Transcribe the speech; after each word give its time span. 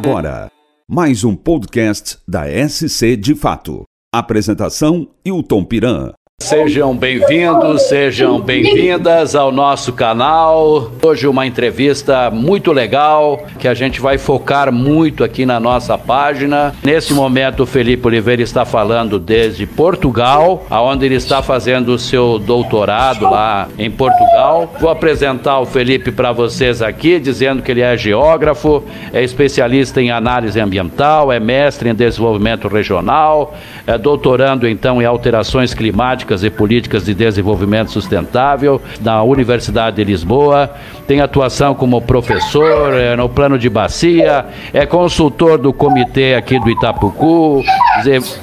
agora, 0.00 0.50
mais 0.88 1.24
um 1.24 1.36
podcast 1.36 2.16
da 2.26 2.44
SC 2.46 3.16
de 3.18 3.34
Fato. 3.34 3.84
Apresentação: 4.10 5.10
Hilton 5.22 5.62
Piran. 5.62 6.12
Sejam 6.42 6.96
bem-vindos, 6.96 7.82
sejam 7.82 8.40
bem-vindas 8.40 9.36
ao 9.36 9.52
nosso 9.52 9.92
canal. 9.92 10.90
Hoje 11.02 11.28
uma 11.28 11.46
entrevista 11.46 12.30
muito 12.30 12.72
legal 12.72 13.44
que 13.58 13.68
a 13.68 13.74
gente 13.74 14.00
vai 14.00 14.16
focar 14.16 14.72
muito 14.72 15.22
aqui 15.22 15.44
na 15.44 15.60
nossa 15.60 15.98
página. 15.98 16.74
Nesse 16.82 17.12
momento 17.12 17.62
o 17.62 17.66
Felipe 17.66 18.06
Oliveira 18.06 18.40
está 18.40 18.64
falando 18.64 19.18
desde 19.18 19.66
Portugal, 19.66 20.64
aonde 20.70 21.04
ele 21.04 21.16
está 21.16 21.42
fazendo 21.42 21.90
o 21.90 21.98
seu 21.98 22.38
doutorado 22.38 23.26
lá 23.26 23.68
em 23.78 23.90
Portugal. 23.90 24.74
Vou 24.80 24.90
apresentar 24.90 25.60
o 25.60 25.66
Felipe 25.66 26.10
para 26.10 26.32
vocês 26.32 26.80
aqui, 26.80 27.20
dizendo 27.20 27.62
que 27.62 27.70
ele 27.70 27.82
é 27.82 27.96
geógrafo, 27.98 28.82
é 29.12 29.22
especialista 29.22 30.00
em 30.00 30.10
análise 30.10 30.58
ambiental, 30.58 31.30
é 31.30 31.38
mestre 31.38 31.90
em 31.90 31.94
desenvolvimento 31.94 32.66
regional, 32.66 33.54
é 33.86 33.98
doutorando 33.98 34.66
então 34.66 35.02
em 35.02 35.04
alterações 35.04 35.74
climáticas 35.74 36.29
e 36.44 36.50
políticas 36.50 37.04
de 37.04 37.14
desenvolvimento 37.14 37.90
sustentável 37.90 38.80
da 39.00 39.22
Universidade 39.22 39.96
de 39.96 40.04
Lisboa, 40.04 40.70
tem 41.06 41.20
atuação 41.20 41.74
como 41.74 42.00
professor 42.00 42.94
é, 42.94 43.16
no 43.16 43.28
plano 43.28 43.58
de 43.58 43.68
bacia, 43.68 44.46
é 44.72 44.86
consultor 44.86 45.58
do 45.58 45.72
comitê 45.72 46.34
aqui 46.34 46.58
do 46.60 46.70
Itapucu, 46.70 47.62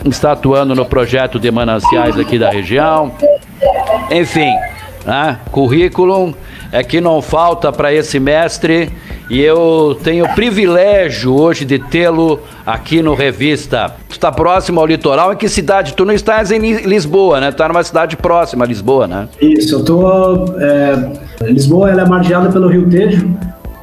está 0.05 0.33
atuando 0.33 0.75
no 0.75 0.85
projeto 0.85 1.39
de 1.39 1.49
mananciais 1.49 2.19
aqui 2.19 2.37
da 2.37 2.49
região. 2.49 3.11
Enfim, 4.11 4.51
né, 5.05 5.37
currículo 5.51 6.35
é 6.71 6.83
que 6.83 6.99
não 6.99 7.21
falta 7.21 7.71
para 7.71 7.93
esse 7.93 8.19
mestre 8.19 8.91
e 9.29 9.41
eu 9.41 9.97
tenho 10.03 10.25
o 10.25 10.35
privilégio 10.35 11.33
hoje 11.33 11.65
de 11.65 11.79
tê-lo 11.79 12.39
aqui 12.65 13.01
no 13.01 13.13
Revista. 13.13 13.93
Tu 14.07 14.13
está 14.13 14.31
próximo 14.31 14.79
ao 14.79 14.85
litoral, 14.85 15.33
em 15.33 15.35
que 15.35 15.49
cidade? 15.49 15.93
Tu 15.93 16.05
não 16.05 16.13
estás 16.13 16.51
em 16.51 16.59
Lisboa, 16.59 17.39
né? 17.39 17.47
Tu 17.51 17.53
está 17.53 17.67
numa 17.67 17.83
cidade 17.83 18.15
próxima 18.15 18.63
a 18.63 18.67
Lisboa, 18.67 19.07
né? 19.07 19.27
Isso, 19.41 19.75
eu 19.75 19.83
tô... 19.83 20.45
É, 20.59 21.11
Lisboa 21.43 21.91
ela 21.91 22.03
é 22.03 22.05
margeada 22.05 22.49
pelo 22.49 22.67
Rio 22.67 22.89
Tejo. 22.89 23.29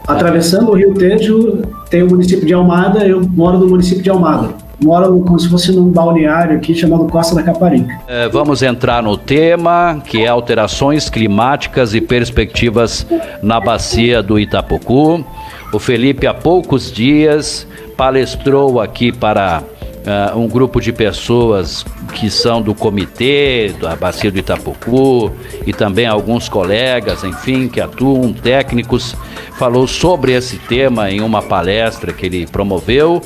Atravessando 0.07 0.71
o 0.71 0.75
Rio 0.75 0.95
Tejo 0.95 1.63
tem 1.89 2.03
o 2.03 2.09
município 2.09 2.47
de 2.47 2.53
Almada, 2.53 3.07
eu 3.07 3.21
moro 3.21 3.59
no 3.59 3.69
município 3.69 4.03
de 4.03 4.11
Almada 4.11 4.65
moro 4.83 5.21
como 5.21 5.39
se 5.39 5.49
fosse 5.49 5.73
num 5.73 5.91
balneário 5.91 6.57
aqui 6.57 6.75
chamado 6.75 7.07
Costa 7.07 7.35
da 7.35 7.43
Caparica. 7.43 8.01
É, 8.07 8.29
vamos 8.29 8.63
entrar 8.63 9.03
no 9.03 9.17
tema 9.17 10.01
que 10.05 10.25
é 10.25 10.29
alterações 10.29 11.09
climáticas 11.09 11.95
e 11.95 12.01
perspectivas 12.01 13.07
na 13.43 13.61
bacia 13.61 14.23
do 14.23 14.39
Itapocu. 14.39 15.25
O 15.73 15.79
Felipe 15.79 16.27
há 16.27 16.35
poucos 16.35 16.93
dias 16.93 17.67
palestrou 17.97 18.81
aqui 18.81 19.13
para 19.13 19.63
uh, 20.05 20.39
um 20.39 20.47
grupo 20.47 20.81
de 20.81 20.93
pessoas 20.93 21.85
que 22.15 22.31
são 22.31 22.61
do 22.63 22.75
comitê 22.75 23.75
da 23.81 23.97
bacia 23.97 24.31
do 24.31 24.39
Itapocu 24.39 25.33
e 25.67 25.73
também 25.73 26.07
alguns 26.07 26.49
colegas, 26.49 27.25
enfim, 27.25 27.69
que 27.69 27.81
atuam, 27.81 28.33
técnicos, 28.33 29.17
falou 29.59 29.87
sobre 29.87 30.33
esse 30.33 30.59
tema 30.59 31.11
em 31.11 31.21
uma 31.21 31.43
palestra 31.43 32.13
que 32.13 32.27
ele 32.27 32.47
promoveu. 32.47 33.21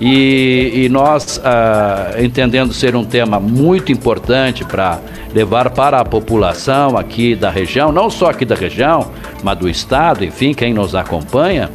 E, 0.00 0.84
e 0.84 0.88
nós, 0.88 1.40
ah, 1.44 2.12
entendendo 2.20 2.72
ser 2.72 2.94
um 2.94 3.04
tema 3.04 3.40
muito 3.40 3.90
importante 3.90 4.64
para 4.64 5.00
levar 5.34 5.70
para 5.70 5.98
a 5.98 6.04
população 6.04 6.96
aqui 6.96 7.34
da 7.34 7.50
região, 7.50 7.90
não 7.90 8.08
só 8.08 8.30
aqui 8.30 8.44
da 8.44 8.54
região, 8.54 9.10
mas 9.42 9.58
do 9.58 9.68
estado, 9.68 10.24
enfim, 10.24 10.54
quem 10.54 10.72
nos 10.72 10.94
acompanha, 10.94 11.68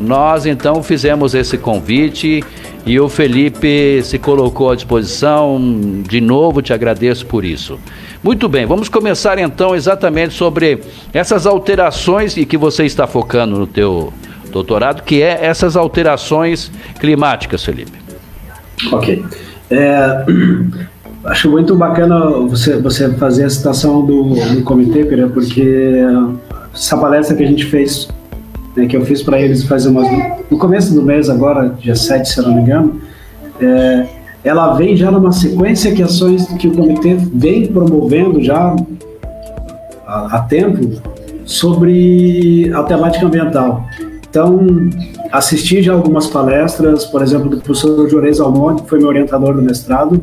nós 0.00 0.46
então 0.46 0.82
fizemos 0.82 1.34
esse 1.34 1.56
convite 1.56 2.42
e 2.86 2.98
o 2.98 3.08
Felipe 3.08 4.00
se 4.02 4.18
colocou 4.18 4.70
à 4.70 4.74
disposição. 4.74 5.60
De 6.08 6.20
novo, 6.20 6.62
te 6.62 6.72
agradeço 6.72 7.26
por 7.26 7.44
isso. 7.44 7.78
Muito 8.22 8.48
bem, 8.48 8.66
vamos 8.66 8.88
começar 8.88 9.38
então 9.38 9.74
exatamente 9.74 10.34
sobre 10.34 10.80
essas 11.12 11.46
alterações 11.46 12.36
e 12.36 12.44
que 12.44 12.56
você 12.56 12.84
está 12.84 13.06
focando 13.06 13.58
no 13.58 13.66
teu 13.66 14.12
doutorado, 14.50 15.02
que 15.02 15.22
é 15.22 15.38
essas 15.44 15.76
alterações 15.76 16.70
climáticas, 16.98 17.64
Felipe. 17.64 17.92
Ok. 18.92 19.24
É, 19.70 20.24
acho 21.24 21.50
muito 21.50 21.74
bacana 21.76 22.18
você, 22.46 22.76
você 22.78 23.10
fazer 23.14 23.44
a 23.44 23.50
citação 23.50 24.04
do, 24.04 24.34
do 24.34 24.62
comitê, 24.62 25.04
porque 25.32 25.94
essa 26.74 26.96
palestra 26.96 27.36
que 27.36 27.42
a 27.42 27.46
gente 27.46 27.64
fez, 27.64 28.08
né, 28.76 28.86
que 28.86 28.96
eu 28.96 29.04
fiz 29.04 29.22
para 29.22 29.40
eles 29.40 29.64
fazer 29.64 29.88
umas, 29.88 30.08
no 30.50 30.58
começo 30.58 30.94
do 30.94 31.02
mês, 31.02 31.28
agora, 31.28 31.68
dia 31.78 31.94
7, 31.94 32.28
se 32.28 32.38
eu 32.38 32.44
não 32.44 32.54
me 32.54 32.62
engano, 32.62 33.00
é, 33.60 34.06
ela 34.42 34.74
vem 34.74 34.96
já 34.96 35.10
numa 35.10 35.32
sequência 35.32 35.92
de 35.92 36.02
ações 36.02 36.46
que 36.58 36.68
o 36.68 36.72
comitê 36.72 37.14
vem 37.14 37.66
promovendo 37.66 38.42
já 38.42 38.74
há, 40.06 40.36
há 40.36 40.40
tempo 40.42 41.00
sobre 41.44 42.70
a 42.72 42.82
temática 42.84 43.26
ambiental. 43.26 43.84
Então, 44.28 44.64
assisti 45.32 45.82
já 45.82 45.92
algumas 45.92 46.28
palestras, 46.28 47.04
por 47.04 47.20
exemplo, 47.20 47.50
do 47.50 47.58
professor 47.58 48.08
Juarez 48.08 48.38
Almonte, 48.38 48.82
que 48.82 48.88
foi 48.88 48.98
meu 49.00 49.08
orientador 49.08 49.54
do 49.54 49.60
mestrado, 49.60 50.20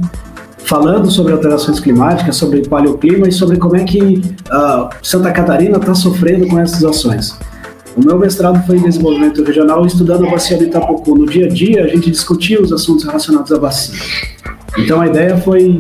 falando 0.60 1.12
sobre 1.12 1.34
alterações 1.34 1.80
climáticas, 1.80 2.38
sobre 2.38 2.68
paleoclima 2.68 3.28
e 3.28 3.32
sobre 3.32 3.58
como 3.58 3.76
é 3.76 3.84
que 3.84 4.22
uh, 4.50 4.90
Santa 5.02 5.32
Catarina 5.32 5.78
está 5.78 5.94
sofrendo 5.94 6.48
com 6.48 6.58
essas 6.58 6.84
ações. 6.84 7.38
O 7.98 8.06
meu 8.06 8.20
mestrado 8.20 8.64
foi 8.68 8.78
em 8.78 8.84
desenvolvimento 8.84 9.44
regional, 9.44 9.84
estudando 9.84 10.28
a 10.28 10.30
bacia 10.30 10.56
do 10.56 10.66
Itapocu. 10.66 11.18
No 11.18 11.26
dia 11.26 11.48
a 11.48 11.50
dia, 11.50 11.84
a 11.84 11.88
gente 11.88 12.12
discutia 12.12 12.62
os 12.62 12.72
assuntos 12.72 13.04
relacionados 13.04 13.52
à 13.52 13.58
bacia. 13.58 14.00
Então, 14.78 15.02
a 15.02 15.08
ideia 15.08 15.36
foi 15.38 15.80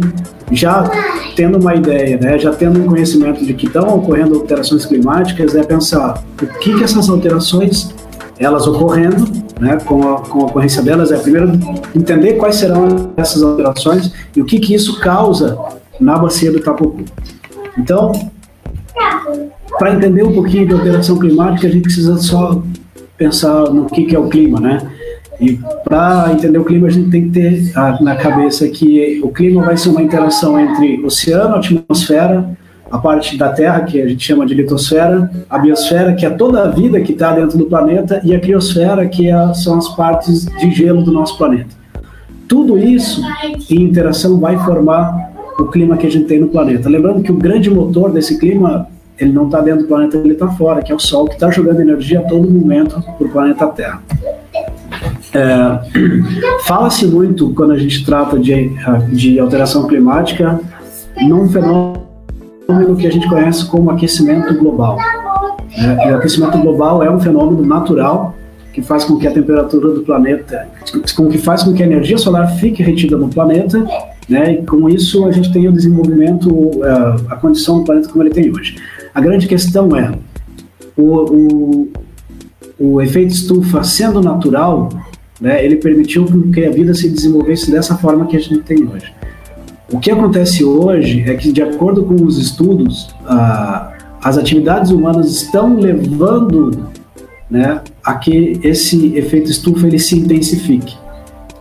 já 0.51 0.89
tendo 1.35 1.59
uma 1.59 1.75
ideia, 1.75 2.17
né, 2.17 2.39
já 2.39 2.51
tendo 2.51 2.79
um 2.79 2.87
conhecimento 2.87 3.45
de 3.45 3.53
que 3.53 3.67
estão 3.67 3.95
ocorrendo 3.95 4.33
alterações 4.33 4.83
climáticas, 4.85 5.53
é 5.53 5.61
pensar 5.61 6.23
o 6.41 6.47
que, 6.59 6.75
que 6.75 6.83
essas 6.83 7.07
alterações 7.07 7.93
elas 8.39 8.65
ocorrendo, 8.65 9.25
né, 9.59 9.77
com, 9.85 10.01
a, 10.01 10.21
com 10.21 10.41
a 10.41 10.45
ocorrência 10.45 10.81
delas, 10.81 11.11
é 11.11 11.17
primeiro 11.17 11.51
entender 11.95 12.33
quais 12.33 12.55
serão 12.55 13.11
essas 13.17 13.43
alterações 13.43 14.11
e 14.35 14.41
o 14.41 14.45
que, 14.45 14.59
que 14.59 14.73
isso 14.73 14.99
causa 14.99 15.57
na 15.99 16.17
bacia 16.17 16.51
do 16.51 16.57
Itapocu. 16.57 17.03
Então, 17.77 18.11
para 19.77 19.93
entender 19.93 20.23
um 20.23 20.33
pouquinho 20.33 20.67
de 20.67 20.73
alteração 20.73 21.19
climática, 21.19 21.67
a 21.67 21.69
gente 21.69 21.83
precisa 21.83 22.17
só 22.17 22.61
pensar 23.17 23.69
no 23.71 23.85
que, 23.85 24.05
que 24.05 24.15
é 24.15 24.19
o 24.19 24.27
clima, 24.27 24.59
né? 24.59 24.79
E 25.39 25.59
para 25.83 26.31
entender 26.33 26.57
o 26.57 26.65
clima, 26.65 26.87
a 26.87 26.89
gente 26.89 27.09
tem 27.09 27.29
que 27.29 27.29
ter 27.29 27.71
na 28.01 28.15
cabeça 28.15 28.67
que 28.69 29.21
o 29.23 29.29
clima 29.29 29.63
vai 29.63 29.77
ser 29.77 29.89
uma 29.89 30.01
interação 30.01 30.59
entre 30.59 31.03
oceano, 31.05 31.55
atmosfera, 31.55 32.57
a 32.89 32.97
parte 32.97 33.37
da 33.37 33.49
Terra, 33.49 33.81
que 33.81 34.01
a 34.01 34.07
gente 34.07 34.25
chama 34.25 34.45
de 34.45 34.53
litosfera, 34.53 35.29
a 35.49 35.59
biosfera, 35.59 36.15
que 36.15 36.25
é 36.25 36.29
toda 36.29 36.63
a 36.63 36.67
vida 36.69 37.01
que 37.01 37.11
está 37.11 37.33
dentro 37.33 37.57
do 37.57 37.65
planeta, 37.65 38.21
e 38.23 38.33
a 38.33 38.39
criosfera, 38.39 39.05
que 39.07 39.29
é, 39.29 39.53
são 39.53 39.77
as 39.77 39.89
partes 39.89 40.45
de 40.45 40.71
gelo 40.71 41.03
do 41.03 41.11
nosso 41.11 41.37
planeta. 41.37 41.75
Tudo 42.47 42.77
isso 42.77 43.21
em 43.69 43.83
interação 43.83 44.39
vai 44.39 44.57
formar 44.59 45.33
o 45.59 45.65
clima 45.65 45.97
que 45.97 46.05
a 46.07 46.11
gente 46.11 46.25
tem 46.25 46.39
no 46.39 46.47
planeta. 46.47 46.89
Lembrando 46.89 47.21
que 47.21 47.31
o 47.31 47.35
grande 47.35 47.69
motor 47.69 48.11
desse 48.11 48.37
clima, 48.37 48.87
ele 49.17 49.31
não 49.31 49.45
está 49.45 49.61
dentro 49.61 49.83
do 49.83 49.87
planeta, 49.87 50.17
ele 50.17 50.33
está 50.33 50.47
fora, 50.49 50.81
que 50.81 50.91
é 50.91 50.95
o 50.95 50.99
Sol, 50.99 51.25
que 51.25 51.33
está 51.33 51.49
jogando 51.49 51.79
energia 51.79 52.19
a 52.19 52.23
todo 52.23 52.49
momento 52.49 53.01
para 53.01 53.27
o 53.27 53.29
planeta 53.29 53.67
Terra. 53.67 54.01
É, 55.33 55.79
Fala-se 56.63 57.05
muito, 57.07 57.53
quando 57.53 57.73
a 57.73 57.77
gente 57.77 58.05
trata 58.05 58.39
de, 58.39 58.71
de 59.11 59.39
alteração 59.39 59.87
climática, 59.87 60.59
num 61.21 61.49
fenômeno 61.49 62.95
que 62.97 63.07
a 63.07 63.11
gente 63.11 63.27
conhece 63.27 63.65
como 63.65 63.89
aquecimento 63.89 64.53
global. 64.55 64.97
É, 65.77 66.11
o 66.11 66.17
aquecimento 66.17 66.57
global 66.59 67.03
é 67.03 67.09
um 67.09 67.19
fenômeno 67.19 67.65
natural 67.65 68.35
que 68.73 68.81
faz 68.81 69.03
com 69.05 69.17
que 69.17 69.27
a 69.27 69.31
temperatura 69.31 69.91
do 69.91 70.01
planeta, 70.01 70.67
com 71.15 71.27
que 71.27 71.37
faz 71.39 71.63
com 71.63 71.73
que 71.73 71.81
a 71.81 71.85
energia 71.85 72.17
solar 72.17 72.47
fique 72.57 72.83
retida 72.83 73.17
no 73.17 73.27
planeta, 73.27 73.83
né? 74.27 74.53
E 74.53 74.65
com 74.65 74.89
isso 74.89 75.25
a 75.25 75.31
gente 75.31 75.51
tem 75.51 75.67
o 75.67 75.71
desenvolvimento, 75.71 76.71
é, 76.83 77.33
a 77.33 77.35
condição 77.35 77.79
do 77.79 77.85
planeta 77.85 78.09
como 78.09 78.23
ele 78.23 78.31
tem 78.31 78.51
hoje. 78.51 78.75
A 79.13 79.21
grande 79.21 79.47
questão 79.47 79.95
é 79.95 80.11
o, 80.95 81.03
o, 81.03 81.89
o 82.79 83.01
efeito 83.01 83.33
estufa 83.33 83.83
sendo 83.83 84.21
natural, 84.21 84.89
né? 85.39 85.63
Ele 85.63 85.77
permitiu 85.77 86.25
que 86.51 86.65
a 86.65 86.71
vida 86.71 86.93
se 86.93 87.09
desenvolvesse 87.09 87.71
dessa 87.71 87.95
forma 87.95 88.25
que 88.25 88.35
a 88.35 88.39
gente 88.39 88.59
tem 88.59 88.83
hoje. 88.83 89.13
O 89.91 89.99
que 89.99 90.11
acontece 90.11 90.65
hoje 90.65 91.21
é 91.21 91.35
que, 91.35 91.51
de 91.51 91.61
acordo 91.61 92.03
com 92.03 92.15
os 92.15 92.37
estudos, 92.37 93.15
as 94.21 94.37
atividades 94.37 94.91
humanas 94.91 95.31
estão 95.31 95.77
levando 95.79 96.89
né, 97.49 97.81
a 98.03 98.15
que 98.15 98.59
esse 98.63 99.15
efeito 99.15 99.49
estufa 99.49 99.87
ele 99.87 99.99
se 99.99 100.19
intensifique. 100.19 100.97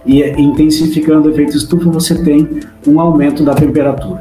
E 0.07 0.23
intensificando 0.41 1.29
o 1.29 1.33
efeito 1.33 1.57
estufa, 1.57 1.91
você 1.91 2.15
tem 2.15 2.61
um 2.87 3.01
aumento 3.01 3.43
da 3.43 3.55
temperatura. 3.55 4.19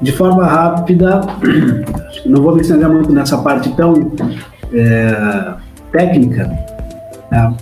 De 0.00 0.12
forma 0.12 0.44
rápida, 0.46 1.22
não 2.26 2.42
vou 2.42 2.54
me 2.54 2.60
estender 2.60 2.88
muito 2.88 3.10
nessa 3.12 3.38
parte 3.38 3.70
tão 3.70 4.12
é, 4.72 5.54
técnica, 5.90 6.46
né, 7.30 7.54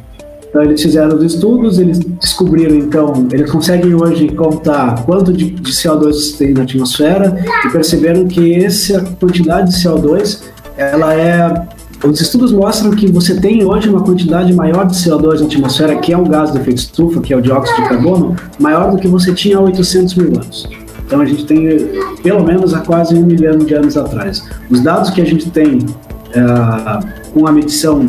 Então 0.48 0.62
eles 0.62 0.82
fizeram 0.82 1.16
os 1.16 1.22
estudos, 1.22 1.78
eles 1.78 1.98
descobriram 1.98 2.74
então, 2.74 3.28
eles 3.32 3.50
conseguem 3.50 3.94
hoje 3.94 4.28
contar 4.28 5.04
quanto 5.04 5.32
de, 5.32 5.50
de 5.50 5.72
CO2 5.72 6.36
tem 6.36 6.52
na 6.52 6.62
atmosfera 6.62 7.36
e 7.64 7.70
perceberam 7.70 8.26
que 8.26 8.54
essa 8.64 9.00
quantidade 9.20 9.70
de 9.70 9.76
CO2, 9.76 10.42
ela 10.76 11.14
é 11.14 11.66
os 12.06 12.20
estudos 12.20 12.52
mostram 12.52 12.90
que 12.90 13.10
você 13.10 13.40
tem 13.40 13.64
hoje 13.64 13.88
uma 13.88 14.02
quantidade 14.02 14.52
maior 14.52 14.86
de 14.86 14.94
CO2 14.94 15.40
na 15.40 15.46
atmosfera, 15.46 15.96
que 15.96 16.12
é 16.12 16.18
o 16.18 16.24
gás 16.24 16.50
do 16.50 16.58
efeito 16.58 16.78
estufa, 16.78 17.20
que 17.20 17.32
é 17.32 17.36
o 17.36 17.40
dióxido 17.40 17.82
de 17.82 17.88
carbono, 17.88 18.36
maior 18.58 18.90
do 18.90 18.98
que 18.98 19.08
você 19.08 19.32
tinha 19.32 19.56
há 19.56 19.60
800 19.60 20.14
mil 20.14 20.28
anos. 20.28 20.68
Então 21.06 21.20
a 21.20 21.24
gente 21.24 21.44
tem 21.46 21.90
pelo 22.22 22.44
menos 22.44 22.74
há 22.74 22.80
quase 22.80 23.14
um 23.14 23.24
milhão 23.24 23.58
de 23.58 23.74
anos 23.74 23.96
atrás. 23.96 24.42
Os 24.70 24.80
dados 24.80 25.10
que 25.10 25.20
a 25.20 25.24
gente 25.24 25.50
tem 25.50 25.78
uh, 25.78 27.32
com 27.32 27.46
a 27.46 27.52
medição, 27.52 28.06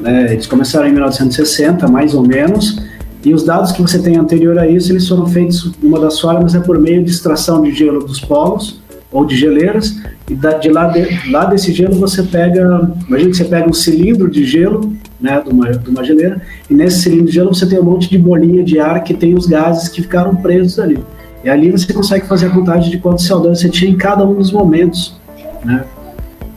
né, 0.00 0.32
eles 0.32 0.46
começaram 0.46 0.86
em 0.88 0.92
1960, 0.92 1.88
mais 1.88 2.14
ou 2.14 2.26
menos, 2.26 2.80
e 3.24 3.34
os 3.34 3.42
dados 3.42 3.72
que 3.72 3.82
você 3.82 3.98
tem 3.98 4.16
anterior 4.16 4.56
a 4.58 4.68
isso, 4.68 4.92
eles 4.92 5.08
foram 5.08 5.26
feitos, 5.26 5.72
uma 5.82 5.98
das 5.98 6.20
formas 6.20 6.54
é 6.54 6.60
por 6.60 6.78
meio 6.78 7.02
de 7.02 7.10
extração 7.10 7.62
de 7.62 7.72
gelo 7.72 8.04
dos 8.04 8.20
polos, 8.20 8.80
ou 9.16 9.24
de 9.24 9.34
geleiras, 9.34 9.96
e 10.28 10.34
de 10.34 10.68
lá, 10.68 10.88
de, 10.88 11.30
lá 11.30 11.46
desse 11.46 11.72
gelo 11.72 11.94
você 11.94 12.22
pega, 12.22 12.90
imagina 13.08 13.30
que 13.30 13.36
você 13.38 13.44
pega 13.44 13.66
um 13.66 13.72
cilindro 13.72 14.30
de 14.30 14.44
gelo, 14.44 14.92
né, 15.18 15.40
de 15.40 15.50
uma, 15.50 15.70
de 15.70 15.88
uma 15.88 16.04
geleira, 16.04 16.42
e 16.68 16.74
nesse 16.74 17.00
cilindro 17.00 17.26
de 17.26 17.32
gelo 17.32 17.54
você 17.54 17.66
tem 17.66 17.80
um 17.80 17.84
monte 17.84 18.10
de 18.10 18.18
bolinha 18.18 18.62
de 18.62 18.78
ar 18.78 19.02
que 19.02 19.14
tem 19.14 19.34
os 19.34 19.46
gases 19.46 19.88
que 19.88 20.02
ficaram 20.02 20.36
presos 20.36 20.78
ali. 20.78 20.98
E 21.42 21.48
ali 21.48 21.70
você 21.70 21.90
consegue 21.94 22.26
fazer 22.26 22.48
a 22.48 22.50
contagem 22.50 22.90
de 22.90 22.98
quanto 22.98 23.22
CO2 23.22 23.54
você 23.54 23.70
tinha 23.70 23.90
em 23.90 23.96
cada 23.96 24.22
um 24.22 24.34
dos 24.34 24.52
momentos, 24.52 25.18
né? 25.64 25.84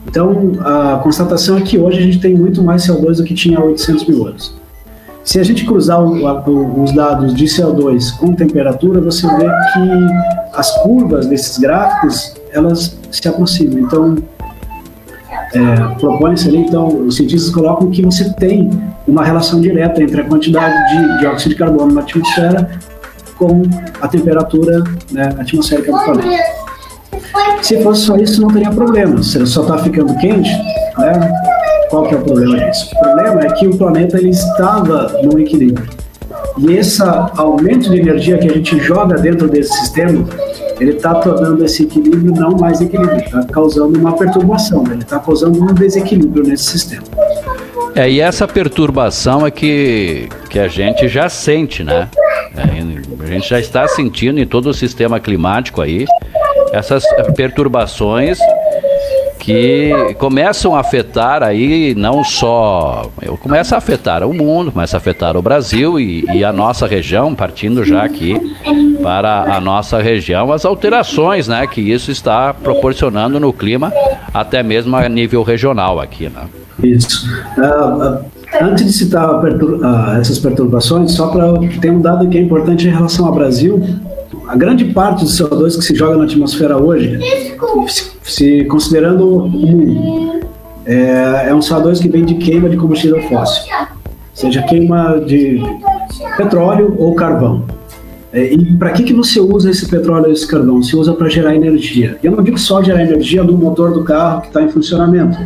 Então, 0.06 0.52
a 0.60 1.00
constatação 1.02 1.56
é 1.56 1.60
que 1.62 1.78
hoje 1.78 1.98
a 1.98 2.02
gente 2.02 2.18
tem 2.18 2.34
muito 2.34 2.62
mais 2.62 2.86
CO2 2.86 3.18
do 3.18 3.24
que 3.24 3.32
tinha 3.32 3.58
há 3.58 3.64
800 3.64 4.06
mil 4.06 4.26
anos. 4.26 4.54
Se 5.22 5.38
a 5.38 5.44
gente 5.44 5.64
cruzar 5.64 6.02
o, 6.02 6.26
o, 6.26 6.82
os 6.82 6.92
dados 6.92 7.34
de 7.34 7.44
CO2 7.44 8.16
com 8.18 8.34
temperatura, 8.34 9.00
você 9.00 9.26
vê 9.26 9.44
que 9.44 10.56
as 10.56 10.70
curvas 10.82 11.26
desses 11.26 11.56
gráficos 11.58 12.34
elas 12.52 12.98
se 13.10 13.28
aproximam. 13.28 13.78
Então, 13.78 14.16
é, 15.54 15.94
propõe-se 15.98 16.48
ali, 16.48 16.58
então, 16.58 16.86
os 17.06 17.16
cientistas 17.16 17.52
colocam 17.52 17.90
que 17.90 18.02
você 18.02 18.32
tem 18.34 18.70
uma 19.06 19.24
relação 19.24 19.60
direta 19.60 20.02
entre 20.02 20.20
a 20.20 20.24
quantidade 20.24 20.74
de 20.90 21.18
dióxido 21.18 21.50
de 21.50 21.56
carbono 21.56 21.92
na 21.92 22.00
atmosfera 22.02 22.70
com 23.36 23.62
a 24.00 24.06
temperatura 24.06 24.84
né, 25.10 25.34
atmosférica 25.38 25.90
do 25.90 25.98
planeta. 26.04 26.60
Se 27.62 27.82
fosse 27.82 28.02
só 28.02 28.16
isso, 28.16 28.40
não 28.40 28.48
teria 28.48 28.70
problema. 28.70 29.22
Se 29.22 29.44
só 29.46 29.62
está 29.62 29.78
ficando 29.78 30.14
quente, 30.18 30.50
né, 30.98 31.32
qual 31.88 32.06
que 32.06 32.14
é 32.14 32.18
o 32.18 32.22
problema 32.22 32.58
disso? 32.58 32.90
O 32.94 33.00
problema 33.00 33.40
é 33.40 33.50
que 33.52 33.66
o 33.66 33.76
planeta 33.76 34.18
ele 34.18 34.30
estava 34.30 35.08
no 35.22 35.38
equilíbrio. 35.38 35.88
E 36.58 36.72
esse 36.72 37.02
aumento 37.02 37.90
de 37.90 37.98
energia 37.98 38.38
que 38.38 38.48
a 38.48 38.52
gente 38.52 38.78
joga 38.78 39.16
dentro 39.16 39.48
desse 39.48 39.72
sistema 39.80 40.24
ele 40.80 40.92
está 40.92 41.14
tornando 41.14 41.64
esse 41.64 41.82
equilíbrio 41.82 42.32
não 42.34 42.52
mais 42.52 42.80
equilíbrio, 42.80 43.18
está 43.18 43.44
causando 43.44 43.98
uma 43.98 44.16
perturbação, 44.16 44.82
ele 44.90 45.02
está 45.02 45.18
causando 45.18 45.62
um 45.62 45.74
desequilíbrio 45.74 46.42
nesse 46.42 46.64
sistema. 46.64 47.04
É, 47.94 48.10
e 48.10 48.20
essa 48.20 48.48
perturbação 48.48 49.46
é 49.46 49.50
que, 49.50 50.28
que 50.48 50.58
a 50.58 50.68
gente 50.68 51.06
já 51.08 51.28
sente, 51.28 51.84
né? 51.84 52.08
É, 52.56 53.22
a 53.22 53.26
gente 53.26 53.48
já 53.48 53.60
está 53.60 53.86
sentindo 53.86 54.40
em 54.40 54.46
todo 54.46 54.70
o 54.70 54.74
sistema 54.74 55.20
climático 55.20 55.80
aí 55.80 56.06
essas 56.72 57.04
perturbações 57.36 58.38
que 59.50 60.14
começam 60.14 60.74
a 60.76 60.80
afetar 60.80 61.42
aí 61.42 61.94
não 61.94 62.22
só 62.22 63.10
começa 63.40 63.74
a 63.74 63.78
afetar 63.78 64.24
o 64.24 64.32
mundo, 64.32 64.70
começa 64.70 64.96
a 64.96 64.98
afetar 64.98 65.36
o 65.36 65.42
Brasil 65.42 65.98
e, 65.98 66.24
e, 66.32 66.44
a 66.44 66.52
nossa 66.52 66.86
região, 66.86 67.34
partindo 67.34 67.84
já 67.84 68.04
aqui 68.04 68.38
para 69.02 69.56
a 69.56 69.60
nossa 69.60 70.00
região, 70.00 70.52
as 70.52 70.64
alterações, 70.64 71.48
né, 71.48 71.66
que 71.66 71.80
isso 71.80 72.10
está 72.10 72.54
proporcionando 72.54 73.40
no 73.40 73.52
clima, 73.52 73.92
até 74.32 74.62
mesmo 74.62 74.94
a 74.96 75.08
nível 75.08 75.42
regional 75.42 76.00
aqui, 76.00 76.28
né? 76.28 76.42
Isso. 76.82 77.26
Uh, 77.58 78.24
antes 78.60 78.84
de 78.86 78.92
citar 78.92 79.40
pertur 79.40 79.80
uh, 79.80 80.18
essas 80.20 80.38
perturbações, 80.38 81.12
só 81.12 81.28
para 81.28 81.52
ter 81.80 81.90
um 81.90 82.00
dado 82.00 82.28
que 82.28 82.38
é 82.38 82.40
importante 82.40 82.86
em 82.86 82.90
relação 82.90 83.26
ao 83.26 83.34
Brasil, 83.34 83.82
a 84.50 84.56
grande 84.56 84.84
parte 84.86 85.24
do 85.24 85.30
CO2 85.30 85.76
que 85.76 85.84
se 85.84 85.94
joga 85.94 86.16
na 86.16 86.24
atmosfera 86.24 86.76
hoje, 86.76 87.20
se, 87.86 88.10
se 88.24 88.64
considerando 88.64 89.44
o 89.44 89.48
mundo, 89.48 90.40
é, 90.84 91.46
é, 91.46 91.54
um 91.54 91.60
CO2 91.60 92.00
que 92.00 92.08
vem 92.08 92.24
de 92.24 92.34
queima 92.34 92.68
de 92.68 92.76
combustível 92.76 93.22
fóssil, 93.28 93.72
seja 94.34 94.60
queima 94.62 95.20
de 95.20 95.62
petróleo 96.36 96.96
ou 96.98 97.14
carvão. 97.14 97.64
É, 98.32 98.52
e 98.52 98.74
para 98.74 98.90
que, 98.90 99.04
que 99.04 99.12
você 99.12 99.38
usa 99.38 99.70
esse 99.70 99.88
petróleo 99.88 100.26
ou 100.26 100.32
esse 100.32 100.48
carvão? 100.48 100.82
Se 100.82 100.96
usa 100.96 101.12
para 101.12 101.28
gerar 101.28 101.54
energia. 101.54 102.18
E 102.20 102.26
eu 102.26 102.32
não 102.32 102.42
digo 102.42 102.58
só 102.58 102.82
gerar 102.82 103.02
energia 103.02 103.44
no 103.44 103.52
motor 103.56 103.92
do 103.92 104.02
carro 104.02 104.40
que 104.40 104.48
está 104.48 104.62
em 104.62 104.68
funcionamento, 104.68 105.38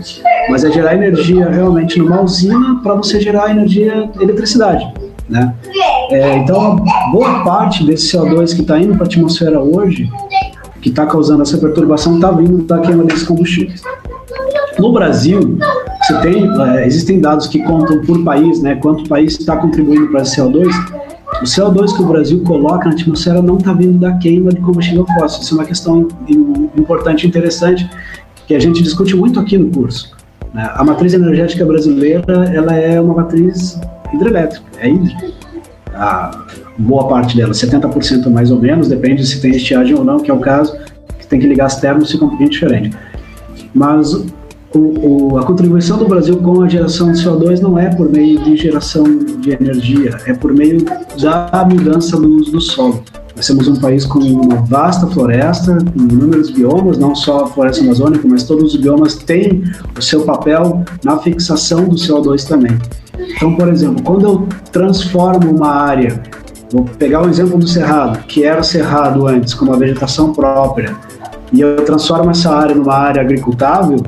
mas 0.48 0.64
é 0.64 0.72
gerar 0.72 0.94
energia 0.94 1.50
realmente 1.50 1.98
numa 1.98 2.22
usina 2.22 2.80
para 2.82 2.94
você 2.94 3.20
gerar 3.20 3.50
energia, 3.50 4.10
eletricidade. 4.18 4.86
Né? 5.28 5.54
É, 6.10 6.38
então, 6.38 6.76
boa 7.10 7.42
parte 7.44 7.84
desse 7.84 8.16
CO2 8.16 8.54
que 8.54 8.60
está 8.60 8.78
indo 8.78 8.94
para 8.94 9.04
a 9.04 9.06
atmosfera 9.06 9.60
hoje, 9.60 10.10
que 10.82 10.90
está 10.90 11.06
causando 11.06 11.42
essa 11.42 11.56
perturbação, 11.56 12.16
está 12.16 12.30
vindo 12.30 12.62
da 12.64 12.78
queima 12.78 13.04
desses 13.04 13.22
combustíveis. 13.22 13.82
No 14.78 14.92
Brasil, 14.92 15.58
você 16.02 16.20
tem, 16.20 16.46
é, 16.60 16.86
existem 16.86 17.20
dados 17.20 17.46
que 17.46 17.62
contam 17.62 18.02
por 18.02 18.22
país, 18.22 18.60
né, 18.60 18.74
quanto 18.76 19.04
o 19.04 19.08
país 19.08 19.38
está 19.38 19.56
contribuindo 19.56 20.08
para 20.08 20.22
esse 20.22 20.38
CO2. 20.38 20.68
O 21.40 21.44
CO2 21.44 21.96
que 21.96 22.02
o 22.02 22.06
Brasil 22.06 22.42
coloca 22.44 22.88
na 22.88 22.94
atmosfera 22.94 23.40
não 23.40 23.56
está 23.56 23.72
vindo 23.72 23.98
da 23.98 24.12
queima 24.18 24.50
de 24.50 24.60
combustível 24.60 25.06
fóssil. 25.18 25.42
Isso 25.42 25.54
é 25.54 25.58
uma 25.58 25.64
questão 25.64 26.08
importante 26.76 27.24
e 27.24 27.28
interessante 27.28 27.88
que 28.46 28.54
a 28.54 28.60
gente 28.60 28.82
discute 28.82 29.16
muito 29.16 29.40
aqui 29.40 29.56
no 29.56 29.70
curso. 29.70 30.14
Né? 30.52 30.70
A 30.74 30.84
matriz 30.84 31.14
energética 31.14 31.64
brasileira 31.64 32.24
ela 32.52 32.74
é 32.74 33.00
uma 33.00 33.14
matriz 33.14 33.80
hidrelétrica, 34.14 34.64
é 34.78 34.88
hídrica. 34.88 35.32
A 35.94 36.46
boa 36.76 37.06
parte 37.06 37.36
dela, 37.36 37.52
70% 37.52 38.28
mais 38.30 38.50
ou 38.50 38.60
menos, 38.60 38.88
depende 38.88 39.24
se 39.24 39.40
tem 39.40 39.52
estiagem 39.52 39.94
ou 39.94 40.04
não, 40.04 40.18
que 40.18 40.30
é 40.30 40.34
o 40.34 40.40
caso, 40.40 40.76
que 41.18 41.26
tem 41.26 41.38
que 41.38 41.46
ligar 41.46 41.66
as 41.66 41.80
termos 41.80 42.10
fica 42.10 42.24
um 42.24 42.28
pouquinho 42.28 42.50
diferente. 42.50 42.96
Mas 43.72 44.12
o, 44.74 45.32
o, 45.32 45.38
a 45.38 45.44
contribuição 45.44 45.98
do 45.98 46.06
Brasil 46.06 46.36
com 46.36 46.62
a 46.62 46.68
geração 46.68 47.12
de 47.12 47.22
CO2 47.22 47.60
não 47.60 47.78
é 47.78 47.94
por 47.94 48.10
meio 48.10 48.40
de 48.40 48.56
geração 48.56 49.04
de 49.04 49.50
energia, 49.52 50.18
é 50.26 50.34
por 50.34 50.52
meio 50.52 50.84
da 51.20 51.66
mudança 51.68 52.16
do 52.16 52.28
uso 52.28 52.52
do 52.52 52.60
solo. 52.60 53.02
Nós 53.36 53.48
temos 53.48 53.66
um 53.66 53.76
país 53.76 54.06
com 54.06 54.20
uma 54.20 54.56
vasta 54.62 55.08
floresta, 55.08 55.76
com 55.76 56.02
inúmeros 56.02 56.50
biomas, 56.50 56.98
não 56.98 57.16
só 57.16 57.44
a 57.44 57.46
floresta 57.48 57.82
amazônica, 57.82 58.26
mas 58.28 58.44
todos 58.44 58.74
os 58.74 58.80
biomas 58.80 59.16
têm 59.16 59.64
o 59.98 60.02
seu 60.02 60.22
papel 60.22 60.84
na 61.04 61.18
fixação 61.18 61.84
do 61.84 61.96
CO2 61.96 62.46
também. 62.46 62.78
Então, 63.18 63.54
por 63.54 63.68
exemplo, 63.68 64.02
quando 64.02 64.26
eu 64.26 64.48
transformo 64.72 65.50
uma 65.50 65.70
área, 65.70 66.22
vou 66.70 66.84
pegar 66.84 67.22
o 67.22 67.28
exemplo 67.28 67.58
do 67.58 67.66
cerrado, 67.66 68.24
que 68.26 68.44
era 68.44 68.62
cerrado 68.62 69.26
antes 69.26 69.54
com 69.54 69.66
uma 69.66 69.76
vegetação 69.76 70.32
própria, 70.32 70.96
e 71.52 71.60
eu 71.60 71.76
transformo 71.84 72.30
essa 72.30 72.54
área 72.54 72.74
numa 72.74 72.94
área 72.94 73.22
agricultável, 73.22 73.98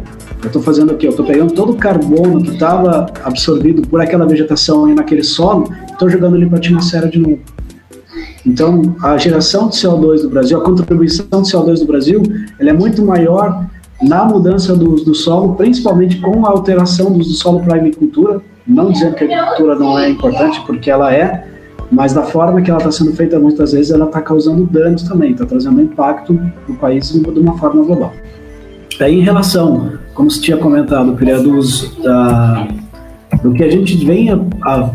eu 0.43 0.47
estou 0.47 0.63
fazendo 0.63 0.93
o 0.93 0.97
quê? 0.97 1.07
Eu 1.07 1.11
estou 1.11 1.25
pegando 1.25 1.53
todo 1.55 1.73
o 1.73 1.77
carbono 1.77 2.43
que 2.43 2.51
estava 2.51 3.07
absorvido 3.25 3.83
por 3.83 4.01
aquela 4.01 4.27
vegetação 4.27 4.89
e 4.89 4.95
naquele 4.95 5.23
solo, 5.23 5.73
estou 5.91 6.09
jogando 6.09 6.37
ele 6.37 6.47
para 6.47 6.57
a 6.57 6.59
atmosfera 6.59 7.09
de 7.09 7.19
novo. 7.19 7.39
Então, 8.45 8.95
a 9.03 9.17
geração 9.17 9.69
de 9.69 9.77
CO2 9.77 10.23
do 10.23 10.31
Brasil, 10.31 10.59
a 10.59 10.63
contribuição 10.63 11.43
de 11.43 11.51
CO2 11.51 11.81
do 11.81 11.87
Brasil, 11.87 12.23
ela 12.61 12.71
é 12.71 12.73
muito 12.73 13.05
maior 13.05 13.67
na 14.01 14.25
mudança 14.25 14.77
do, 14.77 14.97
do 14.97 15.15
solo, 15.15 15.55
principalmente 15.55 16.21
com 16.21 16.47
a 16.47 16.51
alteração 16.51 17.11
do, 17.11 17.19
do 17.19 17.25
solo 17.25 17.61
para 17.61 17.75
a 17.75 17.79
agricultura. 17.79 18.41
Não 18.67 18.91
dizendo 18.91 19.15
que 19.15 19.25
a 19.25 19.43
agricultura 19.43 19.75
não 19.77 19.99
é 19.99 20.09
importante, 20.09 20.61
porque 20.67 20.91
ela 20.91 21.13
é, 21.13 21.47
mas 21.91 22.13
da 22.13 22.23
forma 22.23 22.61
que 22.61 22.71
ela 22.71 22.79
está 22.79 22.91
sendo 22.91 23.13
feita, 23.13 23.39
muitas 23.39 23.73
vezes 23.73 23.93
ela 23.93 24.07
está 24.07 24.21
causando 24.21 24.65
danos 24.65 25.05
também, 25.05 25.33
está 25.33 25.47
trazendo 25.47 25.81
impacto 25.81 26.39
no 26.69 26.75
país 26.77 27.13
de 27.13 27.39
uma 27.39 27.57
forma 27.59 27.85
global. 27.85 28.13
Aí, 29.01 29.21
em 29.21 29.23
relação, 29.23 29.93
como 30.15 30.31
se 30.31 30.41
tinha 30.41 30.57
comentado, 30.57 31.15
criados 31.15 31.95
da, 32.03 32.67
do 33.43 33.53
que 33.53 33.63
a 33.63 33.71
gente 33.71 34.05
vem 34.05 34.31
a, 34.31 34.39
a 34.65 34.91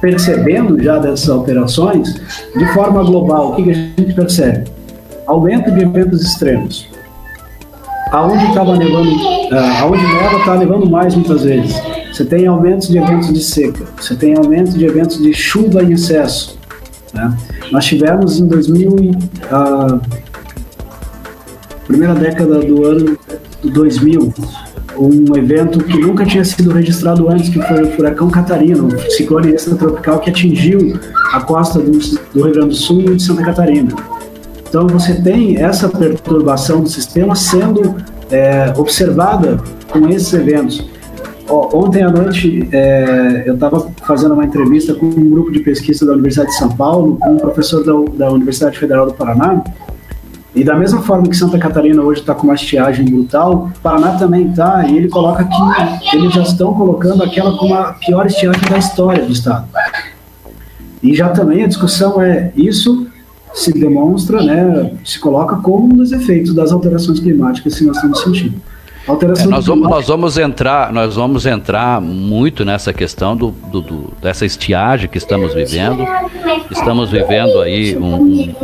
percebendo 0.00 0.82
já 0.82 0.98
dessas 0.98 1.28
alterações, 1.28 2.14
de 2.56 2.66
forma 2.72 3.02
global, 3.04 3.52
o 3.52 3.56
que, 3.56 3.62
que 3.64 3.70
a 3.70 3.74
gente 3.74 4.14
percebe? 4.14 4.68
Aumento 5.26 5.70
de 5.70 5.82
eventos 5.82 6.22
extremos. 6.22 6.88
Aonde 8.10 8.44
estava 8.46 8.76
nevando, 8.76 9.10
uh, 9.10 9.80
aonde 9.80 10.02
neva 10.02 10.36
está 10.38 10.56
nevando 10.56 10.90
mais 10.90 11.14
muitas 11.14 11.44
vezes. 11.44 11.80
Você 12.12 12.26
tem 12.26 12.46
aumentos 12.46 12.88
de 12.88 12.98
eventos 12.98 13.32
de 13.32 13.42
seca, 13.42 13.84
você 13.98 14.14
tem 14.14 14.36
aumento 14.36 14.72
de 14.72 14.84
eventos 14.84 15.16
de 15.16 15.32
chuva 15.32 15.82
em 15.82 15.92
excesso. 15.92 16.58
Né? 17.14 17.34
Nós 17.70 17.86
tivemos 17.86 18.38
em 18.38 18.46
2000, 18.46 18.90
uh, 18.90 19.16
ah, 19.50 20.00
primeira 21.86 22.14
década 22.14 22.60
do 22.60 22.84
ano 22.84 23.18
2000, 23.64 24.34
um 24.98 25.36
evento 25.36 25.82
que 25.82 25.98
nunca 25.98 26.26
tinha 26.26 26.44
sido 26.44 26.70
registrado 26.70 27.30
antes, 27.30 27.48
que 27.48 27.60
foi 27.62 27.82
o 27.82 27.90
furacão 27.92 28.30
Catarina, 28.30 28.82
um 28.82 28.90
ciclone 29.10 29.54
extratropical 29.54 30.20
que 30.20 30.28
atingiu 30.28 31.00
a 31.32 31.40
costa 31.40 31.78
do, 31.78 31.92
do 31.92 32.44
Rio 32.44 32.52
Grande 32.52 32.68
do 32.68 32.74
Sul 32.74 33.00
e 33.00 33.16
de 33.16 33.22
Santa 33.22 33.42
Catarina. 33.42 33.90
Então 34.68 34.86
você 34.86 35.14
tem 35.14 35.56
essa 35.56 35.88
perturbação 35.88 36.82
do 36.82 36.88
sistema 36.88 37.34
sendo 37.34 37.96
é, 38.30 38.72
observada 38.76 39.58
com 39.90 40.08
esses 40.08 40.32
eventos. 40.32 40.84
Ontem 41.48 42.02
à 42.02 42.10
noite 42.10 42.68
é, 42.72 43.44
eu 43.46 43.54
estava 43.54 43.90
fazendo 44.04 44.34
uma 44.34 44.44
entrevista 44.44 44.94
com 44.94 45.06
um 45.06 45.30
grupo 45.30 45.50
de 45.50 45.60
pesquisa 45.60 46.06
da 46.06 46.12
Universidade 46.12 46.50
de 46.50 46.56
São 46.56 46.70
Paulo, 46.70 47.16
com 47.20 47.34
um 47.34 47.38
professor 47.38 47.84
da, 47.84 48.26
da 48.26 48.30
Universidade 48.30 48.78
Federal 48.78 49.06
do 49.06 49.14
Paraná, 49.14 49.62
e 50.54 50.62
da 50.62 50.76
mesma 50.76 51.00
forma 51.00 51.26
que 51.28 51.36
Santa 51.36 51.58
Catarina 51.58 52.02
hoje 52.02 52.20
está 52.20 52.34
com 52.34 52.44
uma 52.44 52.54
estiagem 52.54 53.06
brutal, 53.06 53.70
Paraná 53.82 54.18
também 54.18 54.50
está, 54.50 54.86
e 54.86 54.96
ele 54.98 55.08
coloca 55.08 55.44
que 55.44 56.16
eles 56.16 56.32
já 56.34 56.42
estão 56.42 56.74
colocando 56.74 57.22
aquela 57.22 57.56
como 57.56 57.74
a 57.74 57.94
pior 57.94 58.26
estiagem 58.26 58.68
da 58.68 58.78
história 58.78 59.24
do 59.24 59.32
estado. 59.32 59.66
E 61.02 61.14
já 61.14 61.30
também 61.30 61.64
a 61.64 61.66
discussão 61.66 62.20
é 62.20 62.52
isso 62.54 63.06
se 63.54 63.72
demonstra, 63.72 64.42
né, 64.42 64.92
se 65.04 65.18
coloca 65.18 65.56
como 65.56 65.86
um 65.86 65.96
dos 65.96 66.12
efeitos 66.12 66.54
das 66.54 66.72
alterações 66.72 67.20
climáticas 67.20 67.74
que 67.74 67.84
nós 67.84 67.96
estamos 67.96 68.20
sentindo. 68.22 68.54
É, 69.08 69.46
nós, 69.46 69.66
vamos, 69.66 69.88
nós, 69.88 70.06
vamos, 70.06 70.38
entrar, 70.38 70.92
nós 70.92 71.16
vamos 71.16 71.44
entrar 71.44 72.00
muito 72.00 72.64
nessa 72.64 72.92
questão 72.92 73.36
do, 73.36 73.50
do, 73.50 73.80
do, 73.80 74.12
dessa 74.20 74.46
estiagem 74.46 75.08
que 75.08 75.18
estamos 75.18 75.52
vivendo. 75.52 76.06
Estamos 76.70 77.10
vivendo 77.10 77.60
aí 77.60 77.96
um, 77.96 78.54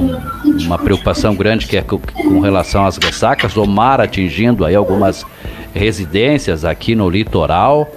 uma 0.65 0.79
preocupação 0.79 1.35
grande 1.35 1.67
que 1.67 1.77
é 1.77 1.83
com, 1.83 1.99
com 1.99 2.41
relação 2.41 2.87
às 2.87 2.97
ressacas, 2.97 3.57
o 3.57 3.67
mar 3.67 4.01
atingindo 4.01 4.65
aí 4.65 4.77
algumas 4.77 5.27
residências 5.75 6.65
aqui 6.65 6.95
no 6.95 7.11
litoral, 7.11 7.91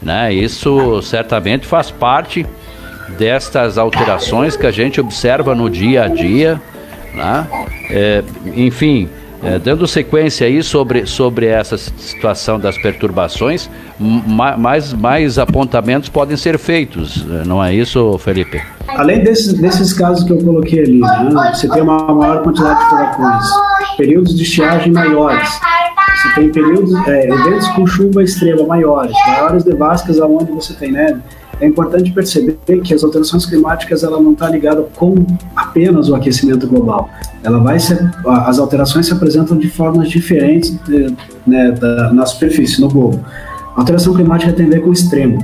né? 0.00 0.32
Isso 0.32 1.02
certamente 1.02 1.66
faz 1.66 1.90
parte 1.90 2.46
destas 3.18 3.76
alterações 3.76 4.56
que 4.56 4.66
a 4.66 4.70
gente 4.70 4.98
observa 4.98 5.54
no 5.54 5.68
dia 5.68 6.04
a 6.04 6.08
dia, 6.08 6.60
né? 7.14 7.46
É, 7.90 8.24
enfim, 8.54 9.10
é, 9.42 9.58
dando 9.58 9.86
sequência 9.86 10.46
aí 10.46 10.62
sobre, 10.62 11.06
sobre 11.06 11.46
essa 11.46 11.76
situação 11.76 12.58
das 12.58 12.78
perturbações, 12.78 13.68
mais, 13.98 14.92
mais 14.92 15.38
apontamentos 15.38 16.08
podem 16.08 16.36
ser 16.36 16.58
feitos, 16.58 17.24
é, 17.30 17.44
não 17.44 17.62
é 17.62 17.74
isso, 17.74 18.16
Felipe? 18.18 18.62
Além 18.88 19.22
desses, 19.22 19.54
desses 19.54 19.92
casos 19.92 20.24
que 20.24 20.32
eu 20.32 20.38
coloquei 20.38 20.80
ali, 20.80 21.00
né, 21.00 21.52
você 21.54 21.68
tem 21.68 21.82
uma 21.82 22.14
maior 22.14 22.42
quantidade 22.42 22.78
de 22.78 22.90
furacões, 22.90 23.46
períodos 23.96 24.36
de 24.36 24.42
estiagem 24.42 24.92
maiores, 24.92 25.48
você 26.16 26.34
tem 26.34 26.52
períodos, 26.52 26.94
é, 27.08 27.28
eventos 27.28 27.68
com 27.68 27.86
chuva 27.86 28.22
extrema 28.22 28.64
maiores, 28.66 29.16
maiores 29.26 29.64
devascas 29.64 30.20
aonde 30.20 30.52
você 30.52 30.72
tem 30.74 30.92
neve. 30.92 31.14
Né, 31.14 31.20
é 31.62 31.66
importante 31.66 32.10
perceber 32.10 32.58
que 32.82 32.92
as 32.92 33.04
alterações 33.04 33.46
climáticas 33.46 34.02
ela 34.02 34.20
não 34.20 34.32
está 34.32 34.48
ligada 34.48 34.82
com 34.96 35.14
apenas 35.54 36.08
o 36.08 36.14
aquecimento 36.16 36.66
global. 36.66 37.08
Ela 37.40 37.60
vai 37.60 37.78
ser, 37.78 38.10
as 38.26 38.58
alterações 38.58 39.06
se 39.06 39.12
apresentam 39.12 39.56
de 39.56 39.68
formas 39.68 40.10
diferentes 40.10 40.76
de, 40.84 41.14
né, 41.46 41.70
da, 41.70 42.12
na 42.12 42.26
superfície, 42.26 42.80
no 42.80 42.88
globo. 42.88 43.24
A 43.76 43.80
alteração 43.80 44.12
climática 44.12 44.52
tem 44.52 44.66
a 44.66 44.70
ver 44.70 44.80
com 44.80 44.90
o 44.90 44.92
extremo. 44.92 45.38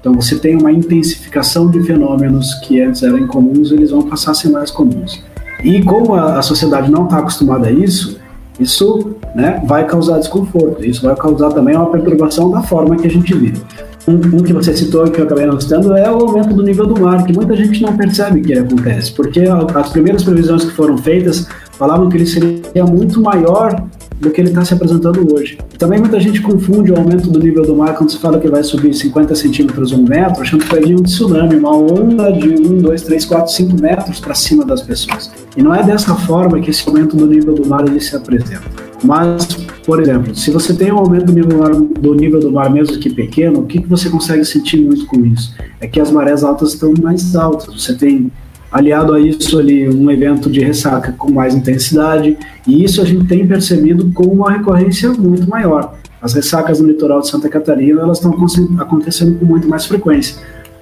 Então 0.00 0.14
você 0.14 0.36
tem 0.36 0.56
uma 0.56 0.72
intensificação 0.72 1.70
de 1.70 1.82
fenômenos 1.82 2.54
que 2.66 2.80
antes 2.80 3.02
eram 3.02 3.18
incomuns, 3.18 3.70
eles 3.70 3.90
vão 3.90 4.00
passar 4.08 4.30
a 4.30 4.34
ser 4.34 4.48
mais 4.48 4.70
comuns. 4.70 5.22
E 5.62 5.82
como 5.82 6.14
a, 6.14 6.38
a 6.38 6.42
sociedade 6.42 6.90
não 6.90 7.04
está 7.04 7.18
acostumada 7.18 7.68
a 7.68 7.70
isso, 7.70 8.18
isso 8.58 9.16
né, 9.34 9.62
vai 9.66 9.86
causar 9.86 10.18
desconforto. 10.18 10.82
Isso 10.82 11.02
vai 11.02 11.14
causar 11.14 11.50
também 11.50 11.76
uma 11.76 11.90
perturbação 11.90 12.50
da 12.50 12.62
forma 12.62 12.96
que 12.96 13.06
a 13.06 13.10
gente 13.10 13.34
vive. 13.34 13.60
Um, 14.08 14.38
um, 14.38 14.42
que 14.42 14.54
você 14.54 14.74
citou 14.74 15.04
que 15.10 15.20
eu 15.20 15.24
acabei 15.26 15.44
não 15.44 15.60
citando 15.60 15.94
é 15.94 16.10
o 16.10 16.14
aumento 16.14 16.54
do 16.54 16.62
nível 16.62 16.86
do 16.86 16.98
mar, 16.98 17.26
que 17.26 17.32
muita 17.34 17.54
gente 17.54 17.82
não 17.82 17.94
percebe 17.94 18.40
que 18.40 18.54
acontece, 18.54 19.12
porque 19.12 19.42
as 19.74 19.90
primeiras 19.90 20.22
previsões 20.22 20.64
que 20.64 20.70
foram 20.70 20.96
feitas 20.96 21.46
falavam 21.72 22.08
que 22.08 22.16
ele 22.16 22.24
seria 22.24 22.86
muito 22.86 23.20
maior 23.20 23.84
do 24.18 24.30
que 24.30 24.40
ele 24.40 24.48
está 24.48 24.64
se 24.64 24.72
apresentando 24.72 25.32
hoje. 25.34 25.58
Também 25.78 26.00
muita 26.00 26.18
gente 26.18 26.40
confunde 26.40 26.90
o 26.90 26.96
aumento 26.96 27.30
do 27.30 27.38
nível 27.38 27.64
do 27.64 27.76
mar 27.76 27.94
quando 27.96 28.10
se 28.10 28.18
fala 28.18 28.40
que 28.40 28.48
vai 28.48 28.64
subir 28.64 28.94
50 28.94 29.34
centímetros, 29.34 29.92
um 29.92 30.02
metro, 30.02 30.40
achando 30.40 30.64
que 30.64 30.70
vai 30.70 30.80
vir 30.80 30.98
um 30.98 31.02
tsunami, 31.02 31.56
uma 31.56 31.76
onda 31.76 32.32
de 32.32 32.48
1, 32.48 32.78
2, 32.78 33.02
3, 33.02 33.24
4, 33.26 33.52
5 33.52 33.80
metros 33.80 34.20
para 34.20 34.34
cima 34.34 34.64
das 34.64 34.80
pessoas. 34.80 35.30
E 35.54 35.62
não 35.62 35.74
é 35.74 35.82
dessa 35.82 36.14
forma 36.14 36.58
que 36.60 36.70
esse 36.70 36.88
aumento 36.88 37.14
do 37.14 37.26
nível 37.26 37.54
do 37.54 37.68
mar 37.68 37.86
ele 37.86 38.00
se 38.00 38.16
apresenta. 38.16 38.87
Mas, 39.02 39.46
por 39.84 40.00
exemplo, 40.00 40.34
se 40.34 40.50
você 40.50 40.74
tem 40.74 40.92
um 40.92 40.98
aumento 40.98 41.26
do 41.26 41.32
nível 41.32 41.50
do 41.50 41.58
mar, 41.58 42.16
nível 42.16 42.40
do 42.40 42.50
mar 42.50 42.70
mesmo 42.70 42.98
que 42.98 43.10
pequeno, 43.10 43.60
o 43.60 43.66
que, 43.66 43.80
que 43.80 43.88
você 43.88 44.10
consegue 44.10 44.44
sentir 44.44 44.80
muito 44.80 45.06
com 45.06 45.24
isso? 45.24 45.54
É 45.80 45.86
que 45.86 46.00
as 46.00 46.10
marés 46.10 46.42
altas 46.42 46.74
estão 46.74 46.92
mais 47.00 47.36
altas. 47.36 47.72
Você 47.74 47.94
tem 47.94 48.30
aliado 48.70 49.14
a 49.14 49.20
isso 49.20 49.58
ali 49.58 49.88
um 49.88 50.10
evento 50.10 50.50
de 50.50 50.60
ressaca 50.60 51.12
com 51.12 51.30
mais 51.30 51.54
intensidade, 51.54 52.36
e 52.66 52.84
isso 52.84 53.00
a 53.00 53.04
gente 53.04 53.26
tem 53.26 53.46
percebido 53.46 54.10
com 54.12 54.24
uma 54.24 54.50
recorrência 54.50 55.10
muito 55.12 55.48
maior. 55.48 55.94
As 56.20 56.34
ressacas 56.34 56.80
no 56.80 56.88
litoral 56.88 57.20
de 57.20 57.28
Santa 57.28 57.48
Catarina 57.48 58.02
elas 58.02 58.18
estão 58.18 58.34
acontecendo 58.78 59.38
com 59.38 59.46
muito 59.46 59.68
mais 59.68 59.86
frequência. 59.86 60.36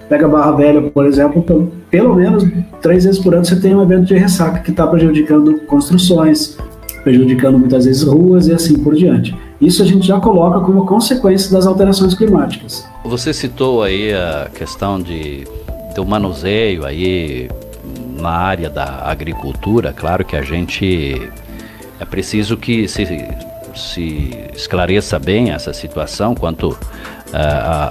Pega 0.08 0.28
Barra 0.28 0.52
Velha, 0.52 0.82
por 0.82 1.04
exemplo, 1.04 1.42
pelo, 1.42 1.72
pelo 1.90 2.14
menos 2.14 2.44
três 2.80 3.04
vezes 3.04 3.20
por 3.20 3.34
ano 3.34 3.44
você 3.44 3.56
tem 3.56 3.74
um 3.74 3.82
evento 3.82 4.06
de 4.06 4.14
ressaca 4.14 4.60
que 4.60 4.70
está 4.70 4.86
prejudicando 4.86 5.60
construções, 5.66 6.56
prejudicando 7.06 7.56
muitas 7.56 7.84
vezes 7.84 8.02
ruas 8.02 8.48
e 8.48 8.52
assim 8.52 8.76
por 8.80 8.96
diante. 8.96 9.32
Isso 9.60 9.80
a 9.80 9.86
gente 9.86 10.04
já 10.04 10.18
coloca 10.18 10.58
como 10.58 10.84
consequência 10.84 11.52
das 11.52 11.64
alterações 11.64 12.14
climáticas. 12.14 12.84
Você 13.04 13.32
citou 13.32 13.80
aí 13.84 14.12
a 14.12 14.50
questão 14.52 15.00
de 15.00 15.46
do 15.94 16.04
manuseio 16.04 16.84
aí 16.84 17.48
na 18.18 18.30
área 18.30 18.68
da 18.68 19.04
agricultura, 19.04 19.92
claro 19.92 20.24
que 20.24 20.34
a 20.34 20.42
gente 20.42 21.30
é 22.00 22.04
preciso 22.04 22.56
que 22.56 22.88
se, 22.88 23.06
se 23.76 24.36
esclareça 24.52 25.16
bem 25.16 25.52
essa 25.52 25.72
situação 25.72 26.34
quanto 26.34 26.70
uh, 26.70 26.76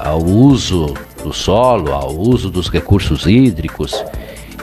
ao 0.03 0.21
uso 0.21 0.93
do 1.23 1.31
solo, 1.31 1.93
ao 1.93 2.13
uso 2.13 2.49
dos 2.49 2.67
recursos 2.67 3.25
hídricos 3.25 4.03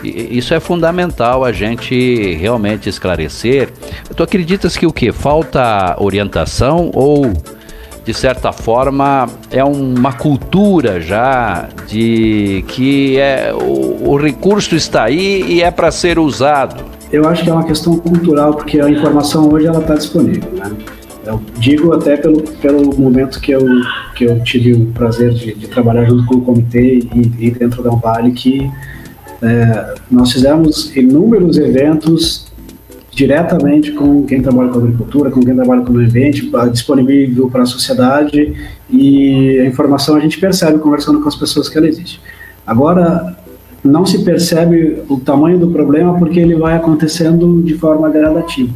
isso 0.02 0.54
é 0.54 0.60
fundamental 0.60 1.44
a 1.44 1.52
gente 1.52 2.34
realmente 2.34 2.88
esclarecer. 2.88 3.70
Tu 4.14 4.22
acreditas 4.22 4.76
que 4.76 4.86
o 4.86 4.92
que? 4.92 5.12
Falta 5.12 5.96
orientação 5.98 6.90
ou, 6.94 7.32
de 8.04 8.12
certa 8.12 8.52
forma, 8.52 9.28
é 9.50 9.62
uma 9.62 10.12
cultura 10.12 11.00
já 11.00 11.68
de 11.86 12.64
que 12.68 13.18
é, 13.18 13.52
o, 13.54 14.10
o 14.10 14.16
recurso 14.16 14.74
está 14.74 15.04
aí 15.04 15.44
e 15.46 15.62
é 15.62 15.70
para 15.70 15.90
ser 15.90 16.18
usado? 16.18 16.84
Eu 17.12 17.28
acho 17.28 17.44
que 17.44 17.50
é 17.50 17.52
uma 17.52 17.64
questão 17.64 17.98
cultural, 17.98 18.54
porque 18.54 18.80
a 18.80 18.88
informação 18.90 19.52
hoje 19.52 19.66
ela 19.66 19.80
está 19.80 19.94
disponível. 19.94 20.50
Né? 20.52 20.72
Eu 21.24 21.40
digo 21.58 21.92
até 21.92 22.16
pelo, 22.16 22.42
pelo 22.42 22.98
momento 22.98 23.40
que 23.40 23.52
eu, 23.52 23.64
que 24.16 24.24
eu 24.24 24.42
tive 24.42 24.72
o 24.72 24.86
prazer 24.86 25.32
de, 25.32 25.54
de 25.54 25.68
trabalhar 25.68 26.04
junto 26.06 26.24
com 26.26 26.36
o 26.36 26.40
comitê 26.40 26.98
e, 27.14 27.32
e 27.38 27.50
dentro 27.50 27.82
da 27.82 27.90
Vale 27.90 28.32
que 28.32 28.68
é, 29.42 29.94
nós 30.10 30.32
fizemos 30.32 30.94
inúmeros 30.96 31.58
eventos 31.58 32.46
diretamente 33.10 33.92
com 33.92 34.24
quem 34.24 34.40
trabalha 34.40 34.70
com 34.70 34.78
agricultura, 34.78 35.30
com 35.30 35.40
quem 35.40 35.54
trabalha 35.54 35.82
com 35.82 35.92
o 35.92 35.98
ambiente, 35.98 36.50
disponível 36.70 37.50
para 37.50 37.62
a 37.62 37.66
sociedade 37.66 38.54
e 38.88 39.60
a 39.60 39.66
informação 39.66 40.16
a 40.16 40.20
gente 40.20 40.38
percebe 40.38 40.78
conversando 40.78 41.20
com 41.20 41.28
as 41.28 41.36
pessoas 41.36 41.68
que 41.68 41.76
ela 41.76 41.86
existe. 41.86 42.20
Agora, 42.66 43.36
não 43.84 44.06
se 44.06 44.24
percebe 44.24 45.02
o 45.08 45.18
tamanho 45.18 45.58
do 45.58 45.68
problema 45.68 46.16
porque 46.18 46.38
ele 46.40 46.54
vai 46.54 46.74
acontecendo 46.74 47.62
de 47.62 47.74
forma 47.74 48.08
gradativa. 48.08 48.72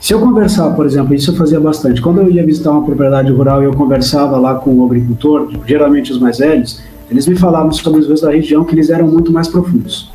Se 0.00 0.12
eu 0.12 0.20
conversar, 0.20 0.70
por 0.70 0.84
exemplo, 0.84 1.14
isso 1.14 1.30
eu 1.30 1.36
fazia 1.36 1.60
bastante. 1.60 2.00
Quando 2.00 2.20
eu 2.20 2.30
ia 2.30 2.44
visitar 2.44 2.72
uma 2.72 2.84
propriedade 2.84 3.30
rural 3.30 3.62
e 3.62 3.66
eu 3.66 3.72
conversava 3.72 4.36
lá 4.38 4.56
com 4.56 4.74
o 4.74 4.84
agricultor, 4.84 5.50
geralmente 5.66 6.12
os 6.12 6.18
mais 6.18 6.38
velhos, 6.38 6.82
eles 7.14 7.28
me 7.28 7.36
falavam 7.36 7.70
sobre 7.70 8.00
os 8.00 8.08
rios 8.08 8.22
da 8.22 8.30
região 8.32 8.64
que 8.64 8.74
eles 8.74 8.90
eram 8.90 9.06
muito 9.06 9.30
mais 9.32 9.46
profundos. 9.46 10.10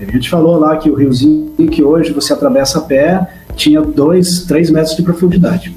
A 0.00 0.10
gente 0.10 0.30
falou 0.30 0.58
lá 0.58 0.78
que 0.78 0.88
o 0.88 0.94
riozinho 0.94 1.68
que 1.70 1.84
hoje 1.84 2.10
você 2.10 2.32
atravessa 2.32 2.78
a 2.78 2.80
pé 2.80 3.28
tinha 3.54 3.82
2, 3.82 4.44
3 4.44 4.70
metros 4.70 4.96
de 4.96 5.02
profundidade. 5.02 5.76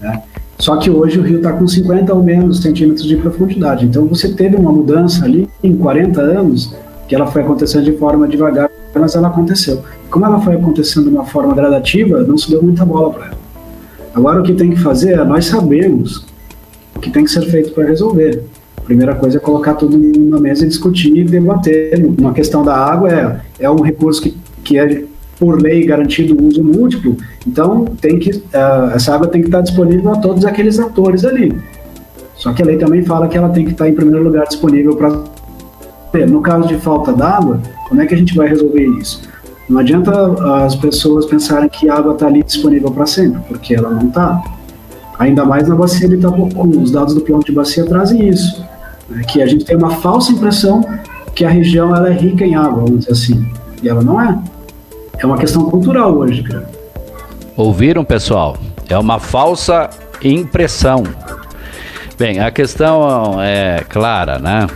Né? 0.00 0.20
Só 0.58 0.76
que 0.78 0.90
hoje 0.90 1.20
o 1.20 1.22
rio 1.22 1.36
está 1.36 1.52
com 1.52 1.64
50 1.64 2.12
ou 2.12 2.24
menos 2.24 2.60
centímetros 2.60 3.06
de 3.06 3.16
profundidade. 3.18 3.86
Então 3.86 4.06
você 4.06 4.32
teve 4.32 4.56
uma 4.56 4.72
mudança 4.72 5.24
ali 5.24 5.48
em 5.62 5.76
40 5.76 6.20
anos, 6.20 6.74
que 7.06 7.14
ela 7.14 7.28
foi 7.28 7.42
acontecendo 7.42 7.84
de 7.84 7.92
forma 7.92 8.26
devagar, 8.26 8.68
mas 8.92 9.14
ela 9.14 9.28
aconteceu. 9.28 9.80
Como 10.10 10.26
ela 10.26 10.40
foi 10.40 10.56
acontecendo 10.56 11.08
de 11.08 11.14
uma 11.14 11.24
forma 11.24 11.54
gradativa, 11.54 12.24
não 12.24 12.36
se 12.36 12.50
deu 12.50 12.60
muita 12.60 12.84
bola 12.84 13.12
para 13.12 13.26
ela. 13.26 13.38
Agora 14.12 14.40
o 14.40 14.42
que 14.42 14.54
tem 14.54 14.70
que 14.70 14.80
fazer 14.80 15.12
é 15.12 15.24
nós 15.24 15.44
sabemos 15.44 16.26
o 16.96 16.98
que 16.98 17.10
tem 17.10 17.22
que 17.22 17.30
ser 17.30 17.42
feito 17.42 17.70
para 17.70 17.84
resolver 17.84 18.42
primeira 18.86 19.14
coisa 19.14 19.36
é 19.36 19.40
colocar 19.40 19.74
tudo 19.74 19.98
na 19.98 20.40
mesa 20.40 20.64
e 20.64 20.68
discutir 20.68 21.14
e 21.16 21.24
debater. 21.24 22.04
Uma 22.18 22.32
questão 22.32 22.64
da 22.64 22.74
água 22.74 23.10
é, 23.12 23.40
é 23.60 23.70
um 23.70 23.82
recurso 23.82 24.22
que, 24.22 24.36
que 24.64 24.78
é 24.78 25.04
por 25.38 25.60
lei 25.60 25.84
garantido 25.84 26.42
uso 26.42 26.64
múltiplo, 26.64 27.16
então 27.46 27.84
tem 28.00 28.18
que 28.18 28.30
uh, 28.30 28.94
essa 28.94 29.14
água 29.14 29.28
tem 29.28 29.42
que 29.42 29.48
estar 29.48 29.60
disponível 29.60 30.12
a 30.12 30.16
todos 30.16 30.46
aqueles 30.46 30.78
atores 30.78 31.24
ali. 31.26 31.52
Só 32.34 32.54
que 32.54 32.62
a 32.62 32.64
lei 32.64 32.78
também 32.78 33.02
fala 33.02 33.28
que 33.28 33.36
ela 33.36 33.50
tem 33.50 33.64
que 33.64 33.72
estar 33.72 33.88
em 33.88 33.94
primeiro 33.94 34.24
lugar 34.24 34.46
disponível 34.46 34.96
para 34.96 35.36
no 36.26 36.40
caso 36.40 36.66
de 36.66 36.76
falta 36.78 37.12
d'água, 37.12 37.60
como 37.90 38.00
é 38.00 38.06
que 38.06 38.14
a 38.14 38.16
gente 38.16 38.34
vai 38.34 38.48
resolver 38.48 38.86
isso? 38.98 39.20
Não 39.68 39.80
adianta 39.80 40.10
as 40.64 40.74
pessoas 40.74 41.26
pensarem 41.26 41.68
que 41.68 41.90
a 41.90 41.94
água 41.96 42.14
está 42.14 42.26
ali 42.26 42.42
disponível 42.42 42.90
para 42.90 43.04
sempre, 43.04 43.42
porque 43.48 43.74
ela 43.74 43.90
não 43.90 44.08
está. 44.08 44.42
Ainda 45.18 45.44
mais 45.44 45.68
na 45.68 45.74
bacia 45.74 46.08
de 46.08 46.14
Itapucu. 46.14 46.68
Os 46.68 46.90
dados 46.90 47.14
do 47.14 47.20
plano 47.20 47.42
de 47.42 47.52
bacia 47.52 47.84
trazem 47.84 48.28
isso. 48.28 48.64
Né? 49.08 49.22
Que 49.24 49.42
a 49.42 49.46
gente 49.46 49.64
tem 49.64 49.76
uma 49.76 49.90
falsa 49.90 50.32
impressão 50.32 50.82
que 51.34 51.44
a 51.44 51.50
região 51.50 51.94
ela 51.94 52.08
é 52.08 52.12
rica 52.12 52.44
em 52.44 52.54
água, 52.54 52.84
vamos 52.84 53.00
dizer 53.00 53.12
assim. 53.12 53.52
E 53.82 53.88
ela 53.88 54.02
não 54.02 54.20
é. 54.20 54.38
É 55.18 55.26
uma 55.26 55.38
questão 55.38 55.68
cultural 55.70 56.14
hoje, 56.16 56.42
cara. 56.42 56.68
Ouviram, 57.56 58.04
pessoal? 58.04 58.56
É 58.88 58.98
uma 58.98 59.18
falsa 59.18 59.90
impressão. 60.22 61.02
Bem, 62.18 62.40
a 62.40 62.50
questão 62.50 63.42
é 63.42 63.84
clara, 63.88 64.38
né? 64.38 64.66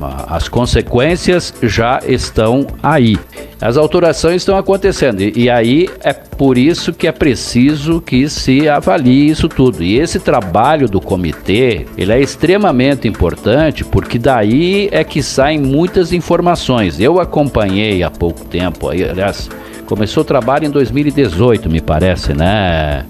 As 0.00 0.48
consequências 0.48 1.52
já 1.62 2.00
estão 2.06 2.66
aí. 2.82 3.18
As 3.60 3.76
alterações 3.76 4.36
estão 4.36 4.56
acontecendo 4.56 5.20
e 5.20 5.50
aí 5.50 5.88
é 6.04 6.12
por 6.12 6.56
isso 6.56 6.92
que 6.92 7.08
é 7.08 7.12
preciso 7.12 8.00
que 8.00 8.28
se 8.28 8.68
avalie 8.68 9.28
isso 9.28 9.48
tudo. 9.48 9.82
E 9.82 9.98
esse 9.98 10.20
trabalho 10.20 10.88
do 10.88 11.00
comitê, 11.00 11.86
ele 11.96 12.12
é 12.12 12.20
extremamente 12.20 13.08
importante 13.08 13.84
porque 13.84 14.18
daí 14.18 14.88
é 14.92 15.02
que 15.02 15.22
saem 15.22 15.58
muitas 15.58 16.12
informações. 16.12 17.00
Eu 17.00 17.20
acompanhei 17.20 18.02
há 18.04 18.10
pouco 18.10 18.44
tempo, 18.44 18.88
aliás, 18.88 19.50
começou 19.86 20.22
o 20.22 20.24
trabalho 20.24 20.66
em 20.66 20.70
2018, 20.70 21.68
me 21.68 21.80
parece, 21.80 22.34
né? 22.34 23.04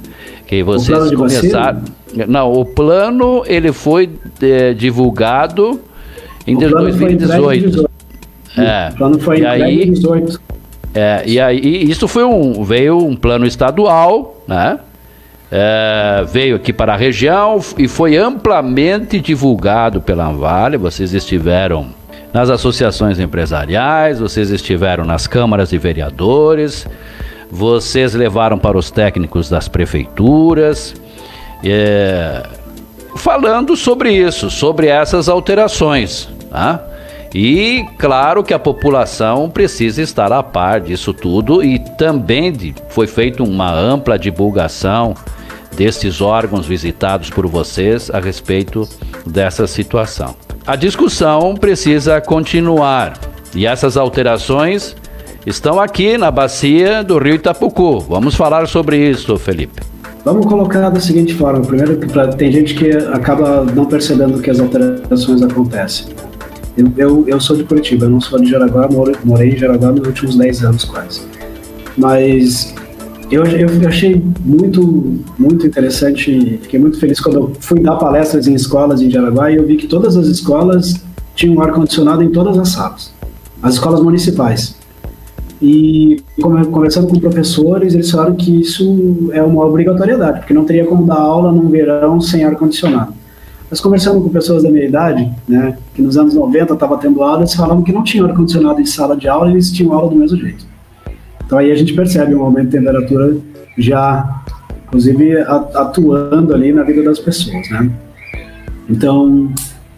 Que 0.47 0.63
vocês 0.63 1.15
começaram. 1.15 1.83
Não, 2.27 2.51
o 2.51 2.65
plano 2.65 3.43
ele 3.47 3.71
foi 3.71 4.09
é, 4.41 4.73
divulgado 4.73 5.79
em 6.49 6.57
o 6.57 6.59
2018. 6.59 7.91
É. 8.57 8.89
O 8.93 8.97
plano 8.97 9.19
foi 9.19 9.41
e 9.41 9.47
aí, 9.47 9.83
em 9.83 9.93
2018. 9.93 10.41
É, 10.95 11.23
e 11.27 11.39
aí 11.39 11.91
isso 11.91 12.09
foi 12.09 12.25
um 12.25 12.65
veio 12.65 12.99
um 12.99 13.15
plano 13.15 13.47
estadual, 13.47 14.43
né? 14.49 14.79
É, 15.51 16.25
veio 16.31 16.57
aqui 16.57 16.73
para 16.73 16.95
a 16.95 16.97
região 16.97 17.61
e 17.79 17.87
foi 17.87 18.17
amplamente 18.17 19.21
divulgado 19.21 20.01
pela 20.01 20.27
Anvale. 20.27 20.77
Vocês 20.77 21.15
estiveram 21.15 21.89
nas 22.33 22.51
associações 22.51 23.19
empresariais, 23.19 24.19
vocês 24.19 24.51
estiveram 24.51 25.05
nas 25.05 25.27
câmaras 25.27 25.71
de 25.71 25.79
vereadores, 25.79 26.87
vocês 27.51 28.15
levaram 28.15 28.59
para 28.59 28.77
os 28.77 28.91
técnicos 28.91 29.49
das 29.49 29.69
prefeituras. 29.69 30.95
É, 31.65 32.43
falando 33.17 33.77
sobre 33.77 34.13
isso, 34.13 34.51
sobre 34.51 34.87
essas 34.87 35.29
alterações. 35.29 36.29
Tá? 36.51 36.83
E 37.35 37.85
claro 37.99 38.43
que 38.43 38.55
a 38.55 38.59
população 38.59 39.51
precisa 39.51 40.01
estar 40.01 40.33
a 40.33 40.43
par 40.43 40.81
disso 40.81 41.13
tudo 41.13 41.63
e 41.63 41.79
também 41.79 42.51
de, 42.51 42.75
foi 42.89 43.07
feita 43.07 43.43
uma 43.43 43.71
ampla 43.71 44.19
divulgação 44.19 45.15
desses 45.77 46.21
órgãos 46.21 46.67
visitados 46.67 47.31
por 47.31 47.47
vocês 47.47 48.11
a 48.11 48.19
respeito 48.19 48.89
dessa 49.27 49.67
situação. 49.67 50.35
A 50.67 50.75
discussão 50.75 51.55
precisa 51.55 52.21
continuar 52.21 53.19
e 53.55 53.67
essas 53.67 53.97
alterações 53.97 54.97
estão 55.47 55.81
aqui 55.81 56.19
na 56.19 56.31
bacia 56.31 57.05
do 57.05 57.19
Rio 57.19 57.37
Itapucu. 57.37 58.01
Vamos 58.01 58.35
falar 58.35 58.67
sobre 58.67 58.97
isso, 58.97 59.37
Felipe. 59.37 59.83
Vamos 60.25 60.47
colocar 60.47 60.91
da 60.91 61.01
seguinte 61.01 61.35
forma: 61.35 61.65
primeiro, 61.65 61.99
tem 62.37 62.53
gente 62.53 62.75
que 62.75 62.91
acaba 62.91 63.65
não 63.65 63.87
percebendo 63.87 64.41
que 64.43 64.51
as 64.51 64.61
alterações 64.61 65.43
acontecem. 65.43 66.07
Eu, 66.79 66.93
eu, 66.97 67.29
eu 67.29 67.41
sou 67.41 67.57
de 67.57 67.65
Curitiba, 67.65 68.07
eu 68.07 68.11
não 68.11 68.21
sou 68.21 68.41
de 68.41 68.49
Jaraguá, 68.49 68.89
moro, 68.89 69.13
morei 69.25 69.51
em 69.51 69.57
Jaraguá 69.57 69.91
nos 69.91 70.07
últimos 70.07 70.37
10 70.37 70.65
anos 70.65 70.85
quase. 70.85 71.23
Mas 71.97 72.73
eu, 73.33 73.45
eu 73.45 73.89
achei 73.89 74.23
muito, 74.45 75.19
muito 75.37 75.67
interessante, 75.67 76.61
fiquei 76.63 76.79
muito 76.79 77.01
feliz 77.01 77.19
quando 77.21 77.35
eu 77.37 77.53
fui 77.59 77.81
dar 77.81 77.97
palestras 77.97 78.47
em 78.47 78.55
escolas 78.55 79.03
em 79.03 79.11
Jaraguá 79.11 79.51
e 79.51 79.57
eu 79.57 79.67
vi 79.67 79.77
que 79.77 79.89
todas 79.89 80.17
as 80.17 80.29
escolas 80.29 81.03
tinham 81.35 81.61
ar-condicionado 81.61 82.23
em 82.23 82.31
todas 82.31 82.57
as 82.57 82.69
salas, 82.69 83.13
as 83.61 83.75
escolas 83.75 84.01
municipais. 84.01 84.77
E 85.61 86.23
conversando 86.41 87.09
com 87.09 87.19
professores, 87.19 87.93
eles 87.93 88.09
falaram 88.09 88.37
que 88.37 88.61
isso 88.61 89.31
é 89.33 89.43
uma 89.43 89.67
obrigatoriedade, 89.67 90.39
porque 90.39 90.55
não 90.55 90.65
teria 90.65 90.85
como 90.87 91.05
dar 91.05 91.19
aula 91.19 91.51
num 91.51 91.69
verão 91.69 92.21
sem 92.21 92.45
ar-condicionado. 92.45 93.13
Mas 93.71 93.81
conversando 93.81 94.21
com 94.21 94.29
pessoas 94.31 94.63
da 94.63 94.71
minha 94.71 94.87
idade, 94.87 95.31
né, 95.47 95.77
que 95.95 96.01
nos 96.01 96.17
anos 96.17 96.35
90 96.35 96.73
estava 96.73 96.97
tendo 96.97 97.23
aula, 97.23 97.41
eles 97.41 97.55
falavam 97.55 97.83
que 97.83 97.93
não 97.93 98.03
tinha 98.03 98.25
ar-condicionado 98.25 98.81
em 98.81 98.87
sala 98.87 99.17
de 99.17 99.29
aula 99.29 99.49
e 99.49 99.53
eles 99.53 99.71
tinham 99.71 99.93
aula 99.93 100.09
do 100.09 100.17
mesmo 100.17 100.39
jeito. 100.39 100.65
Então 101.45 101.59
aí 101.59 101.71
a 101.71 101.75
gente 101.75 101.93
percebe 101.93 102.35
um 102.35 102.43
aumento 102.43 102.67
de 102.67 102.79
temperatura 102.79 103.37
já, 103.77 104.43
inclusive, 104.87 105.39
atuando 105.41 106.55
ali 106.55 106.73
na 106.73 106.83
vida 106.83 107.03
das 107.03 107.19
pessoas, 107.19 107.69
né? 107.71 107.91
Então 108.89 109.51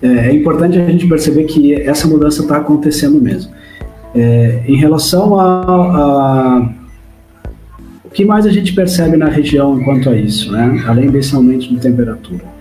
é, 0.02 0.28
é 0.28 0.34
importante 0.34 0.78
a 0.78 0.86
gente 0.86 1.06
perceber 1.06 1.44
que 1.44 1.74
essa 1.74 2.08
mudança 2.08 2.42
está 2.42 2.56
acontecendo 2.56 3.20
mesmo. 3.20 3.52
É, 4.14 4.64
em 4.66 4.76
relação 4.76 5.38
a, 5.38 5.62
a, 5.62 6.70
o 8.04 8.10
que 8.10 8.24
mais 8.24 8.46
a 8.46 8.50
gente 8.50 8.72
percebe 8.72 9.16
na 9.16 9.28
região 9.28 9.80
quanto 9.84 10.10
a 10.10 10.16
isso, 10.16 10.50
né? 10.50 10.82
Além 10.86 11.08
desse 11.08 11.34
aumento 11.36 11.68
de 11.68 11.78
temperatura. 11.78 12.59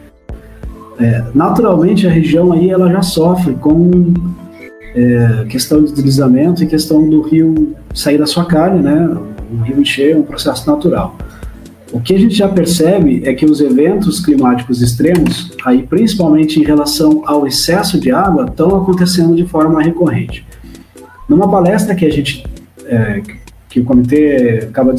É, 1.00 1.24
naturalmente 1.34 2.06
a 2.06 2.10
região 2.10 2.52
aí 2.52 2.70
ela 2.70 2.92
já 2.92 3.02
sofre 3.02 3.54
com 3.54 4.14
é, 4.94 5.46
questão 5.48 5.84
de 5.84 5.94
deslizamento 5.94 6.64
e 6.64 6.68
questão 6.68 7.10
do 7.10 7.22
rio 7.22 7.76
sair 7.94 8.18
da 8.18 8.26
sua 8.26 8.46
carne, 8.46 8.82
né? 8.82 9.18
O 9.52 9.64
rio 9.64 9.80
encher 9.80 10.12
é 10.12 10.18
um 10.18 10.24
processo 10.24 10.70
natural. 10.70 11.16
O 11.92 12.00
que 12.00 12.14
a 12.14 12.20
gente 12.20 12.36
já 12.36 12.48
percebe 12.48 13.24
é 13.26 13.34
que 13.34 13.46
os 13.46 13.62
eventos 13.62 14.24
climáticos 14.24 14.82
extremos, 14.82 15.52
aí 15.66 15.84
principalmente 15.84 16.60
em 16.60 16.64
relação 16.64 17.24
ao 17.26 17.48
excesso 17.48 18.00
de 18.00 18.12
água, 18.12 18.46
estão 18.46 18.76
acontecendo 18.76 19.36
de 19.36 19.46
forma 19.46 19.82
recorrente. 19.82 20.46
Numa 21.28 21.50
palestra 21.50 21.96
que 21.96 22.06
a 22.06 22.12
gente, 22.12 22.44
é, 22.86 23.22
que 23.70 23.80
o 23.80 23.84
comitê 23.86 24.68
acaba 24.70 24.94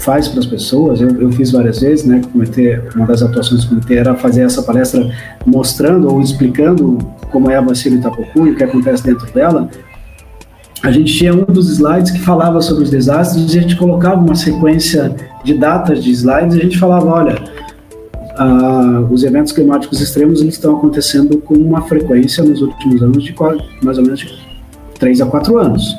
faz 0.00 0.28
para 0.28 0.40
as 0.40 0.46
pessoas. 0.46 1.00
Eu, 1.00 1.10
eu, 1.20 1.30
fiz 1.30 1.52
várias 1.52 1.80
vezes, 1.80 2.04
né? 2.04 2.20
Comitê, 2.32 2.80
uma 2.96 3.06
das 3.06 3.22
atuações 3.22 3.64
do 3.64 3.68
comitê 3.68 3.96
era 3.96 4.14
fazer 4.14 4.42
essa 4.42 4.62
palestra 4.62 5.08
mostrando 5.46 6.10
ou 6.10 6.20
explicando 6.20 6.98
como 7.30 7.50
é 7.50 7.56
a 7.56 7.60
do 7.60 7.72
Itapocu 7.72 8.46
e 8.46 8.50
o 8.50 8.56
que 8.56 8.64
acontece 8.64 9.04
dentro 9.04 9.30
dela. 9.32 9.68
A 10.82 10.90
gente 10.90 11.14
tinha 11.14 11.34
um 11.34 11.44
dos 11.44 11.70
slides 11.70 12.10
que 12.10 12.20
falava 12.20 12.62
sobre 12.62 12.84
os 12.84 12.90
desastres 12.90 13.54
e 13.54 13.58
a 13.58 13.62
gente 13.62 13.76
colocava 13.76 14.16
uma 14.16 14.34
sequência 14.34 15.14
de 15.44 15.54
datas 15.54 16.02
de 16.02 16.10
slides 16.10 16.56
e 16.56 16.60
a 16.60 16.62
gente 16.62 16.78
falava, 16.78 17.06
olha, 17.06 17.34
os 19.10 19.22
eventos 19.22 19.52
climáticos 19.52 20.00
extremos 20.00 20.40
eles 20.40 20.54
estão 20.54 20.78
acontecendo 20.78 21.36
com 21.38 21.54
uma 21.54 21.82
frequência 21.82 22.42
nos 22.42 22.62
últimos 22.62 23.02
anos 23.02 23.22
de 23.22 23.34
mais 23.82 23.98
ou 23.98 24.04
menos 24.04 24.20
de 24.20 24.28
3 24.98 25.20
a 25.20 25.26
4 25.26 25.58
anos, 25.58 25.94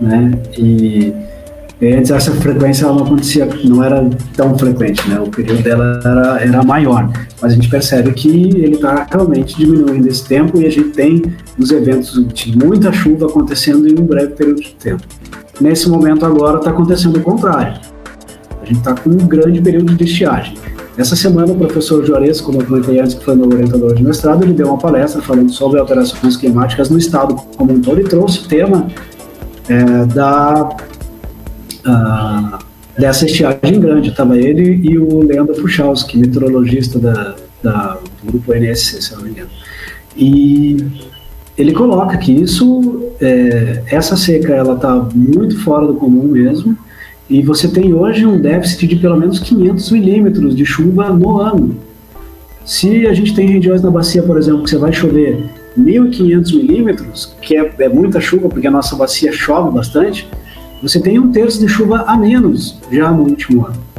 né? 0.00 0.30
E 0.56 1.12
Antes 1.82 2.10
essa 2.10 2.30
frequência 2.32 2.84
ela 2.84 2.94
não 2.94 3.04
acontecia, 3.04 3.48
não 3.64 3.82
era 3.82 4.06
tão 4.36 4.56
frequente, 4.58 5.08
né? 5.08 5.18
O 5.18 5.28
período 5.28 5.62
dela 5.62 6.00
era, 6.04 6.40
era 6.40 6.62
maior. 6.62 7.10
Mas 7.40 7.52
a 7.52 7.54
gente 7.54 7.70
percebe 7.70 8.12
que 8.12 8.28
ele 8.28 8.74
está 8.74 9.06
realmente 9.10 9.56
diminuindo 9.56 10.06
esse 10.06 10.24
tempo 10.24 10.60
e 10.60 10.66
a 10.66 10.70
gente 10.70 10.90
tem 10.90 11.22
os 11.58 11.70
eventos 11.70 12.22
de 12.34 12.56
muita 12.58 12.92
chuva 12.92 13.26
acontecendo 13.26 13.88
em 13.88 13.98
um 13.98 14.04
breve 14.04 14.34
período 14.34 14.60
de 14.60 14.74
tempo. 14.74 15.02
Nesse 15.58 15.88
momento 15.88 16.26
agora 16.26 16.58
está 16.58 16.68
acontecendo 16.68 17.16
o 17.16 17.22
contrário. 17.22 17.80
A 18.60 18.66
gente 18.66 18.78
está 18.78 18.94
com 18.94 19.08
um 19.08 19.26
grande 19.26 19.62
período 19.62 19.94
de 19.94 20.04
estiagem. 20.04 20.54
Essa 20.98 21.16
semana 21.16 21.50
o 21.50 21.56
professor 21.56 22.04
Juarez, 22.04 22.42
como 22.42 22.60
eu 22.60 22.66
comentei 22.66 23.00
antes, 23.00 23.14
que 23.14 23.24
foi 23.24 23.34
meu 23.34 23.46
orientador 23.46 23.94
de 23.94 24.02
mestrado, 24.02 24.42
ele 24.42 24.52
deu 24.52 24.66
uma 24.66 24.76
palestra 24.76 25.22
falando 25.22 25.50
sobre 25.50 25.80
alterações 25.80 26.36
climáticas 26.36 26.90
no 26.90 26.98
estado 26.98 27.36
como 27.56 27.72
um 27.72 27.80
todo 27.80 28.02
e 28.02 28.04
trouxe 28.04 28.40
o 28.40 28.48
tema 28.48 28.86
é, 29.66 30.04
da 30.06 30.76
dessa 32.98 33.24
estiagem 33.26 33.80
grande. 33.80 34.10
Estava 34.10 34.36
ele 34.38 34.80
e 34.82 34.98
o 34.98 35.20
Leandro 35.26 35.54
Puchalski, 35.54 36.18
meteorologista 36.18 36.98
da, 36.98 37.34
da, 37.62 37.98
do 38.22 38.32
grupo 38.32 38.52
NSC, 38.54 39.02
se 39.02 39.14
não 39.14 39.22
me 39.22 39.30
engano. 39.30 39.50
E 40.16 40.76
ele 41.56 41.72
coloca 41.72 42.16
que 42.16 42.32
isso, 42.32 43.12
é, 43.20 43.82
essa 43.86 44.16
seca, 44.16 44.54
ela 44.54 44.74
está 44.74 44.94
muito 45.14 45.58
fora 45.60 45.86
do 45.86 45.94
comum 45.94 46.24
mesmo, 46.24 46.76
e 47.28 47.42
você 47.42 47.68
tem 47.68 47.94
hoje 47.94 48.26
um 48.26 48.40
déficit 48.40 48.88
de 48.88 48.96
pelo 48.96 49.16
menos 49.16 49.38
500 49.38 49.90
milímetros 49.92 50.56
de 50.56 50.64
chuva 50.64 51.10
no 51.10 51.40
ano. 51.40 51.76
Se 52.64 53.06
a 53.06 53.12
gente 53.12 53.34
tem 53.34 53.46
regiões 53.46 53.82
na 53.82 53.90
bacia, 53.90 54.22
por 54.22 54.36
exemplo, 54.36 54.64
que 54.64 54.70
você 54.70 54.78
vai 54.78 54.92
chover 54.92 55.38
1.500 55.78 56.56
milímetros, 56.56 57.36
que 57.40 57.56
é, 57.56 57.72
é 57.78 57.88
muita 57.88 58.20
chuva, 58.20 58.48
porque 58.48 58.66
a 58.66 58.70
nossa 58.70 58.96
bacia 58.96 59.32
chove 59.32 59.72
bastante, 59.72 60.28
você 60.82 61.00
tem 61.00 61.18
um 61.18 61.30
terço 61.30 61.60
de 61.60 61.68
chuva 61.68 62.04
a 62.06 62.16
menos 62.16 62.78
já 62.90 63.10
no 63.10 63.22
último 63.24 63.66
ano. 63.66 63.90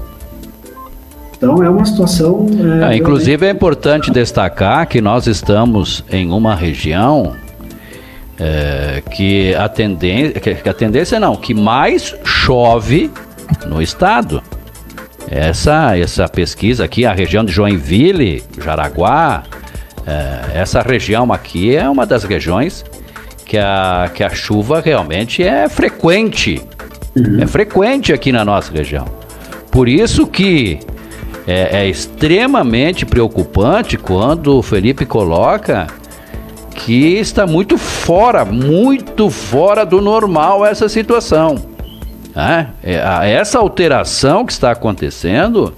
Então 1.38 1.63
é 1.63 1.70
uma 1.70 1.86
situação. 1.86 2.46
É, 2.89 2.96
inclusive 2.96 3.46
é 3.46 3.50
importante 3.50 4.12
destacar 4.12 4.88
que 4.88 5.02
nós 5.02 5.26
estamos 5.26 6.04
em 6.12 6.32
uma 6.32 6.56
região 6.56 7.36
é, 8.39 9.02
que, 9.12 9.54
a 9.56 9.67
tendência, 9.67 10.39
que 10.39 10.70
a 10.70 10.74
tendência 10.74 11.20
não, 11.20 11.36
que 11.36 11.54
mais 11.54 12.15
chove 12.24 13.10
no 13.67 13.82
estado. 13.82 14.41
Essa, 15.30 15.98
essa 15.98 16.28
pesquisa 16.28 16.84
aqui, 16.84 17.06
a 17.06 17.13
região 17.13 17.46
de 17.46 17.52
Joinville, 17.52 18.44
Jaraguá, 18.63 19.44
é, 20.06 20.60
essa 20.60 20.82
região 20.82 21.32
aqui 21.32 21.76
é 21.76 21.88
uma 21.89 22.06
das 22.06 22.24
regiões 22.24 22.84
que 23.52 23.58
a, 23.58 24.10
que 24.16 24.24
a 24.24 24.30
chuva 24.30 24.80
realmente 24.80 25.44
é 25.44 25.68
frequente. 25.68 26.62
Uhum. 27.14 27.42
É 27.42 27.46
frequente 27.46 28.14
aqui 28.14 28.32
na 28.32 28.46
nossa 28.46 28.72
região. 28.72 29.06
Por 29.70 29.90
isso 29.90 30.26
que 30.26 30.80
é, 31.46 31.82
é 31.82 31.90
extremamente 31.90 33.06
preocupante 33.06 33.98
quando 33.98 34.58
o 34.58 34.62
Felipe 34.62 35.06
coloca 35.06 35.88
que 36.74 37.18
está 37.18 37.46
muito 37.46 37.78
fora, 37.78 38.46
muito 38.46 39.30
fora 39.30 39.86
do 39.86 40.00
normal 40.00 40.66
essa 40.66 40.88
situação. 40.88 41.56
É, 42.34 42.68
é 42.82 43.32
essa 43.34 43.60
alteração 43.60 44.46
que 44.46 44.54
está 44.54 44.72
acontecendo 44.72 45.74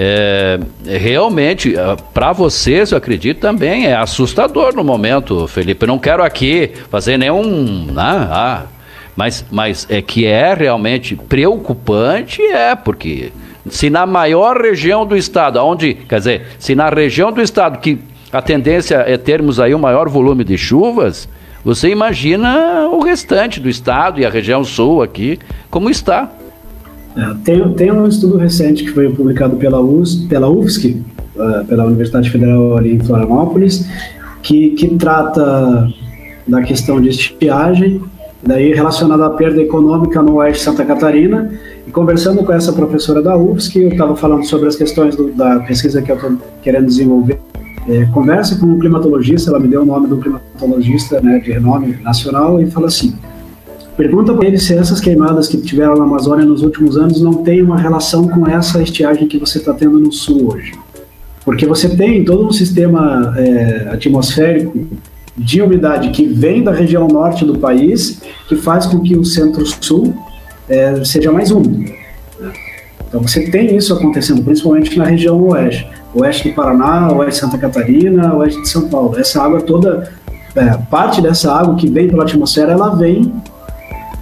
é, 0.00 0.60
realmente, 0.84 1.76
é, 1.76 1.96
para 2.14 2.32
vocês, 2.32 2.92
eu 2.92 2.98
acredito 2.98 3.40
também, 3.40 3.86
é 3.86 3.96
assustador 3.96 4.72
no 4.72 4.84
momento, 4.84 5.48
Felipe. 5.48 5.84
Eu 5.84 5.88
não 5.88 5.98
quero 5.98 6.22
aqui 6.22 6.70
fazer 6.88 7.18
nenhum. 7.18 7.86
Né, 7.86 8.28
ah, 8.30 8.62
mas, 9.16 9.44
mas 9.50 9.88
é 9.90 10.00
que 10.00 10.24
é 10.24 10.54
realmente 10.54 11.16
preocupante, 11.16 12.40
é, 12.40 12.76
porque 12.76 13.32
se 13.68 13.90
na 13.90 14.06
maior 14.06 14.60
região 14.60 15.04
do 15.04 15.16
estado, 15.16 15.58
onde, 15.58 15.94
quer 15.94 16.20
dizer, 16.20 16.46
se 16.60 16.76
na 16.76 16.88
região 16.88 17.32
do 17.32 17.42
estado 17.42 17.80
que 17.80 17.98
a 18.32 18.40
tendência 18.40 19.02
é 19.04 19.16
termos 19.16 19.58
aí 19.58 19.74
um 19.74 19.80
maior 19.80 20.08
volume 20.08 20.44
de 20.44 20.56
chuvas, 20.56 21.28
você 21.64 21.88
imagina 21.88 22.88
o 22.92 23.00
restante 23.00 23.58
do 23.58 23.68
estado 23.68 24.20
e 24.20 24.24
a 24.24 24.30
região 24.30 24.62
sul 24.62 25.02
aqui, 25.02 25.40
como 25.68 25.90
está. 25.90 26.30
É, 27.18 27.34
tem, 27.44 27.72
tem 27.74 27.90
um 27.90 28.06
estudo 28.06 28.36
recente 28.36 28.84
que 28.84 28.90
foi 28.90 29.12
publicado 29.12 29.56
pela, 29.56 29.80
US, 29.80 30.14
pela 30.28 30.48
UFSC, 30.48 31.02
uh, 31.34 31.64
pela 31.66 31.84
Universidade 31.84 32.30
Federal 32.30 32.76
ali 32.76 32.94
em 32.94 33.00
Florianópolis, 33.00 33.84
que, 34.40 34.70
que 34.70 34.86
trata 34.96 35.88
da 36.46 36.62
questão 36.62 37.00
de 37.00 37.08
estiagem, 37.08 38.00
daí 38.40 38.72
relacionada 38.72 39.26
à 39.26 39.30
perda 39.30 39.60
econômica 39.60 40.22
no 40.22 40.36
oeste 40.36 40.58
de 40.58 40.64
Santa 40.64 40.84
Catarina, 40.84 41.50
e 41.88 41.90
conversando 41.90 42.44
com 42.44 42.52
essa 42.52 42.72
professora 42.72 43.20
da 43.20 43.36
UFSC, 43.36 43.82
eu 43.82 43.88
estava 43.88 44.14
falando 44.14 44.44
sobre 44.44 44.68
as 44.68 44.76
questões 44.76 45.16
do, 45.16 45.32
da 45.32 45.58
pesquisa 45.60 46.00
que 46.00 46.12
eu 46.12 46.16
estou 46.16 46.38
querendo 46.62 46.86
desenvolver. 46.86 47.40
É, 47.88 48.04
conversa 48.12 48.56
com 48.60 48.66
um 48.66 48.78
climatologista, 48.78 49.50
ela 49.50 49.58
me 49.58 49.66
deu 49.66 49.82
o 49.82 49.84
nome 49.84 50.06
do 50.06 50.18
climatologista 50.18 51.20
né, 51.20 51.40
de 51.40 51.50
renome 51.50 51.96
nacional 52.00 52.60
e 52.62 52.70
fala 52.70 52.86
assim: 52.86 53.14
pergunta 53.98 54.32
para 54.32 54.46
ele 54.46 54.58
se 54.58 54.72
essas 54.74 55.00
queimadas 55.00 55.48
que 55.48 55.56
tiveram 55.56 55.96
na 55.96 56.04
Amazônia 56.04 56.46
nos 56.46 56.62
últimos 56.62 56.96
anos 56.96 57.20
não 57.20 57.42
têm 57.42 57.60
uma 57.60 57.76
relação 57.76 58.28
com 58.28 58.46
essa 58.46 58.80
estiagem 58.80 59.26
que 59.26 59.38
você 59.38 59.58
está 59.58 59.74
tendo 59.74 59.98
no 59.98 60.12
sul 60.12 60.54
hoje. 60.54 60.72
Porque 61.44 61.66
você 61.66 61.88
tem 61.88 62.24
todo 62.24 62.46
um 62.46 62.52
sistema 62.52 63.34
é, 63.36 63.88
atmosférico 63.90 64.86
de 65.36 65.60
umidade 65.60 66.10
que 66.10 66.24
vem 66.24 66.62
da 66.62 66.70
região 66.70 67.08
norte 67.08 67.44
do 67.44 67.58
país, 67.58 68.20
que 68.48 68.54
faz 68.54 68.86
com 68.86 69.00
que 69.00 69.16
o 69.16 69.24
centro-sul 69.24 70.14
é, 70.68 71.04
seja 71.04 71.32
mais 71.32 71.50
úmido. 71.50 71.92
Então 73.08 73.20
você 73.20 73.50
tem 73.50 73.76
isso 73.76 73.92
acontecendo, 73.92 74.42
principalmente 74.44 74.96
na 74.96 75.06
região 75.06 75.42
oeste, 75.48 75.88
oeste 76.14 76.50
do 76.50 76.54
Paraná, 76.54 77.12
oeste 77.14 77.40
de 77.40 77.46
Santa 77.46 77.58
Catarina, 77.58 78.34
oeste 78.36 78.62
de 78.62 78.68
São 78.68 78.88
Paulo. 78.88 79.18
Essa 79.18 79.42
água 79.42 79.60
toda, 79.60 80.12
é, 80.54 80.78
parte 80.88 81.20
dessa 81.20 81.52
água 81.52 81.74
que 81.74 81.88
vem 81.88 82.08
pela 82.08 82.22
atmosfera, 82.22 82.72
ela 82.72 82.94
vem 82.94 83.32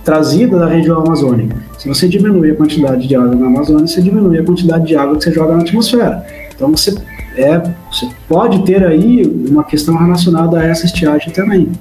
trazida 0.06 0.56
da 0.56 0.68
região 0.68 1.00
amazônica. 1.00 1.56
Se 1.76 1.88
você 1.88 2.06
diminui 2.06 2.52
a 2.52 2.54
quantidade 2.54 3.08
de 3.08 3.16
água 3.16 3.34
na 3.34 3.46
Amazônia, 3.48 3.88
você 3.88 4.00
diminui 4.00 4.38
a 4.38 4.44
quantidade 4.44 4.86
de 4.86 4.94
água 4.94 5.16
que 5.16 5.24
você 5.24 5.32
joga 5.32 5.56
na 5.56 5.62
atmosfera. 5.62 6.24
Então 6.54 6.70
você 6.70 6.94
é, 7.36 7.58
você 7.90 8.08
pode 8.28 8.64
ter 8.64 8.86
aí 8.86 9.26
uma 9.50 9.64
questão 9.64 9.96
relacionada 9.96 10.60
a 10.60 10.64
essa 10.64 10.86
estiagem 10.86 11.32
também. 11.32 11.72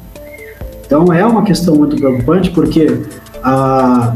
Então 0.86 1.14
é 1.14 1.24
uma 1.24 1.44
questão 1.44 1.76
muito 1.76 1.96
preocupante 1.96 2.50
porque 2.50 3.00
a 3.44 4.16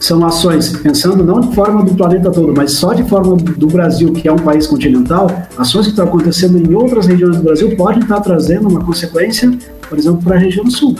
são 0.00 0.24
ações, 0.24 0.76
pensando 0.78 1.24
não 1.24 1.40
de 1.40 1.52
forma 1.54 1.84
do 1.84 1.92
planeta 1.92 2.30
todo, 2.30 2.54
mas 2.56 2.72
só 2.72 2.92
de 2.92 3.02
forma 3.02 3.36
do 3.36 3.66
Brasil, 3.66 4.12
que 4.12 4.28
é 4.28 4.32
um 4.32 4.38
país 4.38 4.64
continental, 4.64 5.28
ações 5.56 5.86
que 5.86 5.90
estão 5.90 6.06
acontecendo 6.06 6.56
em 6.56 6.72
outras 6.72 7.06
regiões 7.06 7.36
do 7.36 7.42
Brasil 7.42 7.74
podem 7.76 8.00
estar 8.00 8.20
trazendo 8.20 8.68
uma 8.68 8.78
consequência, 8.80 9.50
por 9.88 9.98
exemplo, 9.98 10.22
para 10.22 10.36
a 10.36 10.38
região 10.38 10.70
sul. 10.70 10.94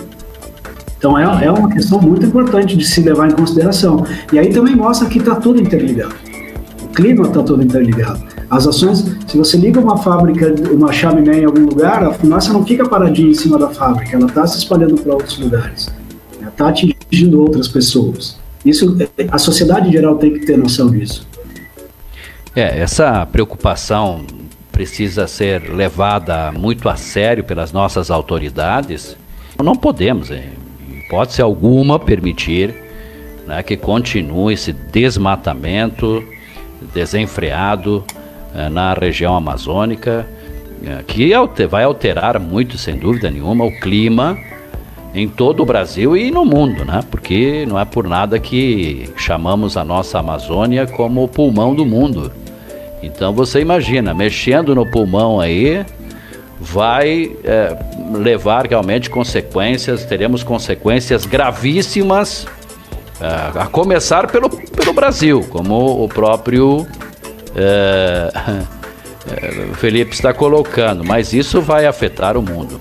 Então 0.98 1.16
é, 1.16 1.44
é 1.44 1.50
uma 1.50 1.70
questão 1.70 2.00
muito 2.00 2.26
importante 2.26 2.76
de 2.76 2.84
se 2.84 3.00
levar 3.00 3.30
em 3.30 3.34
consideração. 3.34 4.04
E 4.32 4.38
aí 4.38 4.52
também 4.52 4.74
mostra 4.74 5.08
que 5.08 5.18
está 5.18 5.36
tudo 5.36 5.62
interligado. 5.62 6.14
O 6.82 6.88
clima 6.88 7.26
está 7.26 7.42
todo 7.42 7.62
interligado. 7.62 8.20
As 8.50 8.66
ações, 8.66 9.04
se 9.26 9.38
você 9.38 9.56
liga 9.56 9.78
uma 9.78 9.96
fábrica, 9.98 10.54
uma 10.72 10.92
chaminé 10.92 11.40
em 11.40 11.44
algum 11.44 11.66
lugar, 11.66 12.02
a 12.02 12.12
fumaça 12.12 12.52
não 12.52 12.64
fica 12.66 12.88
paradinha 12.88 13.30
em 13.30 13.34
cima 13.34 13.58
da 13.58 13.68
fábrica, 13.68 14.16
ela 14.16 14.26
está 14.26 14.46
se 14.46 14.58
espalhando 14.58 15.00
para 15.00 15.12
outros 15.12 15.38
lugares. 15.38 15.88
Está 16.46 16.68
atingindo 16.68 17.40
outras 17.40 17.68
pessoas. 17.68 18.38
Isso, 18.64 18.96
a 19.30 19.38
sociedade 19.38 19.88
em 19.88 19.92
geral 19.92 20.16
tem 20.16 20.32
que 20.32 20.46
ter 20.46 20.58
noção 20.58 20.90
disso. 20.90 21.26
É, 22.56 22.80
essa 22.80 23.24
preocupação 23.26 24.24
precisa 24.72 25.28
ser 25.28 25.70
levada 25.72 26.50
muito 26.50 26.88
a 26.88 26.96
sério 26.96 27.44
pelas 27.44 27.70
nossas 27.70 28.10
autoridades. 28.10 29.16
Não 29.62 29.76
podemos, 29.76 30.30
em 30.30 30.67
hipótese 31.08 31.40
alguma, 31.40 31.98
permitir 31.98 32.74
né, 33.46 33.62
que 33.62 33.78
continue 33.78 34.52
esse 34.52 34.74
desmatamento 34.74 36.22
desenfreado 36.94 38.04
eh, 38.54 38.68
na 38.68 38.92
região 38.92 39.34
amazônica, 39.34 40.26
eh, 40.84 41.02
que 41.06 41.32
vai 41.66 41.84
alterar 41.84 42.38
muito, 42.38 42.76
sem 42.76 42.96
dúvida 42.96 43.30
nenhuma, 43.30 43.64
o 43.64 43.80
clima 43.80 44.38
em 45.14 45.26
todo 45.26 45.62
o 45.62 45.66
Brasil 45.66 46.14
e 46.14 46.30
no 46.30 46.44
mundo, 46.44 46.84
né? 46.84 47.00
Porque 47.10 47.64
não 47.66 47.80
é 47.80 47.84
por 47.86 48.06
nada 48.06 48.38
que 48.38 49.08
chamamos 49.16 49.78
a 49.78 49.82
nossa 49.82 50.18
Amazônia 50.18 50.86
como 50.86 51.24
o 51.24 51.28
pulmão 51.28 51.74
do 51.74 51.86
mundo. 51.86 52.30
Então 53.02 53.32
você 53.32 53.60
imagina, 53.60 54.12
mexendo 54.12 54.74
no 54.74 54.84
pulmão 54.84 55.40
aí, 55.40 55.84
vai 56.60 57.36
é, 57.44 57.76
levar 58.12 58.66
realmente 58.66 59.08
consequências, 59.08 60.04
teremos 60.04 60.42
consequências 60.42 61.24
gravíssimas, 61.24 62.46
é, 63.20 63.60
a 63.60 63.66
começar 63.66 64.26
pelo, 64.26 64.50
pelo 64.50 64.92
Brasil, 64.92 65.46
como 65.50 66.04
o 66.04 66.08
próprio 66.08 66.86
é, 67.54 68.32
é 69.30 69.74
Felipe 69.74 70.14
está 70.14 70.32
colocando, 70.32 71.04
mas 71.04 71.32
isso 71.32 71.60
vai 71.60 71.86
afetar 71.86 72.36
o 72.36 72.42
mundo. 72.42 72.80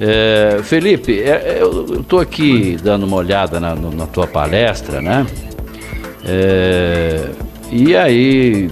É, 0.00 0.60
Felipe, 0.62 1.20
é, 1.20 1.58
eu 1.60 2.00
estou 2.00 2.20
aqui 2.20 2.78
dando 2.82 3.04
uma 3.04 3.16
olhada 3.16 3.58
na, 3.58 3.74
na 3.74 4.06
tua 4.06 4.26
palestra, 4.26 5.02
né? 5.02 5.26
E 7.70 7.96
aí, 7.96 8.70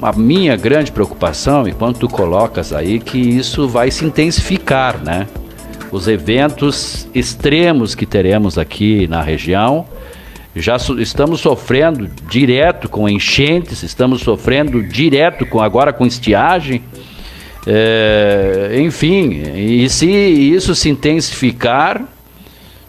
a 0.00 0.12
minha 0.12 0.56
grande 0.56 0.92
preocupação, 0.92 1.66
enquanto 1.66 2.00
tu 2.00 2.08
colocas 2.08 2.72
aí, 2.72 2.98
que 2.98 3.18
isso 3.18 3.68
vai 3.68 3.90
se 3.90 4.04
intensificar, 4.04 5.02
né? 5.02 5.26
Os 5.90 6.08
eventos 6.08 7.08
extremos 7.14 7.94
que 7.94 8.04
teremos 8.04 8.58
aqui 8.58 9.06
na 9.08 9.22
região, 9.22 9.86
já 10.54 10.78
so, 10.78 10.98
estamos 11.00 11.40
sofrendo 11.40 12.08
direto 12.28 12.88
com 12.88 13.08
enchentes, 13.08 13.82
estamos 13.82 14.22
sofrendo 14.22 14.82
direto 14.82 15.44
com 15.44 15.60
agora 15.60 15.92
com 15.92 16.06
estiagem. 16.06 16.82
É, 17.66 18.78
enfim, 18.80 19.42
e 19.54 19.88
se 19.88 20.08
isso 20.08 20.74
se 20.74 20.88
intensificar, 20.88 22.02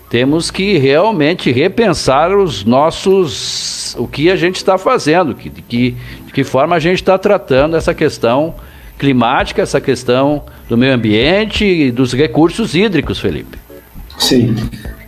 temos 0.10 0.50
que 0.50 0.78
realmente 0.78 1.52
repensar 1.52 2.36
os 2.36 2.63
nossos, 2.63 3.96
o 3.98 4.08
que 4.08 4.30
a 4.30 4.36
gente 4.36 4.56
está 4.56 4.78
fazendo, 4.78 5.36
que, 5.36 5.50
que, 5.50 5.96
de 6.26 6.34
que 6.34 6.43
forma 6.43 6.76
a 6.76 6.80
gente 6.80 6.98
está 7.02 7.17
tratando 7.17 7.76
essa 7.76 7.93
questão 7.93 8.56
climática, 8.98 9.62
essa 9.62 9.82
questão 9.82 10.43
do 10.67 10.78
meio 10.78 10.93
ambiente 10.93 11.65
e 11.65 11.91
dos 11.91 12.13
recursos 12.13 12.74
hídricos, 12.74 13.20
Felipe. 13.20 13.58
Sim, 14.17 14.56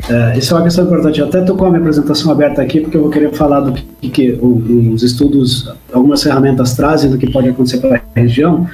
é, 0.07 0.37
isso 0.37 0.53
é 0.53 0.57
uma 0.57 0.63
questão 0.63 0.85
importante. 0.85 1.19
Eu 1.19 1.27
até 1.27 1.39
estou 1.39 1.55
com 1.55 1.65
a 1.65 1.69
minha 1.69 1.79
apresentação 1.79 2.31
aberta 2.31 2.61
aqui, 2.61 2.81
porque 2.81 2.95
eu 2.95 3.01
vou 3.01 3.09
querer 3.09 3.33
falar 3.33 3.61
do 3.61 3.73
que, 3.73 4.09
que 4.09 4.31
os 4.31 5.01
estudos, 5.01 5.71
algumas 5.91 6.21
ferramentas 6.21 6.75
trazem 6.75 7.09
do 7.09 7.17
que 7.17 7.31
pode 7.31 7.49
acontecer 7.49 7.79
para 7.79 8.01
a 8.15 8.19
região, 8.19 8.67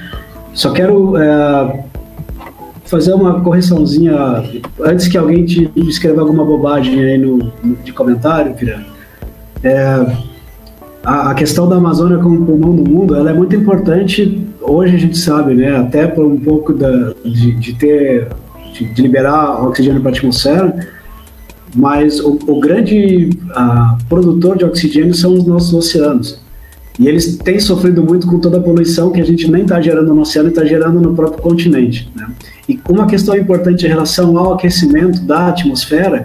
só 0.52 0.72
quero 0.72 1.16
é, 1.16 1.84
fazer 2.86 3.12
uma 3.12 3.40
correçãozinha 3.40 4.14
antes 4.80 5.08
que 5.08 5.18
alguém 5.18 5.44
te 5.44 5.70
escreva 5.76 6.20
alguma 6.20 6.44
bobagem 6.44 7.02
aí 7.04 7.18
no, 7.18 7.52
no 7.62 7.76
de 7.84 7.92
comentário, 7.92 8.54
Pirani. 8.54 8.86
É, 9.62 10.06
a, 11.04 11.30
a, 11.30 11.34
questão 11.34 11.68
da 11.68 11.76
Amazônia 11.76 12.18
como 12.18 12.44
pulmão 12.44 12.74
do 12.74 12.88
mundo, 12.88 13.14
ela 13.14 13.30
é 13.30 13.34
muito 13.34 13.54
importante. 13.54 14.46
Hoje 14.60 14.96
a 14.96 14.98
gente 14.98 15.18
sabe, 15.18 15.54
né? 15.54 15.76
Até 15.76 16.06
por 16.06 16.24
um 16.24 16.38
pouco 16.38 16.72
da, 16.72 17.12
de, 17.24 17.54
de 17.54 17.74
ter 17.74 18.28
de, 18.72 18.84
de 18.84 19.02
liberar 19.02 19.64
oxigênio 19.66 20.00
para 20.00 20.10
a 20.10 20.14
atmosfera, 20.14 20.88
mas 21.74 22.20
o, 22.20 22.38
o 22.46 22.60
grande 22.60 23.30
uh, 23.50 24.04
produtor 24.08 24.56
de 24.56 24.64
oxigênio 24.64 25.14
são 25.14 25.34
os 25.34 25.46
nossos 25.46 25.72
oceanos. 25.72 26.40
E 26.98 27.08
eles 27.08 27.36
têm 27.36 27.60
sofrido 27.60 28.02
muito 28.02 28.26
com 28.26 28.38
toda 28.38 28.58
a 28.58 28.60
poluição 28.60 29.10
que 29.10 29.20
a 29.20 29.24
gente 29.24 29.50
nem 29.50 29.62
está 29.62 29.80
gerando 29.80 30.14
no 30.14 30.22
oceano 30.22 30.48
está 30.48 30.64
gerando 30.64 31.00
no 31.00 31.14
próprio 31.14 31.42
continente. 31.42 32.10
Né? 32.14 32.26
E 32.68 32.80
uma 32.88 33.06
questão 33.06 33.36
importante 33.36 33.84
em 33.84 33.88
relação 33.88 34.36
ao 34.38 34.54
aquecimento 34.54 35.20
da 35.20 35.48
atmosfera, 35.48 36.24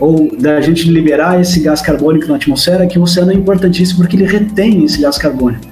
ou 0.00 0.30
da 0.38 0.60
gente 0.60 0.88
liberar 0.88 1.40
esse 1.40 1.60
gás 1.60 1.80
carbônico 1.80 2.26
na 2.28 2.36
atmosfera, 2.36 2.84
é 2.84 2.86
que 2.86 2.98
o 2.98 3.02
oceano 3.02 3.32
é 3.32 3.34
importantíssimo 3.34 4.00
porque 4.00 4.16
ele 4.16 4.26
retém 4.26 4.84
esse 4.84 5.00
gás 5.00 5.18
carbônico. 5.18 5.66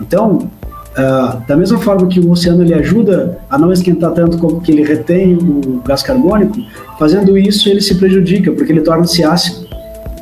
Então, 0.00 0.50
Uh, 0.92 1.40
da 1.48 1.56
mesma 1.56 1.78
forma 1.78 2.06
que 2.06 2.20
o 2.20 2.30
oceano 2.30 2.62
ele 2.62 2.74
ajuda 2.74 3.38
a 3.48 3.56
não 3.56 3.72
esquentar 3.72 4.12
tanto 4.12 4.36
como 4.36 4.60
que 4.60 4.70
ele 4.70 4.82
retém 4.82 5.36
o 5.36 5.80
gás 5.82 6.02
carbônico, 6.02 6.54
fazendo 6.98 7.38
isso 7.38 7.66
ele 7.70 7.80
se 7.80 7.94
prejudica 7.94 8.52
porque 8.52 8.72
ele 8.72 8.82
torna-se 8.82 9.24
ácido. 9.24 9.66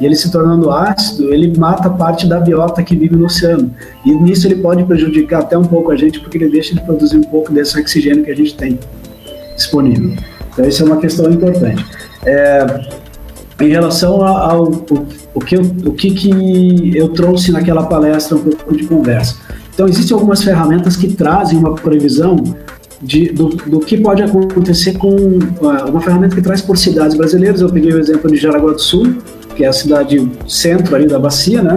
E 0.01 0.07
ele 0.07 0.17
se 0.17 0.31
tornando 0.31 0.71
ácido, 0.71 1.33
ele 1.33 1.57
mata 1.59 1.91
parte 1.91 2.27
da 2.27 2.41
biota 2.41 2.83
que 2.83 2.97
vive 2.97 3.17
no 3.17 3.27
oceano. 3.27 3.71
E 4.05 4.13
nisso 4.13 4.47
ele 4.47 4.57
pode 4.57 4.83
prejudicar 4.85 5.41
até 5.41 5.59
um 5.59 5.65
pouco 5.65 5.91
a 5.91 5.97
gente 5.97 6.21
porque 6.21 6.39
ele 6.39 6.49
deixa 6.49 6.75
de 6.75 6.81
produzir 6.81 7.19
um 7.19 7.25
pouco 7.25 7.53
desse 7.53 7.79
oxigênio 7.79 8.25
que 8.25 8.31
a 8.31 8.37
gente 8.37 8.55
tem 8.55 8.79
disponível. 9.55 10.17
Então 10.53 10.65
isso 10.65 10.83
é 10.83 10.87
uma 10.87 10.97
questão 10.97 11.31
importante. 11.31 11.85
É, 12.25 12.67
em 13.61 13.69
relação 13.69 14.25
ao, 14.25 14.37
ao 14.37 14.63
o, 15.35 15.41
que 15.41 15.57
eu, 15.57 15.63
o 15.85 15.93
que, 15.93 16.11
que 16.13 16.97
eu 16.97 17.11
trouxe 17.11 17.53
naquela 17.53 17.85
palestra 17.85 18.37
um 18.37 18.41
pouco 18.41 18.75
de 18.75 18.85
conversa 18.87 19.37
então, 19.81 19.89
existem 19.89 20.15
algumas 20.15 20.43
ferramentas 20.43 20.95
que 20.95 21.09
trazem 21.09 21.59
uma 21.59 21.75
previsão 21.75 22.37
de, 23.01 23.33
do, 23.33 23.49
do, 23.49 23.81
que 23.81 23.97
pode 23.97 24.23
acontecer 24.23 24.93
com 24.99 25.09
uh, 25.09 25.89
uma 25.89 26.03
ferramenta 26.03 26.35
que 26.37 26.43
traz 26.43 26.61
por 26.61 26.77
cidades 26.77 27.17
brasileiras. 27.17 27.63
Eu 27.63 27.71
peguei 27.71 27.91
o 27.91 27.99
exemplo 27.99 28.31
de 28.31 28.37
Jaraguá 28.37 28.73
do 28.73 28.79
Sul, 28.79 29.17
que 29.61 29.65
é 29.65 29.69
a 29.69 29.75
cidade 29.75 30.27
centro 30.49 30.97
ali 30.97 31.07
da 31.07 31.19
bacia, 31.19 31.63
né? 31.63 31.77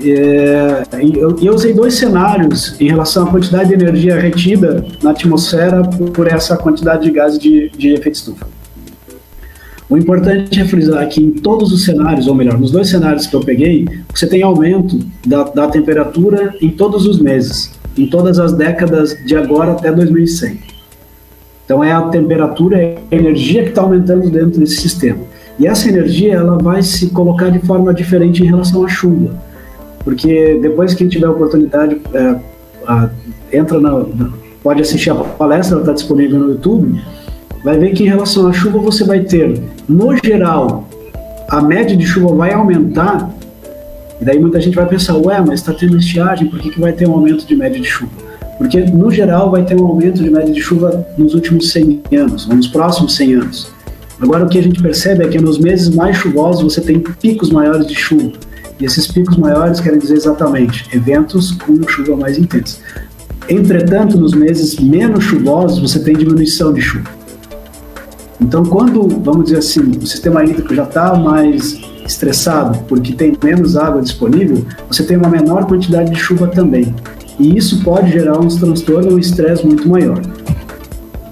É, 0.00 0.84
eu, 1.16 1.36
eu, 1.42 1.52
usei 1.52 1.74
dois 1.74 1.94
cenários 1.94 2.80
em 2.80 2.86
relação 2.86 3.26
à 3.26 3.30
quantidade 3.30 3.70
de 3.70 3.74
energia 3.74 4.14
retida 4.20 4.86
na 5.02 5.10
atmosfera 5.10 5.82
por 6.14 6.28
essa 6.28 6.56
quantidade 6.56 7.02
de 7.02 7.10
gases 7.10 7.40
de, 7.40 7.70
de 7.70 7.88
efeito 7.94 8.14
estufa. 8.14 8.46
O 9.88 9.98
importante 9.98 10.60
é 10.60 10.64
frisar 10.64 11.08
que 11.08 11.20
em 11.20 11.32
todos 11.32 11.72
os 11.72 11.84
cenários, 11.84 12.28
ou 12.28 12.36
melhor, 12.36 12.56
nos 12.56 12.70
dois 12.70 12.88
cenários 12.88 13.26
que 13.26 13.34
eu 13.34 13.40
peguei, 13.40 13.88
você 14.14 14.28
tem 14.28 14.44
aumento 14.44 14.96
da, 15.26 15.42
da 15.42 15.66
temperatura 15.66 16.54
em 16.62 16.70
todos 16.70 17.04
os 17.04 17.18
meses, 17.18 17.72
em 17.98 18.06
todas 18.06 18.38
as 18.38 18.52
décadas 18.52 19.16
de 19.26 19.36
agora 19.36 19.72
até 19.72 19.90
2100. 19.90 20.60
Então 21.64 21.82
é 21.82 21.90
a 21.90 22.02
temperatura, 22.02 22.80
é 22.80 22.98
a 23.10 23.16
energia 23.16 23.64
que 23.64 23.70
está 23.70 23.82
aumentando 23.82 24.30
dentro 24.30 24.60
desse 24.60 24.76
sistema. 24.76 25.29
E 25.60 25.66
essa 25.66 25.88
energia 25.88 26.34
ela 26.34 26.58
vai 26.58 26.82
se 26.82 27.10
colocar 27.10 27.50
de 27.50 27.60
forma 27.60 27.94
diferente 27.94 28.42
em 28.42 28.46
relação 28.46 28.84
à 28.84 28.88
chuva, 28.88 29.30
porque 30.02 30.58
depois 30.60 30.94
que 30.94 31.06
tiver 31.06 31.28
oportunidade, 31.28 32.00
é, 32.12 32.36
a, 32.86 33.10
entra 33.52 33.78
na, 33.78 34.04
pode 34.62 34.80
assistir 34.80 35.10
a 35.10 35.14
palestra, 35.14 35.74
ela 35.76 35.82
está 35.82 35.92
disponível 35.92 36.40
no 36.40 36.50
YouTube 36.52 36.98
vai 37.62 37.78
ver 37.78 37.92
que 37.92 38.02
em 38.04 38.06
relação 38.06 38.46
à 38.48 38.52
chuva 38.52 38.78
você 38.78 39.04
vai 39.04 39.20
ter, 39.20 39.60
no 39.88 40.16
geral, 40.16 40.88
a 41.48 41.60
média 41.60 41.96
de 41.96 42.06
chuva 42.06 42.34
vai 42.34 42.52
aumentar, 42.52 43.30
e 44.20 44.24
daí 44.24 44.38
muita 44.38 44.60
gente 44.60 44.74
vai 44.74 44.86
pensar, 44.86 45.16
ué, 45.16 45.40
mas 45.40 45.60
está 45.60 45.72
tendo 45.72 45.96
estiagem, 45.96 46.48
por 46.48 46.58
que, 46.58 46.70
que 46.70 46.80
vai 46.80 46.92
ter 46.92 47.08
um 47.08 47.12
aumento 47.12 47.46
de 47.46 47.54
média 47.54 47.80
de 47.80 47.86
chuva? 47.86 48.12
Porque, 48.58 48.80
no 48.80 49.10
geral, 49.10 49.50
vai 49.50 49.64
ter 49.64 49.80
um 49.80 49.86
aumento 49.86 50.22
de 50.22 50.30
média 50.30 50.52
de 50.52 50.60
chuva 50.60 51.06
nos 51.16 51.34
últimos 51.34 51.70
100 51.72 52.02
anos, 52.12 52.48
ou 52.48 52.54
nos 52.54 52.68
próximos 52.68 53.16
100 53.16 53.34
anos. 53.34 53.72
Agora, 54.20 54.44
o 54.44 54.48
que 54.48 54.58
a 54.58 54.62
gente 54.62 54.82
percebe 54.82 55.24
é 55.24 55.28
que 55.28 55.40
nos 55.40 55.58
meses 55.58 55.88
mais 55.94 56.16
chuvosos 56.16 56.62
você 56.62 56.80
tem 56.80 57.00
picos 57.00 57.50
maiores 57.50 57.86
de 57.86 57.94
chuva. 57.94 58.32
E 58.78 58.84
esses 58.84 59.06
picos 59.06 59.36
maiores 59.36 59.80
querem 59.80 59.98
dizer 59.98 60.14
exatamente 60.14 60.88
eventos 60.94 61.52
com 61.52 61.82
chuva 61.88 62.16
mais 62.16 62.38
intensa. 62.38 62.78
Entretanto, 63.48 64.18
nos 64.18 64.32
meses 64.32 64.78
menos 64.78 65.24
chuvosos 65.24 65.78
você 65.78 65.98
tem 65.98 66.14
diminuição 66.14 66.72
de 66.72 66.80
chuva. 66.80 67.10
Então, 68.40 68.64
quando, 68.64 69.06
vamos 69.22 69.44
dizer 69.44 69.58
assim, 69.58 69.90
o 70.02 70.06
sistema 70.06 70.44
hídrico 70.44 70.74
já 70.74 70.84
está 70.84 71.14
mais 71.14 71.78
estressado 72.06 72.78
porque 72.88 73.12
tem 73.12 73.36
menos 73.42 73.76
água 73.76 74.02
disponível, 74.02 74.64
você 74.88 75.02
tem 75.02 75.16
uma 75.16 75.28
menor 75.28 75.66
quantidade 75.66 76.10
de 76.10 76.18
chuva 76.18 76.46
também. 76.46 76.94
E 77.38 77.56
isso 77.56 77.82
pode 77.82 78.10
gerar 78.12 78.38
um 78.38 78.48
transtorno 78.48 79.10
ou 79.10 79.16
um 79.16 79.18
estresse 79.18 79.64
muito 79.66 79.88
maior. 79.88 80.20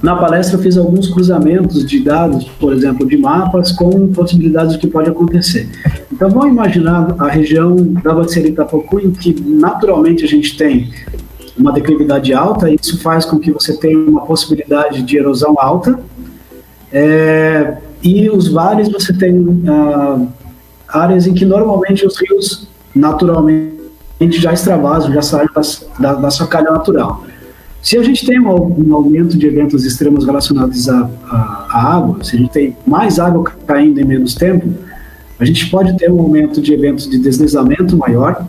Na 0.03 0.15
palestra 0.15 0.57
eu 0.57 0.63
fiz 0.63 0.77
alguns 0.77 1.09
cruzamentos 1.09 1.85
de 1.85 2.01
dados, 2.01 2.45
por 2.61 2.73
exemplo, 2.73 3.07
de 3.07 3.17
mapas 3.17 3.73
com 3.73 4.09
possibilidades 4.13 4.75
do 4.75 4.79
que 4.79 4.87
pode 4.87 5.11
acontecer. 5.11 5.69
Então 6.13 6.31
vamos 6.31 6.49
imaginar 6.49 7.15
a 7.19 7.29
região 7.29 7.75
da 7.77 8.15
Bacia 8.15 8.47
Itapocu 8.47 9.01
em 9.01 9.11
que 9.11 9.35
naturalmente 9.41 10.25
a 10.25 10.29
gente 10.29 10.57
tem 10.57 10.91
uma 11.57 11.73
declividade 11.73 12.33
alta, 12.33 12.71
e 12.71 12.77
isso 12.81 13.01
faz 13.01 13.25
com 13.25 13.39
que 13.39 13.51
você 13.51 13.77
tenha 13.77 13.99
uma 13.99 14.25
possibilidade 14.25 15.03
de 15.03 15.17
erosão 15.17 15.57
alta, 15.59 15.99
é, 16.93 17.79
e 18.03 18.31
os 18.31 18.49
vales 18.49 18.89
você 18.89 19.13
tem 19.13 19.65
ah, 19.67 20.21
áreas 20.89 21.27
em 21.27 21.35
que 21.35 21.45
normalmente 21.45 22.07
os 22.07 22.17
rios 22.17 22.69
naturalmente 22.95 23.73
já 24.31 24.53
extravasam, 24.53 25.13
já 25.13 25.23
saem 25.23 25.49
da, 25.99 26.15
da 26.15 26.31
sua 26.31 26.47
calha 26.47 26.71
natural. 26.71 27.25
Se 27.83 27.97
a 27.97 28.03
gente 28.03 28.27
tem 28.27 28.41
um, 28.41 28.89
um 28.89 28.95
aumento 28.95 29.39
de 29.39 29.47
eventos 29.47 29.85
extremos 29.85 30.27
relacionados 30.27 30.89
à, 30.89 31.09
água, 31.71 32.23
se 32.23 32.37
a 32.37 32.39
gente 32.39 32.51
tem 32.51 32.77
mais 32.87 33.19
água 33.19 33.53
caindo 33.67 34.01
em 34.01 34.05
menos 34.05 34.35
tempo, 34.35 34.69
a 35.39 35.45
gente 35.45 35.71
pode 35.71 35.97
ter 35.97 36.11
um 36.11 36.21
aumento 36.21 36.61
de 36.61 36.73
eventos 36.73 37.09
de 37.09 37.19
deslizamento 37.19 37.97
maior. 37.97 38.47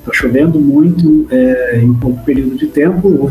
Está 0.00 0.12
chovendo 0.12 0.58
muito 0.58 1.26
é, 1.30 1.80
em 1.82 1.94
pouco 1.94 2.24
período 2.24 2.56
de 2.56 2.66
tempo, 2.66 3.30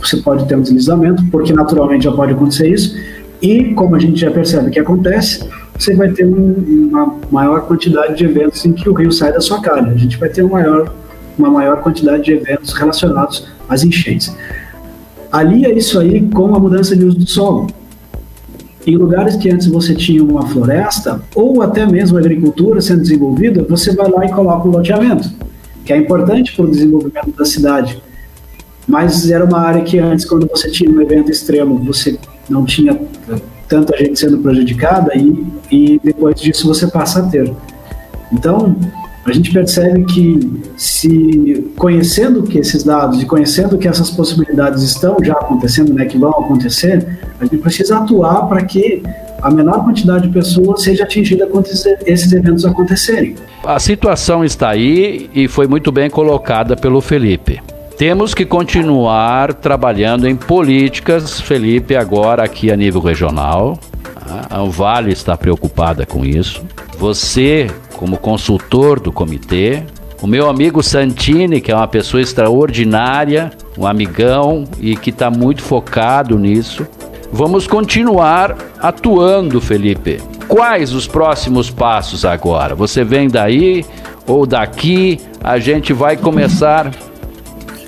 você 0.00 0.16
pode 0.18 0.46
ter 0.46 0.56
um 0.56 0.60
deslizamento, 0.60 1.24
porque 1.30 1.52
naturalmente 1.52 2.04
já 2.04 2.12
pode 2.12 2.32
acontecer 2.32 2.68
isso. 2.68 2.96
E, 3.40 3.74
como 3.74 3.96
a 3.96 3.98
gente 3.98 4.20
já 4.20 4.30
percebe 4.30 4.70
que 4.70 4.78
acontece, 4.78 5.48
você 5.76 5.94
vai 5.94 6.10
ter 6.10 6.24
um, 6.24 6.88
uma 6.90 7.18
maior 7.30 7.62
quantidade 7.66 8.16
de 8.16 8.24
eventos 8.24 8.64
em 8.64 8.72
que 8.72 8.88
o 8.88 8.92
rio 8.92 9.10
sai 9.10 9.32
da 9.32 9.40
sua 9.40 9.60
calha. 9.60 9.90
A 9.90 9.96
gente 9.96 10.16
vai 10.16 10.28
ter 10.28 10.42
uma 10.42 10.60
maior, 10.60 10.94
uma 11.38 11.50
maior 11.50 11.82
quantidade 11.82 12.24
de 12.24 12.32
eventos 12.32 12.72
relacionados 12.72 13.46
às 13.68 13.84
enchentes. 13.84 14.34
Alia 15.30 15.72
isso 15.72 15.98
aí 15.98 16.28
com 16.28 16.54
a 16.54 16.58
mudança 16.58 16.94
de 16.96 17.04
uso 17.04 17.18
do 17.18 17.26
solo. 17.28 17.66
Em 18.86 18.96
lugares 18.96 19.36
que 19.36 19.48
antes 19.48 19.66
você 19.66 19.94
tinha 19.94 20.22
uma 20.22 20.46
floresta, 20.46 21.22
ou 21.34 21.62
até 21.62 21.86
mesmo 21.86 22.18
agricultura 22.18 22.80
sendo 22.80 23.02
desenvolvida, 23.02 23.64
você 23.68 23.94
vai 23.94 24.10
lá 24.10 24.26
e 24.26 24.32
coloca 24.32 24.66
um 24.66 24.72
loteamento, 24.72 25.30
que 25.84 25.92
é 25.92 25.96
importante 25.96 26.54
para 26.54 26.64
o 26.64 26.70
desenvolvimento 26.70 27.30
da 27.36 27.44
cidade. 27.44 28.02
Mas 28.86 29.30
era 29.30 29.44
uma 29.44 29.60
área 29.60 29.82
que 29.82 29.98
antes, 29.98 30.24
quando 30.24 30.48
você 30.48 30.70
tinha 30.70 30.90
um 30.90 31.00
evento 31.00 31.30
extremo, 31.30 31.78
você 31.78 32.18
não 32.50 32.64
tinha 32.64 33.00
tanta 33.68 33.96
gente 33.96 34.18
sendo 34.18 34.38
prejudicada 34.38 35.16
e, 35.16 35.46
e 35.70 36.00
depois 36.02 36.40
disso 36.40 36.66
você 36.66 36.88
passa 36.88 37.20
a 37.20 37.22
ter. 37.22 37.50
Então, 38.32 38.76
a 39.24 39.32
gente 39.32 39.52
percebe 39.52 40.04
que 40.04 40.62
se 40.76 41.70
conhecendo 41.76 42.42
que 42.42 42.58
esses 42.58 42.82
dados 42.82 43.22
e 43.22 43.26
conhecendo 43.26 43.78
que 43.78 43.86
essas 43.86 44.10
possibilidades 44.10 44.82
estão 44.82 45.16
já 45.22 45.34
acontecendo, 45.34 45.94
né, 45.94 46.06
que 46.06 46.18
vão 46.18 46.30
acontecer, 46.30 47.18
a 47.40 47.44
gente 47.44 47.58
precisa 47.58 47.98
atuar 47.98 48.48
para 48.48 48.64
que 48.64 49.02
a 49.40 49.50
menor 49.50 49.84
quantidade 49.84 50.26
de 50.26 50.32
pessoas 50.32 50.82
seja 50.82 51.04
atingida 51.04 51.46
quando 51.46 51.66
esses 51.66 52.32
eventos 52.32 52.64
acontecerem. 52.64 53.34
A 53.64 53.78
situação 53.78 54.44
está 54.44 54.70
aí 54.70 55.30
e 55.34 55.48
foi 55.48 55.66
muito 55.66 55.92
bem 55.92 56.10
colocada 56.10 56.76
pelo 56.76 57.00
Felipe. 57.00 57.60
Temos 57.96 58.34
que 58.34 58.44
continuar 58.44 59.54
trabalhando 59.54 60.28
em 60.28 60.34
políticas, 60.34 61.40
Felipe, 61.40 61.94
agora 61.94 62.42
aqui 62.42 62.70
a 62.70 62.76
nível 62.76 63.00
regional. 63.00 63.78
A 64.50 64.62
Vale 64.64 65.12
está 65.12 65.36
preocupada 65.36 66.06
com 66.06 66.24
isso. 66.24 66.64
Você, 66.98 67.68
como 68.02 68.18
consultor 68.18 68.98
do 68.98 69.12
comitê, 69.12 69.84
o 70.20 70.26
meu 70.26 70.50
amigo 70.50 70.82
Santini, 70.82 71.60
que 71.60 71.70
é 71.70 71.76
uma 71.76 71.86
pessoa 71.86 72.20
extraordinária, 72.20 73.52
um 73.78 73.86
amigão 73.86 74.64
e 74.80 74.96
que 74.96 75.10
está 75.10 75.30
muito 75.30 75.62
focado 75.62 76.36
nisso. 76.36 76.84
Vamos 77.32 77.68
continuar 77.68 78.56
atuando, 78.80 79.60
Felipe. 79.60 80.20
Quais 80.48 80.92
os 80.92 81.06
próximos 81.06 81.70
passos 81.70 82.24
agora? 82.24 82.74
Você 82.74 83.04
vem 83.04 83.28
daí 83.28 83.84
ou 84.26 84.46
daqui? 84.46 85.20
A 85.40 85.60
gente 85.60 85.92
vai 85.92 86.16
começar 86.16 86.90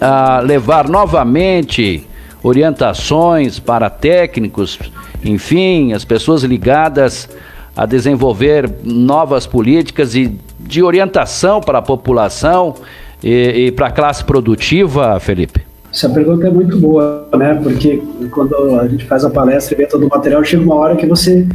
a 0.00 0.38
levar 0.38 0.88
novamente 0.88 2.07
orientações 2.40 3.59
para 3.59 3.90
técnicos, 3.90 4.79
enfim, 5.24 5.92
as 5.92 6.05
pessoas 6.05 6.44
ligadas 6.44 7.29
a 7.76 7.87
desenvolver 7.87 8.70
novas 8.84 9.46
políticas 9.46 10.14
e 10.14 10.37
de 10.60 10.82
orientação 10.82 11.60
para 11.60 11.78
a 11.78 11.82
população 11.82 12.74
e, 13.22 13.66
e 13.66 13.72
para 13.72 13.88
a 13.88 13.90
classe 13.90 14.24
produtiva, 14.24 15.18
Felipe? 15.20 15.60
Essa 15.92 16.08
pergunta 16.08 16.46
é 16.46 16.50
muito 16.50 16.76
boa, 16.78 17.28
né? 17.37 17.54
Porque 17.62 18.02
quando 18.30 18.54
a 18.80 18.88
gente 18.88 19.04
faz 19.04 19.24
a 19.24 19.30
palestra 19.30 19.74
e 19.74 19.78
vê 19.78 19.87
todo 19.87 20.06
o 20.06 20.08
material, 20.08 20.42
chega 20.42 20.62
uma 20.62 20.74
hora 20.74 20.96
que 20.96 21.06
você, 21.06 21.46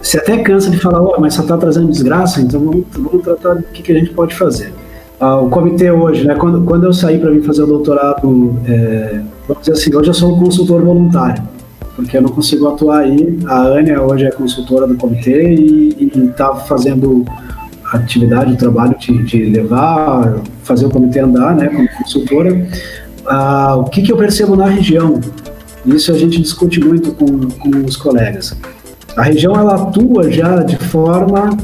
você 0.00 0.18
até 0.18 0.38
cansa 0.38 0.70
de 0.70 0.78
falar, 0.78 1.00
mas 1.20 1.34
só 1.34 1.42
está 1.42 1.56
trazendo 1.56 1.88
desgraça, 1.88 2.40
então 2.40 2.58
vamos, 2.60 2.84
vamos 2.92 3.22
tratar 3.22 3.54
do 3.54 3.62
que, 3.62 3.82
que 3.82 3.92
a 3.92 3.94
gente 3.94 4.10
pode 4.10 4.34
fazer. 4.34 4.72
Ah, 5.20 5.40
o 5.40 5.48
comitê 5.48 5.90
hoje, 5.90 6.26
né? 6.26 6.34
Quando, 6.34 6.62
quando 6.62 6.84
eu 6.84 6.92
saí 6.92 7.18
para 7.18 7.30
vir 7.30 7.42
fazer 7.42 7.62
o 7.62 7.66
doutorado, 7.66 8.58
é, 8.66 9.20
vamos 9.46 9.62
dizer 9.62 9.72
assim, 9.72 9.94
hoje 9.94 10.10
eu 10.10 10.14
sou 10.14 10.34
um 10.34 10.40
consultor 10.40 10.82
voluntário, 10.82 11.42
porque 11.96 12.18
eu 12.18 12.22
não 12.22 12.28
consigo 12.28 12.68
atuar 12.68 13.00
aí. 13.00 13.38
A 13.46 13.62
Ania 13.62 14.02
hoje 14.02 14.26
é 14.26 14.30
consultora 14.30 14.86
do 14.86 14.94
comitê 14.96 15.54
e 15.54 16.10
está 16.14 16.54
fazendo 16.54 17.24
atividade, 17.92 18.52
o 18.52 18.56
trabalho 18.56 18.96
de, 18.98 19.22
de, 19.24 19.44
levar, 19.44 20.40
fazer 20.62 20.86
o 20.86 20.90
comitê 20.90 21.20
andar, 21.20 21.56
né, 21.56 21.68
como 21.68 21.88
consultora. 21.98 22.68
Ah, 23.26 23.76
o 23.76 23.84
que, 23.84 24.02
que 24.02 24.12
eu 24.12 24.16
percebo 24.16 24.54
na 24.54 24.66
região? 24.66 25.20
Isso 25.84 26.12
a 26.12 26.18
gente 26.18 26.40
discute 26.40 26.80
muito 26.80 27.12
com, 27.12 27.48
com 27.48 27.84
os 27.84 27.96
colegas. 27.96 28.56
A 29.16 29.22
região 29.22 29.54
ela 29.54 29.74
atua 29.74 30.30
já 30.30 30.62
de 30.62 30.76
forma 30.76 31.56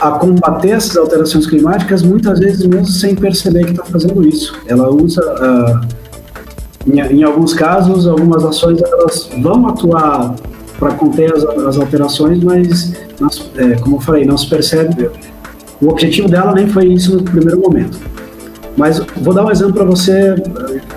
a 0.00 0.12
combater 0.12 0.70
essas 0.70 0.96
alterações 0.96 1.46
climáticas, 1.46 2.02
muitas 2.02 2.38
vezes 2.38 2.64
mesmo 2.64 2.86
sem 2.86 3.16
perceber 3.16 3.64
que 3.64 3.72
está 3.72 3.84
fazendo 3.84 4.26
isso. 4.26 4.56
Ela 4.66 4.88
usa, 4.88 5.20
ah, 5.40 5.80
em, 6.92 7.00
em, 7.00 7.22
alguns 7.22 7.54
casos, 7.54 8.06
algumas 8.06 8.44
ações 8.44 8.80
elas 8.82 9.28
vão 9.42 9.68
atuar 9.68 10.34
para 10.78 10.94
conter 10.94 11.32
as, 11.34 11.44
as, 11.44 11.78
alterações, 11.78 12.42
mas, 12.42 12.94
é, 13.56 13.74
como 13.76 13.96
eu 13.96 14.00
falei, 14.00 14.24
não 14.24 14.38
se 14.38 14.48
percebe 14.48 15.10
o 15.80 15.88
objetivo 15.88 16.28
dela 16.28 16.52
nem 16.52 16.66
foi 16.66 16.86
isso 16.86 17.16
no 17.16 17.22
primeiro 17.22 17.60
momento. 17.60 17.98
Mas 18.76 19.00
vou 19.16 19.34
dar 19.34 19.44
um 19.44 19.50
exemplo 19.50 19.74
para 19.74 19.84
você, 19.84 20.36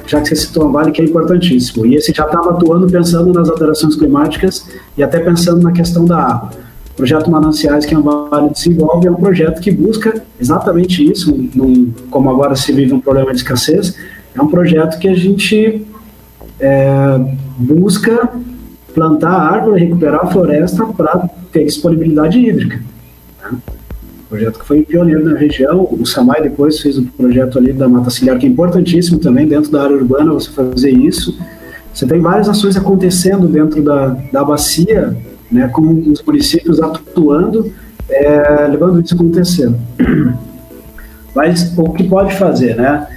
já 0.06 0.22
que 0.22 0.30
você 0.30 0.36
citou 0.36 0.68
a 0.68 0.72
Vale, 0.72 0.92
que 0.92 1.02
é 1.02 1.06
importantíssimo. 1.06 1.86
E 1.86 1.96
esse 1.96 2.14
já 2.14 2.26
estava 2.26 2.52
atuando 2.52 2.88
pensando 2.88 3.34
nas 3.34 3.50
alterações 3.50 3.96
climáticas 3.96 4.68
e 4.96 5.02
até 5.02 5.20
pensando 5.20 5.62
na 5.62 5.72
questão 5.72 6.06
da 6.06 6.18
água. 6.18 6.52
O 6.92 6.96
projeto 6.96 7.32
Mananciais, 7.32 7.86
que 7.86 7.96
a 7.96 8.00
Vale 8.00 8.50
desenvolve, 8.50 9.08
é 9.08 9.12
um 9.12 9.16
projeto 9.16 9.60
que 9.62 9.72
busca 9.72 10.22
exatamente 10.40 11.10
isso, 11.10 11.36
num, 11.56 11.92
como 12.12 12.30
agora 12.30 12.56
se 12.56 12.72
vive 12.72 12.94
um 12.94 13.00
problema 13.00 13.32
de 13.32 13.38
escassez, 13.38 13.96
é 14.36 14.42
um 14.42 14.48
projeto 14.48 14.98
que 15.00 15.08
a 15.08 15.14
gente 15.14 15.86
é, 16.60 17.20
busca 17.58 18.30
plantar 18.94 19.32
árvore, 19.32 19.86
recuperar 19.86 20.26
a 20.26 20.28
floresta 20.28 20.86
para 20.86 21.30
ter 21.52 21.66
disponibilidade 21.66 22.40
hídrica. 22.40 22.82
Né? 23.44 23.58
projeto 24.32 24.60
que 24.60 24.66
foi 24.66 24.82
pioneiro 24.84 25.26
na 25.26 25.38
região. 25.38 25.86
O 25.92 26.06
SAMAI 26.06 26.44
depois 26.44 26.80
fez 26.80 26.98
o 26.98 27.04
projeto 27.04 27.58
ali 27.58 27.74
da 27.74 27.90
Mata 27.90 28.10
Ciliar, 28.10 28.40
que 28.40 28.46
é 28.46 28.50
importantíssimo 28.50 29.20
também 29.20 29.46
dentro 29.46 29.70
da 29.70 29.84
área 29.84 29.98
urbana 29.98 30.32
você 30.32 30.50
fazer 30.50 30.92
isso. 30.92 31.38
Você 31.94 32.08
tem 32.08 32.22
várias 32.22 32.48
ações 32.48 32.78
acontecendo 32.78 33.46
dentro 33.48 33.84
da, 33.84 34.16
da 34.32 34.44
bacia, 34.46 35.18
né, 35.52 35.68
com 35.68 35.82
os 36.10 36.24
municípios 36.24 36.82
atuando, 36.82 37.74
é, 38.10 38.68
levando 38.70 39.02
isso 39.02 39.14
acontecendo. 39.14 39.78
Mas 41.36 41.78
o 41.78 41.92
que 41.92 42.06
pode 42.06 42.34
fazer, 42.36 42.76
né? 42.78 43.08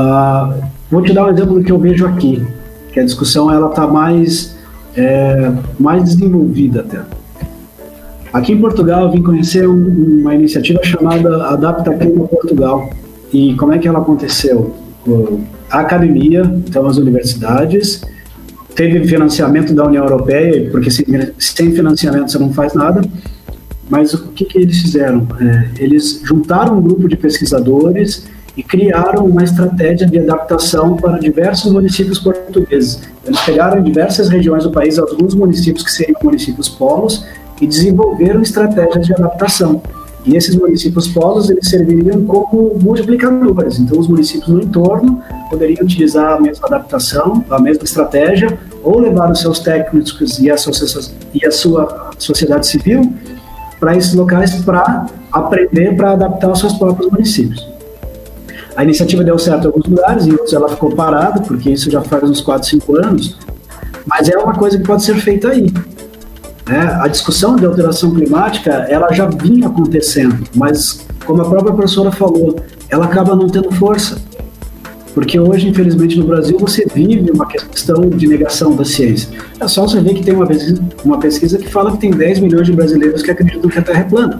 Ah, 0.00 0.54
vou 0.88 1.02
te 1.02 1.12
dar 1.12 1.26
um 1.26 1.30
exemplo 1.30 1.58
do 1.58 1.64
que 1.64 1.72
eu 1.72 1.78
vejo 1.78 2.06
aqui, 2.06 2.40
que 2.92 3.00
a 3.00 3.04
discussão 3.04 3.50
ela 3.50 3.68
está 3.68 3.84
mais, 3.84 4.56
é, 4.96 5.52
mais 5.76 6.04
desenvolvida 6.04 6.82
até. 6.82 7.00
Aqui 8.32 8.52
em 8.52 8.60
Portugal 8.60 9.06
eu 9.06 9.10
vim 9.10 9.24
conhecer 9.24 9.68
um, 9.68 10.20
uma 10.20 10.36
iniciativa 10.36 10.78
chamada 10.84 11.48
Adapta 11.48 11.92
Clima 11.94 12.28
Portugal. 12.28 12.88
E 13.32 13.54
como 13.56 13.72
é 13.72 13.78
que 13.78 13.88
ela 13.88 13.98
aconteceu? 13.98 14.72
A 15.68 15.80
academia, 15.80 16.42
então 16.64 16.86
as 16.86 16.96
universidades, 16.96 18.02
teve 18.76 19.04
financiamento 19.04 19.74
da 19.74 19.84
União 19.84 20.04
Europeia, 20.04 20.70
porque 20.70 20.92
sem, 20.92 21.06
sem 21.40 21.72
financiamento 21.72 22.30
você 22.30 22.38
não 22.38 22.52
faz 22.52 22.72
nada. 22.72 23.02
Mas 23.90 24.14
o 24.14 24.28
que, 24.28 24.44
que 24.44 24.58
eles 24.58 24.80
fizeram? 24.80 25.26
É, 25.40 25.70
eles 25.82 26.20
juntaram 26.24 26.78
um 26.78 26.82
grupo 26.82 27.08
de 27.08 27.16
pesquisadores 27.16 28.28
e 28.58 28.62
criaram 28.64 29.24
uma 29.24 29.44
estratégia 29.44 30.04
de 30.04 30.18
adaptação 30.18 30.96
para 30.96 31.16
diversos 31.16 31.70
municípios 31.70 32.18
portugueses. 32.18 33.00
Eles 33.24 33.40
pegaram 33.42 33.78
em 33.78 33.84
diversas 33.84 34.28
regiões 34.28 34.64
do 34.64 34.72
país 34.72 34.98
alguns 34.98 35.32
municípios 35.32 35.84
que 35.84 35.92
seriam 35.92 36.18
municípios 36.20 36.68
polos 36.68 37.24
e 37.60 37.68
desenvolveram 37.68 38.42
estratégias 38.42 39.06
de 39.06 39.14
adaptação. 39.14 39.80
E 40.26 40.36
esses 40.36 40.56
municípios 40.56 41.06
polos 41.06 41.48
eles 41.48 41.68
serviriam 41.68 42.24
como 42.24 42.76
multiplicadores. 42.82 43.78
Então, 43.78 43.96
os 43.96 44.08
municípios 44.08 44.48
no 44.48 44.60
entorno 44.60 45.22
poderiam 45.48 45.84
utilizar 45.84 46.36
a 46.36 46.40
mesma 46.40 46.66
adaptação, 46.66 47.44
a 47.48 47.60
mesma 47.60 47.84
estratégia, 47.84 48.58
ou 48.82 48.98
levar 48.98 49.30
os 49.30 49.40
seus 49.40 49.60
técnicos 49.60 50.40
e 50.40 50.50
a, 50.50 50.56
e 51.32 51.46
a 51.46 51.50
sua 51.52 52.10
sociedade 52.18 52.66
civil 52.66 53.12
para 53.78 53.96
esses 53.96 54.14
locais 54.14 54.56
para 54.64 55.06
aprender, 55.30 55.96
para 55.96 56.14
adaptar 56.14 56.50
os 56.50 56.58
seus 56.58 56.72
próprios 56.72 57.08
municípios. 57.12 57.77
A 58.78 58.84
iniciativa 58.84 59.24
deu 59.24 59.36
certo 59.36 59.64
em 59.64 59.66
alguns 59.66 59.86
lugares, 59.86 60.24
em 60.24 60.30
outros 60.30 60.52
ela 60.52 60.68
ficou 60.68 60.94
parada, 60.94 61.40
porque 61.40 61.68
isso 61.68 61.90
já 61.90 62.00
faz 62.00 62.22
uns 62.22 62.40
4, 62.40 62.64
5 62.68 62.96
anos, 63.04 63.36
mas 64.06 64.28
é 64.28 64.38
uma 64.38 64.54
coisa 64.54 64.78
que 64.78 64.84
pode 64.84 65.02
ser 65.02 65.16
feita 65.16 65.48
aí. 65.48 65.68
Né? 66.64 66.98
A 67.00 67.08
discussão 67.08 67.56
de 67.56 67.66
alteração 67.66 68.14
climática 68.14 68.70
ela 68.88 69.12
já 69.12 69.26
vinha 69.26 69.66
acontecendo, 69.66 70.44
mas 70.54 71.04
como 71.26 71.42
a 71.42 71.50
própria 71.50 71.74
professora 71.74 72.12
falou, 72.12 72.54
ela 72.88 73.06
acaba 73.06 73.34
não 73.34 73.48
tendo 73.48 73.72
força. 73.72 74.16
Porque 75.12 75.40
hoje, 75.40 75.66
infelizmente, 75.66 76.16
no 76.16 76.28
Brasil, 76.28 76.56
você 76.56 76.86
vive 76.94 77.32
uma 77.32 77.48
questão 77.48 78.08
de 78.08 78.28
negação 78.28 78.76
da 78.76 78.84
ciência. 78.84 79.28
É 79.58 79.66
só 79.66 79.88
você 79.88 80.00
ver 80.00 80.14
que 80.14 80.22
tem 80.22 80.32
uma 80.32 80.46
pesquisa, 80.46 80.80
uma 81.04 81.18
pesquisa 81.18 81.58
que 81.58 81.68
fala 81.68 81.90
que 81.90 81.98
tem 81.98 82.12
10 82.12 82.38
milhões 82.38 82.66
de 82.66 82.72
brasileiros 82.72 83.24
que 83.24 83.30
acreditam 83.32 83.68
que 83.68 83.78
a 83.80 83.82
Terra 83.82 84.02
é 84.02 84.04
plana. 84.04 84.38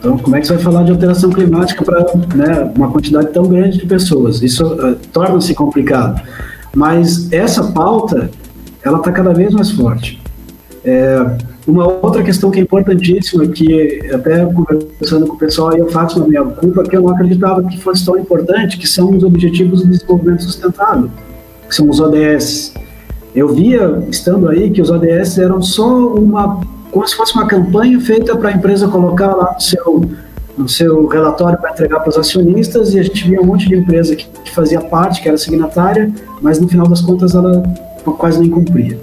Então, 0.00 0.16
como 0.16 0.34
é 0.34 0.40
que 0.40 0.46
você 0.46 0.54
vai 0.54 0.62
falar 0.62 0.82
de 0.82 0.92
alteração 0.92 1.28
climática 1.28 1.84
para 1.84 2.06
né, 2.34 2.72
uma 2.74 2.90
quantidade 2.90 3.28
tão 3.32 3.46
grande 3.46 3.78
de 3.78 3.86
pessoas? 3.86 4.42
Isso 4.42 4.66
uh, 4.66 4.96
torna-se 5.12 5.54
complicado. 5.54 6.22
Mas 6.74 7.30
essa 7.30 7.64
pauta, 7.64 8.30
ela 8.82 8.96
está 8.96 9.12
cada 9.12 9.34
vez 9.34 9.52
mais 9.52 9.70
forte. 9.70 10.18
É, 10.82 11.36
uma 11.66 11.86
outra 11.86 12.22
questão 12.22 12.50
que 12.50 12.58
é 12.58 12.62
importantíssima, 12.62 13.46
que 13.46 14.10
até 14.10 14.46
conversando 14.46 15.26
com 15.26 15.34
o 15.34 15.38
pessoal, 15.38 15.76
eu 15.76 15.90
faço 15.90 16.18
na 16.18 16.26
minha 16.26 16.44
culpa, 16.44 16.82
que 16.82 16.96
eu 16.96 17.02
não 17.02 17.10
acreditava 17.10 17.62
que 17.64 17.78
fosse 17.78 18.02
tão 18.02 18.16
importante, 18.16 18.78
que 18.78 18.88
são 18.88 19.14
os 19.14 19.22
Objetivos 19.22 19.82
de 19.82 19.90
Desenvolvimento 19.90 20.44
Sustentável, 20.44 21.10
que 21.68 21.74
são 21.74 21.90
os 21.90 22.00
ODS. 22.00 22.72
Eu 23.34 23.48
via, 23.48 24.02
estando 24.10 24.48
aí, 24.48 24.70
que 24.70 24.80
os 24.80 24.90
ODS 24.90 25.36
eram 25.36 25.60
só 25.60 26.14
uma, 26.14 26.62
como 26.90 27.06
se 27.06 27.16
fosse 27.16 27.34
uma 27.34 27.46
campanha 27.46 28.00
feita 28.00 28.36
para 28.36 28.50
a 28.50 28.52
empresa 28.52 28.88
colocar 28.88 29.34
lá 29.34 29.54
no 29.54 29.60
seu, 29.60 30.10
no 30.58 30.68
seu 30.68 31.06
relatório 31.06 31.58
para 31.58 31.70
entregar 31.70 32.00
para 32.00 32.08
os 32.08 32.18
acionistas, 32.18 32.94
e 32.94 32.98
a 32.98 33.02
gente 33.02 33.28
via 33.28 33.40
um 33.40 33.44
monte 33.44 33.68
de 33.68 33.76
empresa 33.76 34.16
que, 34.16 34.26
que 34.26 34.54
fazia 34.54 34.80
parte, 34.80 35.22
que 35.22 35.28
era 35.28 35.38
signatária, 35.38 36.10
mas 36.40 36.60
no 36.60 36.68
final 36.68 36.86
das 36.86 37.00
contas 37.00 37.34
ela 37.34 37.62
quase 38.18 38.40
nem 38.40 38.50
cumpria. 38.50 38.98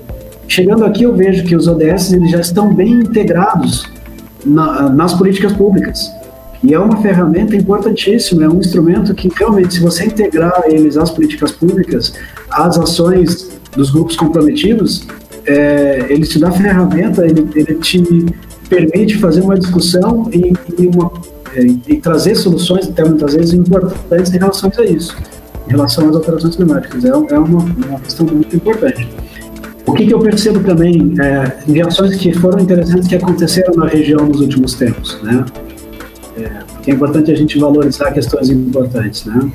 Chegando 0.48 0.86
aqui, 0.86 1.04
eu 1.04 1.14
vejo 1.14 1.44
que 1.44 1.56
os 1.56 1.68
ODS 1.68 2.14
eles 2.14 2.32
já 2.32 2.40
estão 2.40 2.74
bem 2.74 2.92
integrados 2.92 3.86
na, 4.46 4.90
nas 4.90 5.14
políticas 5.14 5.52
públicas. 5.54 6.10
E 6.64 6.74
é 6.74 6.80
uma 6.80 7.02
ferramenta 7.02 7.56
importantíssima, 7.56 8.46
é 8.46 8.50
um 8.50 8.60
instrumento 8.60 9.14
que 9.14 9.30
realmente, 9.38 9.76
se 9.76 9.80
você 9.80 10.06
integrar 10.06 10.64
eles 10.66 10.98
às 10.98 11.12
políticas 11.12 11.52
públicas, 11.52 12.14
às 12.50 12.78
ações 12.78 13.50
dos 13.76 13.92
grupos 13.92 14.16
comprometidos, 14.16 15.06
é, 15.48 16.06
ele 16.10 16.26
te 16.26 16.40
dá 16.40 16.52
ferramenta, 16.52 17.26
ele, 17.26 17.48
ele 17.56 17.76
te 17.76 18.26
permite 18.70 19.18
fazer 19.18 19.42
uma 19.42 19.58
discussão 19.58 20.30
e, 20.32 20.54
e, 20.78 20.88
uma, 20.88 21.12
é, 21.56 21.62
e 21.88 21.98
trazer 21.98 22.36
soluções, 22.36 22.88
até 22.88 23.04
muitas 23.04 23.34
vezes, 23.34 23.54
importantes 23.54 24.34
em 24.34 24.38
relação 24.38 24.72
a 24.78 24.84
isso, 24.84 25.16
em 25.68 25.72
relação 25.72 26.10
às 26.10 26.16
alterações 26.16 26.56
climáticas. 26.56 27.06
É, 27.06 27.10
é 27.10 27.12
uma, 27.14 27.60
uma 27.60 28.00
questão 28.00 28.26
muito 28.26 28.56
importante. 28.56 29.08
O 29.86 29.94
que, 29.94 30.06
que 30.06 30.14
eu 30.14 30.20
percebo 30.20 30.60
também 30.60 31.14
é, 31.22 31.58
em 31.66 31.82
ações 31.82 32.18
que 32.18 32.34
foram 32.34 32.60
interessantes 32.60 33.08
que 33.08 33.16
aconteceram 33.16 33.74
na 33.76 33.88
região 33.88 34.26
nos 34.26 34.42
últimos 34.42 34.74
tempos, 34.74 35.18
né? 35.24 35.46
É, 36.38 36.92
é 36.92 36.94
importante 36.94 37.32
a 37.32 37.36
gente 37.36 37.58
valorizar 37.58 38.12
questões 38.12 38.50
importantes, 38.50 39.26
né? 39.26 39.50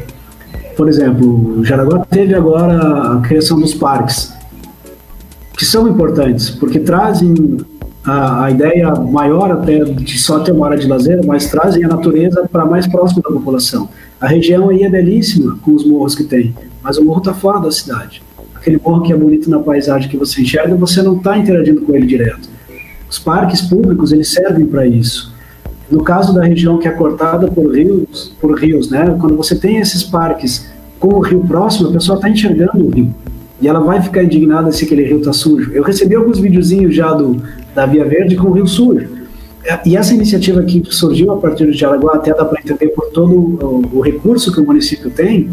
Por 0.74 0.88
exemplo, 0.88 1.62
Jaraguá 1.62 2.06
teve 2.06 2.34
agora 2.34 3.18
a 3.18 3.20
criação 3.20 3.60
dos 3.60 3.74
parques, 3.74 4.32
que 5.62 5.66
são 5.66 5.86
importantes, 5.86 6.50
porque 6.50 6.80
trazem 6.80 7.56
a, 8.04 8.46
a, 8.46 8.50
ideia 8.50 8.92
maior 8.96 9.48
até 9.52 9.84
de 9.84 10.18
só 10.18 10.40
ter 10.40 10.50
uma 10.50 10.66
área 10.66 10.76
de 10.76 10.88
lazer, 10.88 11.24
mas 11.24 11.46
trazem 11.46 11.84
a 11.84 11.88
natureza 11.88 12.48
para 12.50 12.66
mais 12.66 12.84
próximo 12.88 13.22
da 13.22 13.30
população. 13.30 13.88
A 14.20 14.26
região 14.26 14.70
aí 14.70 14.82
é 14.82 14.90
belíssima 14.90 15.56
com 15.62 15.72
os 15.72 15.86
morros 15.86 16.16
que 16.16 16.24
tem, 16.24 16.52
mas 16.82 16.98
o 16.98 17.04
morro 17.04 17.20
está 17.20 17.32
fora 17.32 17.60
da 17.60 17.70
cidade. 17.70 18.24
aquele 18.56 18.80
morro 18.84 19.02
que 19.02 19.12
é 19.12 19.16
bonito 19.16 19.48
na 19.48 19.60
paisagem 19.60 20.10
que 20.10 20.16
você 20.16 20.42
enxerga, 20.42 20.74
você 20.74 21.00
não 21.00 21.16
está 21.16 21.38
interagindo 21.38 21.82
com 21.82 21.94
ele 21.94 22.08
direto. 22.08 22.48
Os 23.08 23.20
parques 23.20 23.62
públicos, 23.62 24.10
eles 24.10 24.32
servem 24.32 24.66
para 24.66 24.84
isso. 24.84 25.32
No 25.88 26.02
caso 26.02 26.34
da 26.34 26.42
região 26.42 26.76
que 26.76 26.88
é 26.88 26.90
cortada 26.90 27.46
por 27.46 27.72
rios, 27.72 28.34
por 28.40 28.58
rios, 28.58 28.90
né? 28.90 29.16
Quando 29.20 29.36
você 29.36 29.54
tem 29.54 29.76
esses 29.76 30.02
parques 30.02 30.68
com 30.98 31.14
o 31.14 31.20
rio 31.20 31.38
próximo, 31.46 31.90
a 31.90 31.92
pessoa 31.92 32.16
está 32.16 32.28
enxergando 32.28 32.84
o 32.84 32.90
rio. 32.90 33.14
E 33.62 33.68
ela 33.68 33.78
vai 33.78 34.02
ficar 34.02 34.24
indignada 34.24 34.72
se 34.72 34.84
aquele 34.84 35.04
rio 35.04 35.18
está 35.18 35.32
sujo. 35.32 35.70
Eu 35.72 35.84
recebi 35.84 36.16
alguns 36.16 36.40
videozinhos 36.40 36.94
já 36.94 37.14
do, 37.14 37.40
da 37.72 37.86
Via 37.86 38.04
Verde 38.04 38.34
com 38.34 38.48
o 38.48 38.52
rio 38.52 38.66
sujo. 38.66 39.08
É, 39.64 39.78
e 39.86 39.96
essa 39.96 40.12
iniciativa 40.12 40.60
que 40.64 40.82
surgiu 40.90 41.32
a 41.32 41.36
partir 41.36 41.70
de 41.70 41.78
Jaraguá, 41.78 42.16
até 42.16 42.34
dá 42.34 42.44
para 42.44 42.60
entender 42.60 42.88
por 42.88 43.10
todo 43.12 43.32
o, 43.32 43.98
o, 43.98 44.00
recurso 44.00 44.52
que 44.52 44.60
o 44.60 44.66
município 44.66 45.08
tem, 45.08 45.50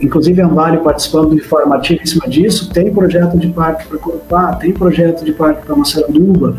inclusive 0.00 0.40
a 0.40 0.46
Ambale 0.46 0.78
participando 0.78 1.34
de 1.34 1.42
forma 1.42 1.76
ativa 1.76 2.02
em 2.02 2.06
cima 2.06 2.26
disso, 2.26 2.70
tem 2.70 2.90
projeto 2.90 3.36
de 3.36 3.48
parque 3.48 3.86
para 3.86 3.98
Corupá, 3.98 4.54
tem 4.54 4.72
projeto 4.72 5.22
de 5.22 5.32
parque 5.32 5.66
para 5.66 5.76
Massaranduba, 5.76 6.56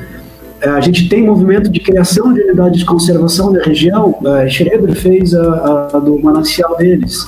é, 0.61 0.69
a 0.69 0.79
gente 0.81 1.09
tem 1.09 1.25
movimento 1.25 1.67
de 1.67 1.79
criação 1.79 2.31
de 2.31 2.41
unidades 2.41 2.79
de 2.79 2.85
conservação 2.85 3.51
da 3.51 3.63
região, 3.63 4.15
a 4.23 4.47
Schroeder 4.47 4.95
fez 4.95 5.33
a, 5.33 5.89
a, 5.93 5.99
do 5.99 6.21
manancial 6.21 6.77
deles, 6.77 7.25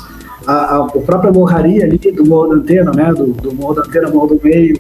a, 0.48 0.54
a, 0.54 0.86
a 0.86 1.00
própria 1.02 1.32
morraria 1.32 1.84
ali 1.84 1.98
do 1.98 2.26
Morro 2.26 2.48
da 2.50 2.56
Antena, 2.56 2.92
né, 2.92 3.14
do, 3.14 3.28
do 3.28 3.54
Morro 3.54 3.76
da 3.76 3.82
Antena, 3.82 4.10
Morro 4.10 4.28
do 4.36 4.42
Meio 4.42 4.80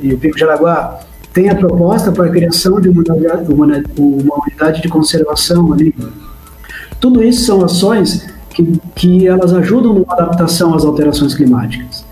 e 0.00 0.12
o 0.12 0.18
Pico 0.18 0.34
de 0.34 0.40
Jaraguá, 0.40 0.98
tem 1.32 1.48
a 1.48 1.54
proposta 1.54 2.10
para 2.10 2.26
a 2.26 2.28
criação 2.28 2.80
de 2.80 2.88
uma, 2.88 3.02
uma, 3.48 3.66
uma 3.96 4.42
unidade 4.42 4.82
de 4.82 4.88
conservação 4.88 5.72
ali. 5.72 5.94
Tudo 7.00 7.22
isso 7.22 7.44
são 7.44 7.64
ações 7.64 8.26
que, 8.50 8.80
que 8.94 9.26
elas 9.26 9.52
ajudam 9.52 10.04
na 10.06 10.12
adaptação 10.14 10.74
às 10.74 10.84
alterações 10.84 11.34
climáticas. 11.34 12.04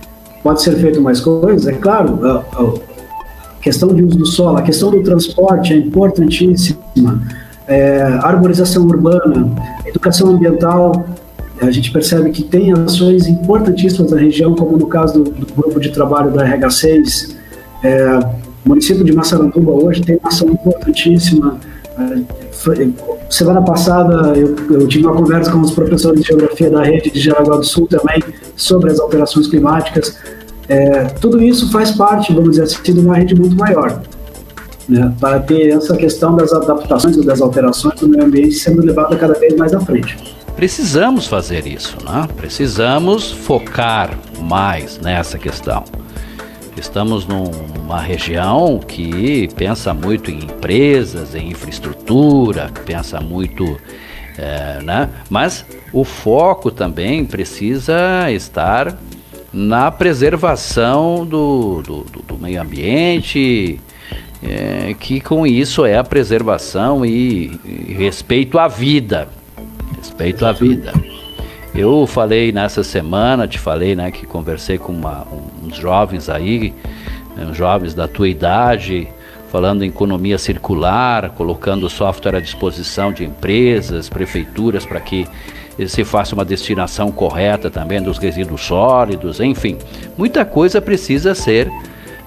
Pode 0.43 0.63
ser 0.63 0.77
feito 0.77 1.01
mais 1.01 1.21
coisas, 1.21 1.67
é 1.67 1.73
claro, 1.73 2.19
a, 2.27 2.45
a 2.61 2.73
questão 3.61 3.95
de 3.95 4.03
uso 4.03 4.19
do 4.19 4.27
solo, 4.27 4.59
a 4.59 4.63
questão 4.63 4.91
do 4.91 5.03
transporte 5.03 5.73
é 5.73 5.77
importantíssima, 5.77 7.23
é, 7.67 8.03
arborização 8.23 8.85
urbana, 8.85 9.49
educação 9.87 10.31
ambiental, 10.31 11.05
a 11.67 11.71
gente 11.71 11.93
percebe 11.93 12.31
que 12.31 12.43
tem 12.43 12.73
ações 12.73 13.27
importantíssimas 13.27 14.11
na 14.11 14.19
região, 14.19 14.55
como 14.55 14.77
no 14.77 14.87
caso 14.87 15.23
do, 15.23 15.31
do 15.31 15.55
grupo 15.55 15.79
de 15.79 15.91
trabalho 15.91 16.33
da 16.33 16.45
RH6, 16.45 17.37
é, 17.85 18.19
o 18.65 18.69
município 18.69 19.05
de 19.05 19.13
Massaranduba 19.13 19.73
hoje 19.73 20.03
tem 20.03 20.17
uma 20.17 20.29
ação 20.29 20.49
importantíssima. 20.49 21.59
Semana 23.29 23.63
passada 23.63 24.37
eu, 24.37 24.57
eu, 24.71 24.89
tive 24.89 25.07
uma 25.07 25.15
conversa 25.15 25.51
com 25.51 25.61
os 25.61 25.73
professores 25.73 26.21
de 26.21 26.29
geografia 26.29 26.71
da 26.71 26.83
rede 26.83 27.11
de 27.11 27.21
Jaraguá 27.21 27.57
do 27.57 27.65
Sul 27.65 27.87
também 27.87 28.23
sobre 28.57 28.91
as 28.91 29.01
alterações 29.01 29.47
climáticas. 29.49 30.17
É, 30.69 31.05
tudo 31.21 31.43
isso 31.43 31.71
faz 31.71 31.91
parte, 31.91 32.33
vamos 32.33 32.51
dizer 32.51 32.63
assim, 32.63 32.93
de 32.93 33.01
uma 33.01 33.17
rede 33.17 33.35
muito 33.35 33.57
maior, 33.57 34.01
né, 34.89 35.13
para 35.21 35.41
ter 35.41 35.71
essa 35.71 35.97
questão 35.97 36.37
das 36.37 36.53
adaptações 36.53 37.17
ou 37.17 37.25
das 37.25 37.41
alterações 37.41 37.99
do 38.01 38.09
meio 38.09 38.25
ambiente 38.25 38.55
sendo 38.55 38.81
levada 38.81 39.17
cada 39.17 39.35
vez 39.35 39.57
mais 39.57 39.75
à 39.75 39.81
frente. 39.81 40.42
Precisamos 40.57 41.27
fazer 41.27 41.67
isso, 41.67 41.97
né? 42.05 42.29
precisamos 42.37 43.33
focar 43.33 44.17
mais 44.39 44.99
nessa 44.99 45.39
questão. 45.39 45.83
Estamos 46.77 47.27
numa 47.27 48.01
região 48.01 48.79
que 48.79 49.49
pensa 49.57 49.93
muito 49.93 50.31
em 50.31 50.39
empresas, 50.45 51.35
em 51.35 51.51
infraestrutura, 51.51 52.71
pensa 52.85 53.21
muito. 53.21 53.79
É, 54.39 54.81
né? 54.83 55.11
Mas 55.29 55.65
o 55.93 56.05
foco 56.05 56.71
também 56.71 57.25
precisa 57.25 58.31
estar 58.31 58.97
na 59.53 59.91
preservação 59.91 61.27
do, 61.27 61.83
do, 61.83 62.07
do, 62.27 62.39
meio 62.39 62.63
ambiente, 62.63 63.79
é, 64.43 64.95
que 64.99 65.21
com 65.21 65.47
isso 65.47 65.85
é 65.85 65.99
a 65.99 66.05
preservação 66.05 67.05
e, 67.05 67.61
e 67.67 67.93
respeito 67.93 68.59
à 68.59 68.67
vida. 68.67 69.29
Respeito 70.03 70.45
à 70.45 70.51
vida. 70.51 70.93
Eu 71.73 72.09
falei 72.09 72.51
nessa 72.51 72.83
semana, 72.83 73.47
te 73.47 73.57
falei, 73.57 73.95
né, 73.95 74.11
que 74.11 74.27
conversei 74.27 74.77
com 74.77 74.91
uma, 74.91 75.25
uns 75.63 75.77
jovens 75.77 76.29
aí, 76.29 76.75
né, 77.37 77.47
uns 77.49 77.57
jovens 77.57 77.95
da 77.95 78.09
tua 78.09 78.29
idade, 78.29 79.07
falando 79.53 79.85
em 79.85 79.89
economia 79.89 80.39
circular, 80.39 81.31
colocando 81.31 81.89
software 81.89 82.35
à 82.35 82.41
disposição 82.41 83.13
de 83.13 83.25
empresas, 83.25 84.09
prefeituras, 84.09 84.85
para 84.85 84.99
que 84.99 85.25
se 85.87 86.03
faça 86.03 86.35
uma 86.35 86.45
destinação 86.45 87.13
correta 87.13 87.71
também 87.71 88.03
dos 88.03 88.19
resíduos 88.19 88.61
sólidos, 88.61 89.39
enfim, 89.39 89.79
muita 90.19 90.45
coisa 90.45 90.81
precisa 90.81 91.33
ser 91.33 91.71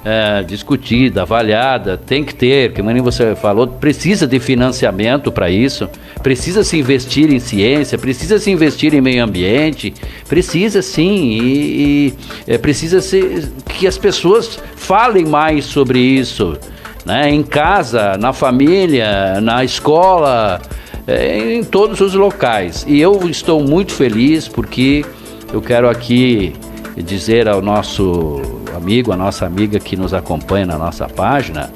é, 0.06 0.44
discutida, 0.44 1.24
avaliada, 1.24 1.98
tem 1.98 2.24
que 2.24 2.36
ter, 2.36 2.72
que 2.74 2.82
nem 2.84 3.02
você 3.02 3.36
falou, 3.36 3.66
precisa 3.66 4.28
de 4.28 4.40
financiamento 4.40 5.32
para 5.32 5.50
isso, 5.50 5.90
precisa 6.22 6.64
se 6.64 6.78
investir 6.78 7.34
em 7.34 7.40
ciência, 7.40 7.98
precisa 7.98 8.38
se 8.38 8.52
investir 8.52 8.94
em 8.94 9.02
meio 9.02 9.24
ambiente, 9.24 9.96
precisa 10.30 10.84
sim, 10.84 11.40
e, 11.42 12.08
e 12.08 12.14
é, 12.46 12.56
precisa 12.60 13.02
ser, 13.02 13.52
que 13.68 13.88
as 13.88 13.98
pessoas 13.98 14.60
falem 14.76 15.26
mais 15.26 15.66
sobre 15.66 15.98
isso, 15.98 16.56
né? 17.04 17.28
em 17.32 17.42
casa, 17.42 18.16
na 18.16 18.32
família, 18.32 19.42
na 19.42 19.64
escola, 19.64 20.62
é, 21.08 21.56
em 21.56 21.64
todos 21.64 22.00
os 22.00 22.14
locais. 22.14 22.86
E 22.88 23.02
eu 23.02 23.28
estou 23.28 23.60
muito 23.60 23.92
feliz 23.92 24.48
porque 24.48 25.04
eu 25.52 25.62
quero 25.64 25.90
aqui 25.90 26.54
dizer 26.96 27.48
ao 27.48 27.62
nosso 27.62 28.65
amigo, 28.76 29.12
a 29.12 29.18
nossa 29.18 29.46
amiga 29.46 29.80
que 29.80 29.96
nos 29.96 30.14
acompanha 30.14 30.66
na 30.66 30.78
nossa 30.78 31.08
página, 31.08 31.72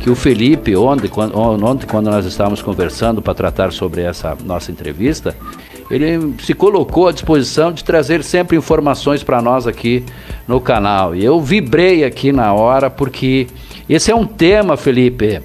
que 0.00 0.10
o 0.10 0.14
Felipe, 0.14 0.74
ontem, 0.76 1.08
quando, 1.08 1.36
ontem, 1.36 1.86
quando 1.86 2.10
nós 2.10 2.26
estávamos 2.26 2.60
conversando 2.60 3.22
para 3.22 3.34
tratar 3.34 3.72
sobre 3.72 4.02
essa 4.02 4.36
nossa 4.44 4.72
entrevista, 4.72 5.34
ele 5.90 6.34
se 6.42 6.54
colocou 6.54 7.08
à 7.08 7.12
disposição 7.12 7.72
de 7.72 7.84
trazer 7.84 8.24
sempre 8.24 8.56
informações 8.56 9.22
para 9.22 9.42
nós 9.42 9.66
aqui 9.66 10.04
no 10.48 10.60
canal. 10.60 11.14
E 11.14 11.24
eu 11.24 11.40
vibrei 11.40 12.04
aqui 12.04 12.32
na 12.32 12.52
hora, 12.52 12.88
porque 12.90 13.46
esse 13.88 14.10
é 14.10 14.14
um 14.14 14.26
tema, 14.26 14.76
Felipe, 14.76 15.40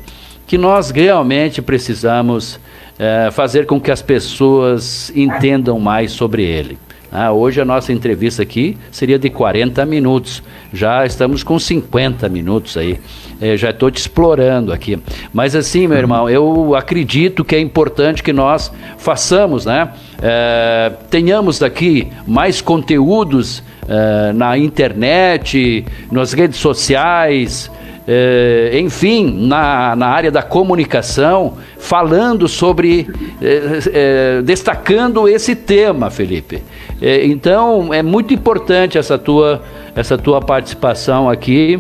que 0.47 0.58
nós 0.58 0.89
realmente 0.89 1.62
precisamos 1.62 2.60
é, 2.97 3.30
fazer 3.32 3.66
com 3.66 3.80
que 3.80 3.91
as 3.91 4.01
pessoas 4.01 5.12
entendam 5.16 5.80
mais 5.80 6.12
sobre 6.12 6.43
ele. 6.43 6.78
Ah, 7.12 7.32
hoje 7.32 7.62
a 7.62 7.66
nossa 7.66 7.93
entrevista 7.93 8.43
aqui 8.43 8.78
seria 8.91 9.18
de 9.18 9.30
40 9.30 9.86
minutos. 9.86 10.43
Já 10.74 11.05
estamos 11.05 11.41
com 11.41 11.58
50 11.58 12.28
minutos 12.28 12.76
aí. 12.76 12.99
É, 13.39 13.55
já 13.55 13.70
estou 13.70 13.89
te 13.89 13.97
explorando 13.97 14.74
aqui. 14.74 14.99
Mas 15.32 15.55
assim, 15.55 15.88
meu 15.88 15.97
irmão, 15.97 16.30
eu 16.30 16.76
acredito 16.76 17.45
que 17.45 17.55
é 17.55 17.60
importante 17.60 18.22
que 18.22 18.34
nós 18.34 18.72
façamos, 18.97 19.66
né? 19.66 19.89
É, 20.22 20.91
tenhamos 21.10 21.60
daqui 21.60 22.08
mais 22.26 22.60
conteúdos 22.62 23.64
é, 23.88 24.34
na 24.34 24.58
internet, 24.58 25.86
nas 26.12 26.34
redes 26.34 26.60
sociais, 26.60 27.72
eh, 28.08 28.80
enfim, 28.80 29.45
na, 29.47 29.93
na 29.93 30.08
área 30.08 30.32
da 30.32 30.41
comunicação, 30.41 31.58
falando 31.78 32.47
sobre, 32.47 33.05
eh, 33.41 33.80
eh, 33.93 34.41
destacando 34.43 35.28
esse 35.28 35.53
tema, 35.53 36.10
Felipe. 36.10 36.64
Então, 37.01 37.93
é 37.93 38.01
muito 38.01 38.34
importante 38.34 38.97
essa 38.97 39.18
tua, 39.20 39.62
essa 39.93 40.18
tua 40.18 40.41
participação 40.41 41.30
aqui. 41.30 41.80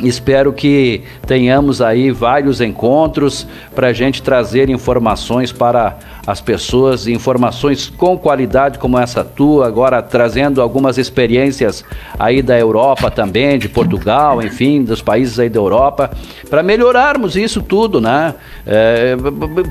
Espero 0.00 0.52
que 0.52 1.02
tenhamos 1.26 1.82
aí 1.82 2.12
vários 2.12 2.60
encontros 2.60 3.48
para 3.74 3.88
a 3.88 3.92
gente 3.92 4.22
trazer 4.22 4.70
informações 4.70 5.50
para 5.50 5.98
as 6.28 6.42
pessoas, 6.42 7.06
informações 7.08 7.88
com 7.88 8.18
qualidade 8.18 8.78
como 8.78 8.98
essa 8.98 9.24
tua, 9.24 9.66
agora 9.66 10.02
trazendo 10.02 10.60
algumas 10.60 10.98
experiências 10.98 11.82
aí 12.18 12.42
da 12.42 12.58
Europa 12.58 13.10
também, 13.10 13.58
de 13.58 13.66
Portugal, 13.66 14.42
enfim, 14.42 14.84
dos 14.84 15.00
países 15.00 15.38
aí 15.38 15.48
da 15.48 15.58
Europa, 15.58 16.10
para 16.50 16.62
melhorarmos 16.62 17.34
isso 17.34 17.62
tudo, 17.62 17.98
né? 17.98 18.34
É, 18.66 19.16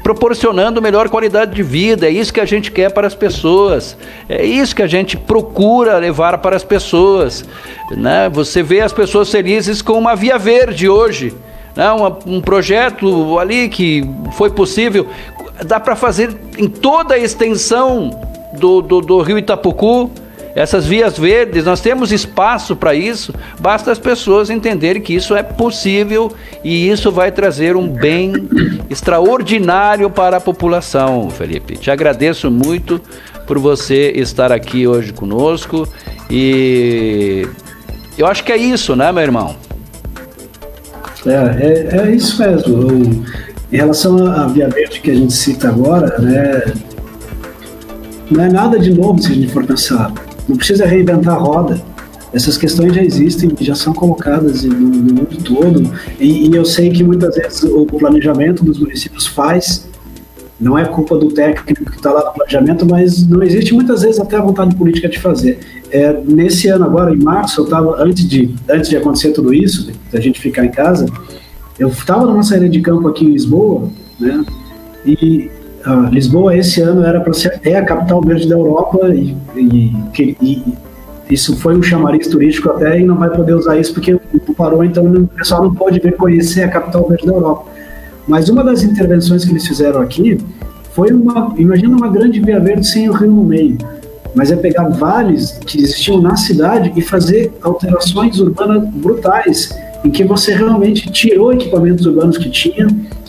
proporcionando 0.02 0.82
melhor 0.82 1.10
qualidade 1.10 1.54
de 1.54 1.62
vida, 1.62 2.08
é 2.08 2.10
isso 2.10 2.34
que 2.34 2.42
a 2.42 2.46
gente 2.46 2.72
quer 2.72 2.92
para 2.92 3.06
as 3.06 3.14
pessoas, 3.14 3.96
é 4.28 4.44
isso 4.44 4.76
que 4.76 4.82
a 4.82 4.88
gente 4.88 5.16
procura 5.16 6.00
levar 6.00 6.40
para 6.40 6.56
as 6.56 6.64
pessoas, 6.64 7.46
né? 7.92 8.30
Você 8.30 8.64
vê 8.64 8.82
as 8.82 8.92
pessoas 8.92 9.30
felizes 9.30 9.84
com 9.84 9.94
uma 9.94 10.16
via 10.16 10.40
verde 10.40 10.90
hoje. 10.90 11.36
Né? 11.78 11.86
Um, 12.26 12.42
projeto 12.42 13.38
ali 13.38 13.70
que 13.70 14.04
foi 14.32 14.50
possível 14.50 15.08
dá 15.64 15.80
para 15.80 15.96
fazer 15.96 16.36
em 16.58 16.68
toda 16.68 17.14
a 17.14 17.20
extensão 17.20 18.20
do, 18.54 18.82
do, 18.82 19.00
do 19.00 19.22
rio 19.22 19.38
Itapucu, 19.38 20.10
essas 20.56 20.88
vias 20.88 21.20
verdes, 21.20 21.66
nós 21.66 21.80
temos 21.80 22.12
espaço 22.12 22.76
para 22.76 22.96
isso, 22.96 23.32
basta 23.60 23.92
as 23.92 24.00
pessoas 24.00 24.50
entenderem 24.50 25.00
que 25.00 25.14
isso 25.14 25.36
é 25.36 25.44
possível 25.44 26.32
e 26.64 26.90
isso 26.90 27.12
vai 27.12 27.32
trazer 27.32 27.76
um 27.76 27.88
bem 27.88 28.34
extraordinário 28.90 30.10
para 30.10 30.38
a 30.38 30.42
população, 30.42 31.30
Felipe. 31.30 31.78
Te 31.78 31.92
agradeço 31.92 32.50
muito 32.50 33.00
por 33.46 33.60
você 33.60 34.12
estar 34.16 34.52
aqui 34.52 34.88
hoje 34.88 35.14
conosco 35.14 35.88
e 36.28 37.48
Eu 38.18 38.26
acho 38.26 38.44
que 38.44 38.52
é 38.52 38.58
isso, 38.58 38.96
né, 38.96 39.12
meu 39.12 39.22
irmão? 39.22 39.67
É, 41.28 41.96
é, 41.96 41.98
é 41.98 42.16
isso 42.16 42.42
mesmo. 42.42 43.26
em 43.72 43.78
relação 43.78 44.26
à 44.26 44.48
Via 44.48 44.70
Verde 44.70 45.02
que 45.02 45.12
a 45.12 45.16
gente 45.16 45.34
cita 45.34 45.68
agora, 45.68 46.18
né, 46.20 46.74
não 48.30 48.44
é 48.44 48.50
nada 48.50 48.80
de 48.80 48.94
novo 48.94 49.22
se 49.22 49.32
a 49.32 49.36
gente 49.36 49.48
for 49.48 49.66
pensar. 49.66 50.12
Não 50.48 50.56
precisa 50.56 50.86
reinventar 50.86 51.36
a 51.36 51.38
roda. 51.38 51.82
Essas 52.34 52.58
questões 52.58 52.94
já 52.94 53.02
existem, 53.02 53.50
já 53.62 53.74
são 53.74 53.94
colocadas 53.94 54.64
no, 54.64 54.74
no 54.74 55.14
mundo 55.14 55.38
todo. 55.44 55.90
E, 56.20 56.48
e, 56.48 56.56
eu 56.56 56.66
sei 56.66 56.90
que 56.90 57.04
muitas 57.04 57.36
vezes 57.36 57.64
o 57.64 57.86
planejamento 57.86 58.64
dos 58.66 58.80
municípios 58.80 59.26
faz, 59.26 59.87
não 60.60 60.78
é 60.78 60.86
culpa 60.86 61.18
do 61.18 61.28
técnico 61.28 61.86
que 61.86 61.98
está 61.98 62.12
lá 62.12 62.26
no 62.26 62.34
planejamento, 62.34 62.86
mas 62.86 63.28
não 63.28 63.44
existe 63.44 63.74
muitas 63.74 64.02
vezes 64.02 64.20
até 64.20 64.38
a 64.38 64.42
vontade 64.42 64.76
política 64.76 65.08
de 65.08 65.20
fazer. 65.20 65.60
É, 65.92 66.20
nesse 66.26 66.68
ano 66.68 66.86
agora, 66.86 67.14
em 67.14 67.18
março, 67.18 67.62
eu 67.62 67.66
estava, 67.66 68.02
antes 68.02 68.28
de, 68.28 68.56
antes 68.70 68.90
de 68.90 68.98
acontecer 68.98 69.32
tudo 69.32 69.54
isso, 69.54 69.92
da 70.12 70.20
gente 70.20 70.40
ficar 70.40 70.66
em 70.66 70.72
casa, 70.72 71.06
eu 71.78 71.90
estava 71.90 72.26
numa 72.26 72.44
saída 72.44 72.68
de 72.68 72.82
campo 72.82 73.08
aqui 73.08 73.26
em 73.26 73.32
Lisboa, 73.32 73.90
né? 74.20 74.44
E 75.06 75.52
uh, 75.86 76.10
Lisboa 76.12 76.58
esse 76.58 76.82
ano 76.82 77.04
era 77.04 77.22
para 77.22 77.34
ser 77.34 77.60
é 77.64 77.78
a 77.78 77.86
capital 77.86 78.22
verde 78.22 78.48
da 78.50 78.56
Europa 78.56 79.14
e, 79.14 79.38
e, 79.56 79.94
e, 80.42 80.64
isso 81.30 81.56
foi 81.58 81.78
um 81.78 81.84
chamariz 81.84 82.28
turístico 82.28 82.70
até 82.70 83.00
e 83.00 83.06
não 83.06 83.16
vai 83.16 83.30
poder 83.30 83.54
usar 83.54 83.78
isso 83.78 83.94
porque 83.94 84.20
parou, 84.58 84.84
então 84.84 85.06
o 85.06 85.28
pessoal 85.28 85.64
não 85.64 85.74
pode 85.74 86.00
vir 86.00 86.16
conhecer 86.16 86.64
a 86.64 86.70
capital 86.70 87.08
verde 87.08 87.26
da 87.28 87.34
Europa. 87.34 87.70
Mas 88.28 88.50
uma 88.50 88.64
das 88.64 88.84
intervenções 88.84 89.46
que 89.46 89.52
eles 89.52 89.66
fizeram 89.66 90.02
aqui 90.02 90.38
foi 90.92 91.12
uma, 91.12 91.54
imagina 91.58 91.96
uma 91.96 92.10
grande 92.10 92.40
via 92.40 92.60
verde 92.60 92.86
sem 92.88 93.10
o 93.10 93.14
rio 93.14 93.32
no 93.32 93.44
meio, 93.44 93.78
mas 94.36 94.52
é 94.52 94.56
pegar 94.56 94.90
vales 94.90 95.52
que 95.66 95.82
existiam 95.82 96.20
na 96.20 96.36
cidade 96.36 96.92
e 96.96 97.02
fazer 97.02 97.54
alterações 97.62 98.40
urbanas 98.40 98.84
brutais 98.90 99.70
em 100.04 100.10
que 100.10 100.24
você 100.24 100.54
realmente 100.54 101.12
tirou 101.12 101.54
equipamentos 101.54 102.06
urbanos 102.06 102.38
que 102.38 102.50
tinha, 102.50 102.88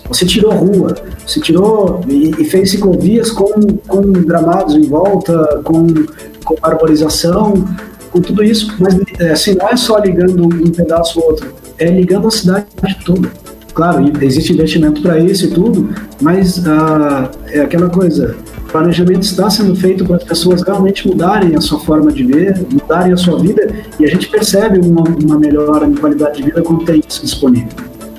você 0.09 0.24
tirou 0.24 0.53
rua, 0.53 0.94
você 1.26 1.40
tirou 1.40 2.01
e, 2.09 2.30
e 2.38 2.44
fez 2.44 2.70
ciclovias 2.70 3.30
com, 3.30 3.53
com 3.86 4.01
gramados 4.12 4.74
em 4.74 4.82
volta, 4.82 5.61
com, 5.62 5.86
com 6.44 6.57
arborização, 6.62 7.53
com 8.11 8.20
tudo 8.20 8.42
isso, 8.42 8.74
mas 8.78 8.99
é, 9.18 9.32
assim, 9.32 9.55
não 9.55 9.68
é 9.68 9.76
só 9.76 9.99
ligando 9.99 10.44
um 10.44 10.70
pedaço 10.70 11.20
ou 11.20 11.26
outro, 11.26 11.55
é 11.78 11.90
ligando 11.90 12.28
a 12.28 12.30
cidade 12.30 12.66
toda. 13.05 13.30
Claro, 13.78 14.10
existe 14.20 14.52
investimento 14.52 15.00
para 15.00 15.20
isso 15.20 15.44
e 15.44 15.50
tudo, 15.50 15.88
mas 16.20 16.66
ah, 16.66 17.30
é 17.46 17.60
aquela 17.60 17.88
coisa, 17.88 18.36
o 18.56 18.72
planejamento 18.72 19.22
está 19.22 19.48
sendo 19.48 19.72
feito 19.76 20.04
para 20.04 20.16
as 20.16 20.24
pessoas 20.24 20.62
realmente 20.62 21.06
mudarem 21.06 21.54
a 21.54 21.60
sua 21.60 21.78
forma 21.78 22.10
de 22.10 22.24
ver, 22.24 22.58
mudarem 22.72 23.12
a 23.12 23.16
sua 23.16 23.38
vida, 23.38 23.72
e 24.00 24.04
a 24.04 24.08
gente 24.08 24.26
percebe 24.26 24.80
uma, 24.84 25.04
uma 25.24 25.38
melhora 25.38 25.86
em 25.86 25.94
qualidade 25.94 26.38
de 26.38 26.42
vida 26.46 26.60
quando 26.60 26.84
tem 26.84 27.00
isso 27.08 27.22
disponível. 27.22 27.68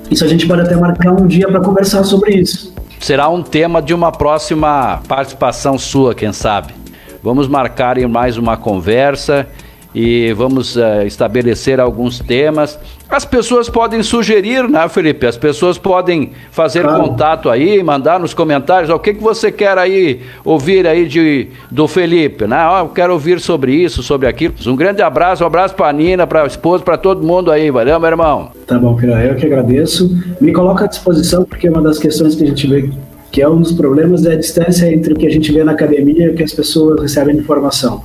Isso 0.10 0.24
a 0.24 0.30
gente 0.30 0.47
pode 0.47 0.62
até 0.62 0.78
marcar 0.78 1.12
um 1.12 1.28
dia 1.28 1.49
para 1.49 1.60
conversar 1.60 2.05
sobre 2.05 2.36
isso. 2.36 2.74
Será 2.97 3.28
um 3.28 3.43
tema 3.43 3.82
de 3.82 3.93
uma 3.93 4.14
próxima 4.14 5.01
participação 5.10 5.78
sua, 5.78 6.16
quem 6.16 6.32
sabe. 6.32 6.74
Vamos 7.22 7.49
marcar 7.49 7.99
mais 8.07 8.38
uma 8.38 8.55
conversa 8.55 9.45
e 9.94 10.32
vamos 10.34 10.76
uh, 10.76 11.04
estabelecer 11.06 11.80
alguns 11.80 12.20
temas. 12.20 12.80
As 13.10 13.26
pessoas 13.26 13.70
podem 13.70 14.04
sugerir, 14.04 14.70
né, 14.70 14.88
Felipe? 14.88 15.26
As 15.26 15.36
pessoas 15.36 15.80
podem 15.80 16.32
fazer 16.52 16.84
claro. 16.84 17.04
contato 17.04 17.50
aí, 17.50 17.82
mandar 17.82 18.20
nos 18.20 18.34
comentários 18.34 18.92
o 18.92 19.00
que, 19.00 19.16
que 19.16 19.24
você 19.24 19.52
quer 19.52 19.78
aí 19.80 20.22
ouvir 20.46 20.86
aí 20.86 21.08
de, 21.08 21.48
do 21.72 21.88
Felipe, 21.88 22.46
né? 22.46 22.58
Oh, 22.72 22.86
eu 22.86 22.90
quero 22.90 23.14
ouvir 23.14 23.40
sobre 23.40 23.74
isso, 23.74 24.04
sobre 24.04 24.28
aquilo. 24.28 24.54
Um 24.68 24.76
grande 24.76 25.02
abraço, 25.02 25.44
um 25.44 25.48
abraço 25.48 25.74
para 25.74 25.88
a 25.88 25.94
Nina, 25.94 26.28
para 26.28 26.44
a 26.44 26.48
esposa, 26.48 26.84
para 26.84 26.98
todo 26.98 27.26
mundo 27.26 27.52
aí, 27.52 27.72
valeu, 27.72 28.00
meu 28.00 28.10
irmão? 28.10 28.52
Tá 28.68 28.78
bom, 28.78 28.96
Pira, 28.96 29.26
eu 29.26 29.36
que 29.36 29.46
agradeço. 29.48 30.16
Me 30.40 30.54
coloca 30.54 30.86
à 30.86 30.88
disposição, 30.88 31.44
porque 31.44 31.68
uma 31.68 31.82
das 31.82 31.98
questões 31.98 32.36
que 32.36 32.44
a 32.44 32.48
gente 32.48 32.68
vê 32.68 32.90
que 33.32 33.42
é 33.42 33.50
um 33.50 33.62
dos 33.62 33.72
problemas 33.72 34.26
é 34.26 34.34
a 34.34 34.36
distância 34.36 34.92
entre 34.92 35.14
o 35.14 35.16
que 35.16 35.28
a 35.28 35.30
gente 35.30 35.52
vê 35.52 35.64
na 35.64 35.74
academia 35.74 36.26
e 36.26 36.30
o 36.30 36.36
que 36.36 36.44
as 36.44 36.54
pessoas 36.54 37.00
recebem 37.00 37.36
de 37.36 37.42
informação. 37.42 38.02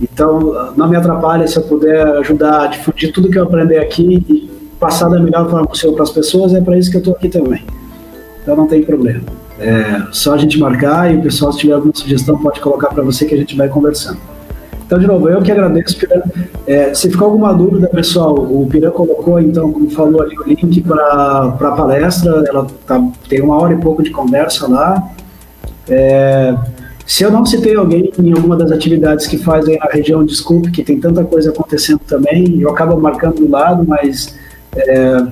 Então, 0.00 0.72
não 0.76 0.88
me 0.88 0.96
atrapalha 0.96 1.46
se 1.46 1.56
eu 1.56 1.62
puder 1.62 2.06
ajudar 2.18 2.62
a 2.62 2.66
difundir 2.68 3.12
tudo 3.12 3.30
que 3.30 3.38
eu 3.38 3.42
aprendi 3.42 3.76
aqui 3.76 4.24
e 4.28 4.50
passar 4.78 5.08
da 5.08 5.18
melhor 5.18 5.50
forma 5.50 5.66
possível 5.66 5.94
para 5.94 6.04
as 6.04 6.10
pessoas, 6.10 6.54
é 6.54 6.60
para 6.60 6.78
isso 6.78 6.90
que 6.90 6.96
eu 6.96 7.00
estou 7.00 7.14
aqui 7.14 7.28
também. 7.28 7.62
Então, 8.42 8.56
não 8.56 8.66
tem 8.66 8.82
problema. 8.82 9.22
É 9.58 10.02
só 10.12 10.34
a 10.34 10.38
gente 10.38 10.58
marcar 10.58 11.12
e 11.12 11.16
o 11.16 11.22
pessoal, 11.22 11.52
se 11.52 11.58
tiver 11.58 11.74
alguma 11.74 11.92
sugestão, 11.94 12.38
pode 12.38 12.60
colocar 12.60 12.88
para 12.88 13.02
você 13.02 13.24
que 13.24 13.34
a 13.34 13.38
gente 13.38 13.56
vai 13.56 13.68
conversando. 13.68 14.18
Então, 14.88 14.98
de 14.98 15.06
novo, 15.06 15.28
eu 15.28 15.42
que 15.42 15.52
agradeço, 15.52 15.98
Piran. 15.98 16.22
É, 16.66 16.94
se 16.94 17.10
ficou 17.10 17.26
alguma 17.26 17.52
dúvida, 17.52 17.88
pessoal, 17.88 18.34
o 18.34 18.66
Piran 18.70 18.90
colocou, 18.90 19.38
então, 19.38 19.70
como 19.70 19.90
falou 19.90 20.22
ali, 20.22 20.34
o 20.38 20.44
link 20.44 20.80
para 20.80 21.56
a 21.60 21.72
palestra. 21.72 22.42
Ela 22.48 22.66
tá, 22.86 22.98
tem 23.28 23.42
uma 23.42 23.60
hora 23.60 23.74
e 23.74 23.76
pouco 23.76 24.02
de 24.02 24.10
conversa 24.10 24.66
lá. 24.66 25.10
É, 25.86 26.56
se 27.08 27.24
eu 27.24 27.32
não 27.32 27.44
citei 27.46 27.74
alguém 27.74 28.12
em 28.18 28.32
alguma 28.34 28.54
das 28.54 28.70
atividades 28.70 29.26
que 29.26 29.38
fazem 29.38 29.78
na 29.78 29.86
região, 29.86 30.22
desculpe, 30.22 30.70
que 30.70 30.84
tem 30.84 31.00
tanta 31.00 31.24
coisa 31.24 31.48
acontecendo 31.48 32.00
também, 32.00 32.60
eu 32.60 32.68
acabo 32.68 33.00
marcando 33.00 33.36
do 33.36 33.50
lado, 33.50 33.82
mas 33.88 34.38
é, 34.76 35.26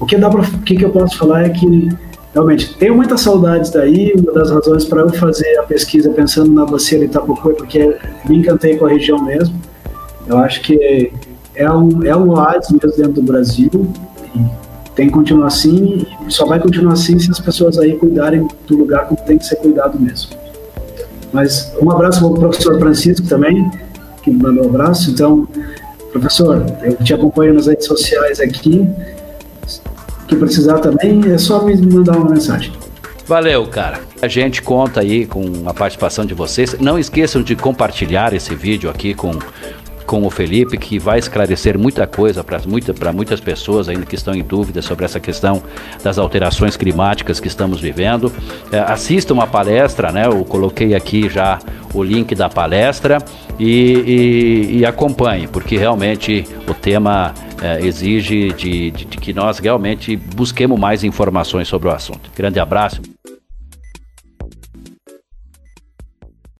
o 0.00 0.04
que 0.04 0.16
dá 0.16 0.28
para, 0.28 0.40
o 0.40 0.62
que, 0.62 0.82
eu 0.82 0.90
posso 0.90 1.16
falar 1.16 1.44
é 1.44 1.48
que 1.50 1.88
realmente 2.34 2.76
tenho 2.76 2.96
muitas 2.96 3.20
saudades 3.20 3.70
daí. 3.70 4.12
Uma 4.16 4.32
das 4.32 4.50
razões 4.50 4.84
para 4.84 5.02
eu 5.02 5.10
fazer 5.10 5.56
a 5.58 5.62
pesquisa 5.62 6.10
pensando 6.10 6.52
na 6.52 6.66
bacia 6.66 6.98
de 6.98 7.04
Itapucu 7.04 7.52
é 7.52 7.54
porque 7.54 7.96
me 8.28 8.38
encantei 8.38 8.76
com 8.76 8.86
a 8.86 8.88
região 8.88 9.24
mesmo. 9.24 9.54
Eu 10.26 10.36
acho 10.36 10.60
que 10.62 11.12
é 11.54 11.70
um, 11.70 12.04
é 12.04 12.16
um 12.16 12.30
oásis 12.30 12.72
mesmo 12.72 12.96
dentro 12.96 13.12
do 13.12 13.22
Brasil. 13.22 13.70
E 14.34 14.40
tem 14.96 15.06
que 15.06 15.12
continuar 15.12 15.46
assim 15.46 16.04
e 16.26 16.32
só 16.32 16.44
vai 16.44 16.58
continuar 16.58 16.94
assim 16.94 17.20
se 17.20 17.30
as 17.30 17.38
pessoas 17.38 17.78
aí 17.78 17.96
cuidarem 17.96 18.48
do 18.66 18.76
lugar 18.76 19.06
como 19.06 19.20
tem 19.24 19.38
que 19.38 19.46
ser 19.46 19.56
cuidado 19.56 19.96
mesmo. 19.96 20.39
Mas 21.32 21.72
um 21.80 21.90
abraço 21.90 22.20
para 22.20 22.28
o 22.28 22.34
professor 22.34 22.78
Francisco 22.78 23.26
também, 23.26 23.70
que 24.22 24.30
me 24.30 24.42
mandou 24.42 24.64
um 24.64 24.68
abraço. 24.68 25.10
Então, 25.10 25.46
professor, 26.12 26.64
eu 26.82 26.96
te 26.96 27.14
acompanho 27.14 27.54
nas 27.54 27.66
redes 27.66 27.86
sociais 27.86 28.40
aqui. 28.40 28.88
Que 30.26 30.36
precisar 30.36 30.78
também, 30.78 31.32
é 31.32 31.38
só 31.38 31.64
me 31.64 31.76
mandar 31.76 32.16
uma 32.16 32.30
mensagem. 32.30 32.72
Valeu, 33.26 33.66
cara. 33.66 34.00
A 34.20 34.28
gente 34.28 34.60
conta 34.60 35.00
aí 35.00 35.24
com 35.24 35.62
a 35.64 35.72
participação 35.72 36.26
de 36.26 36.34
vocês. 36.34 36.76
Não 36.80 36.98
esqueçam 36.98 37.42
de 37.42 37.54
compartilhar 37.54 38.32
esse 38.32 38.54
vídeo 38.54 38.90
aqui 38.90 39.14
com 39.14 39.30
com 40.10 40.26
o 40.26 40.30
Felipe, 40.30 40.76
que 40.76 40.98
vai 40.98 41.20
esclarecer 41.20 41.78
muita 41.78 42.04
coisa 42.04 42.42
para 42.42 42.58
muita, 42.66 43.12
muitas 43.12 43.38
pessoas 43.38 43.88
ainda 43.88 44.04
que 44.04 44.16
estão 44.16 44.34
em 44.34 44.42
dúvida 44.42 44.82
sobre 44.82 45.04
essa 45.04 45.20
questão 45.20 45.62
das 46.02 46.18
alterações 46.18 46.76
climáticas 46.76 47.38
que 47.38 47.46
estamos 47.46 47.80
vivendo. 47.80 48.32
É, 48.72 48.80
assistam 48.80 49.40
a 49.40 49.46
palestra, 49.46 50.10
né? 50.10 50.26
Eu 50.26 50.44
coloquei 50.44 50.96
aqui 50.96 51.28
já 51.28 51.60
o 51.94 52.02
link 52.02 52.34
da 52.34 52.48
palestra 52.48 53.18
e, 53.56 54.66
e, 54.72 54.78
e 54.78 54.84
acompanhe, 54.84 55.46
porque 55.46 55.76
realmente 55.76 56.44
o 56.66 56.74
tema 56.74 57.32
é, 57.62 57.78
exige 57.86 58.52
de, 58.52 58.90
de, 58.90 59.04
de 59.04 59.16
que 59.16 59.32
nós 59.32 59.60
realmente 59.60 60.16
busquemos 60.16 60.76
mais 60.76 61.04
informações 61.04 61.68
sobre 61.68 61.86
o 61.86 61.92
assunto. 61.92 62.32
Grande 62.34 62.58
abraço. 62.58 63.00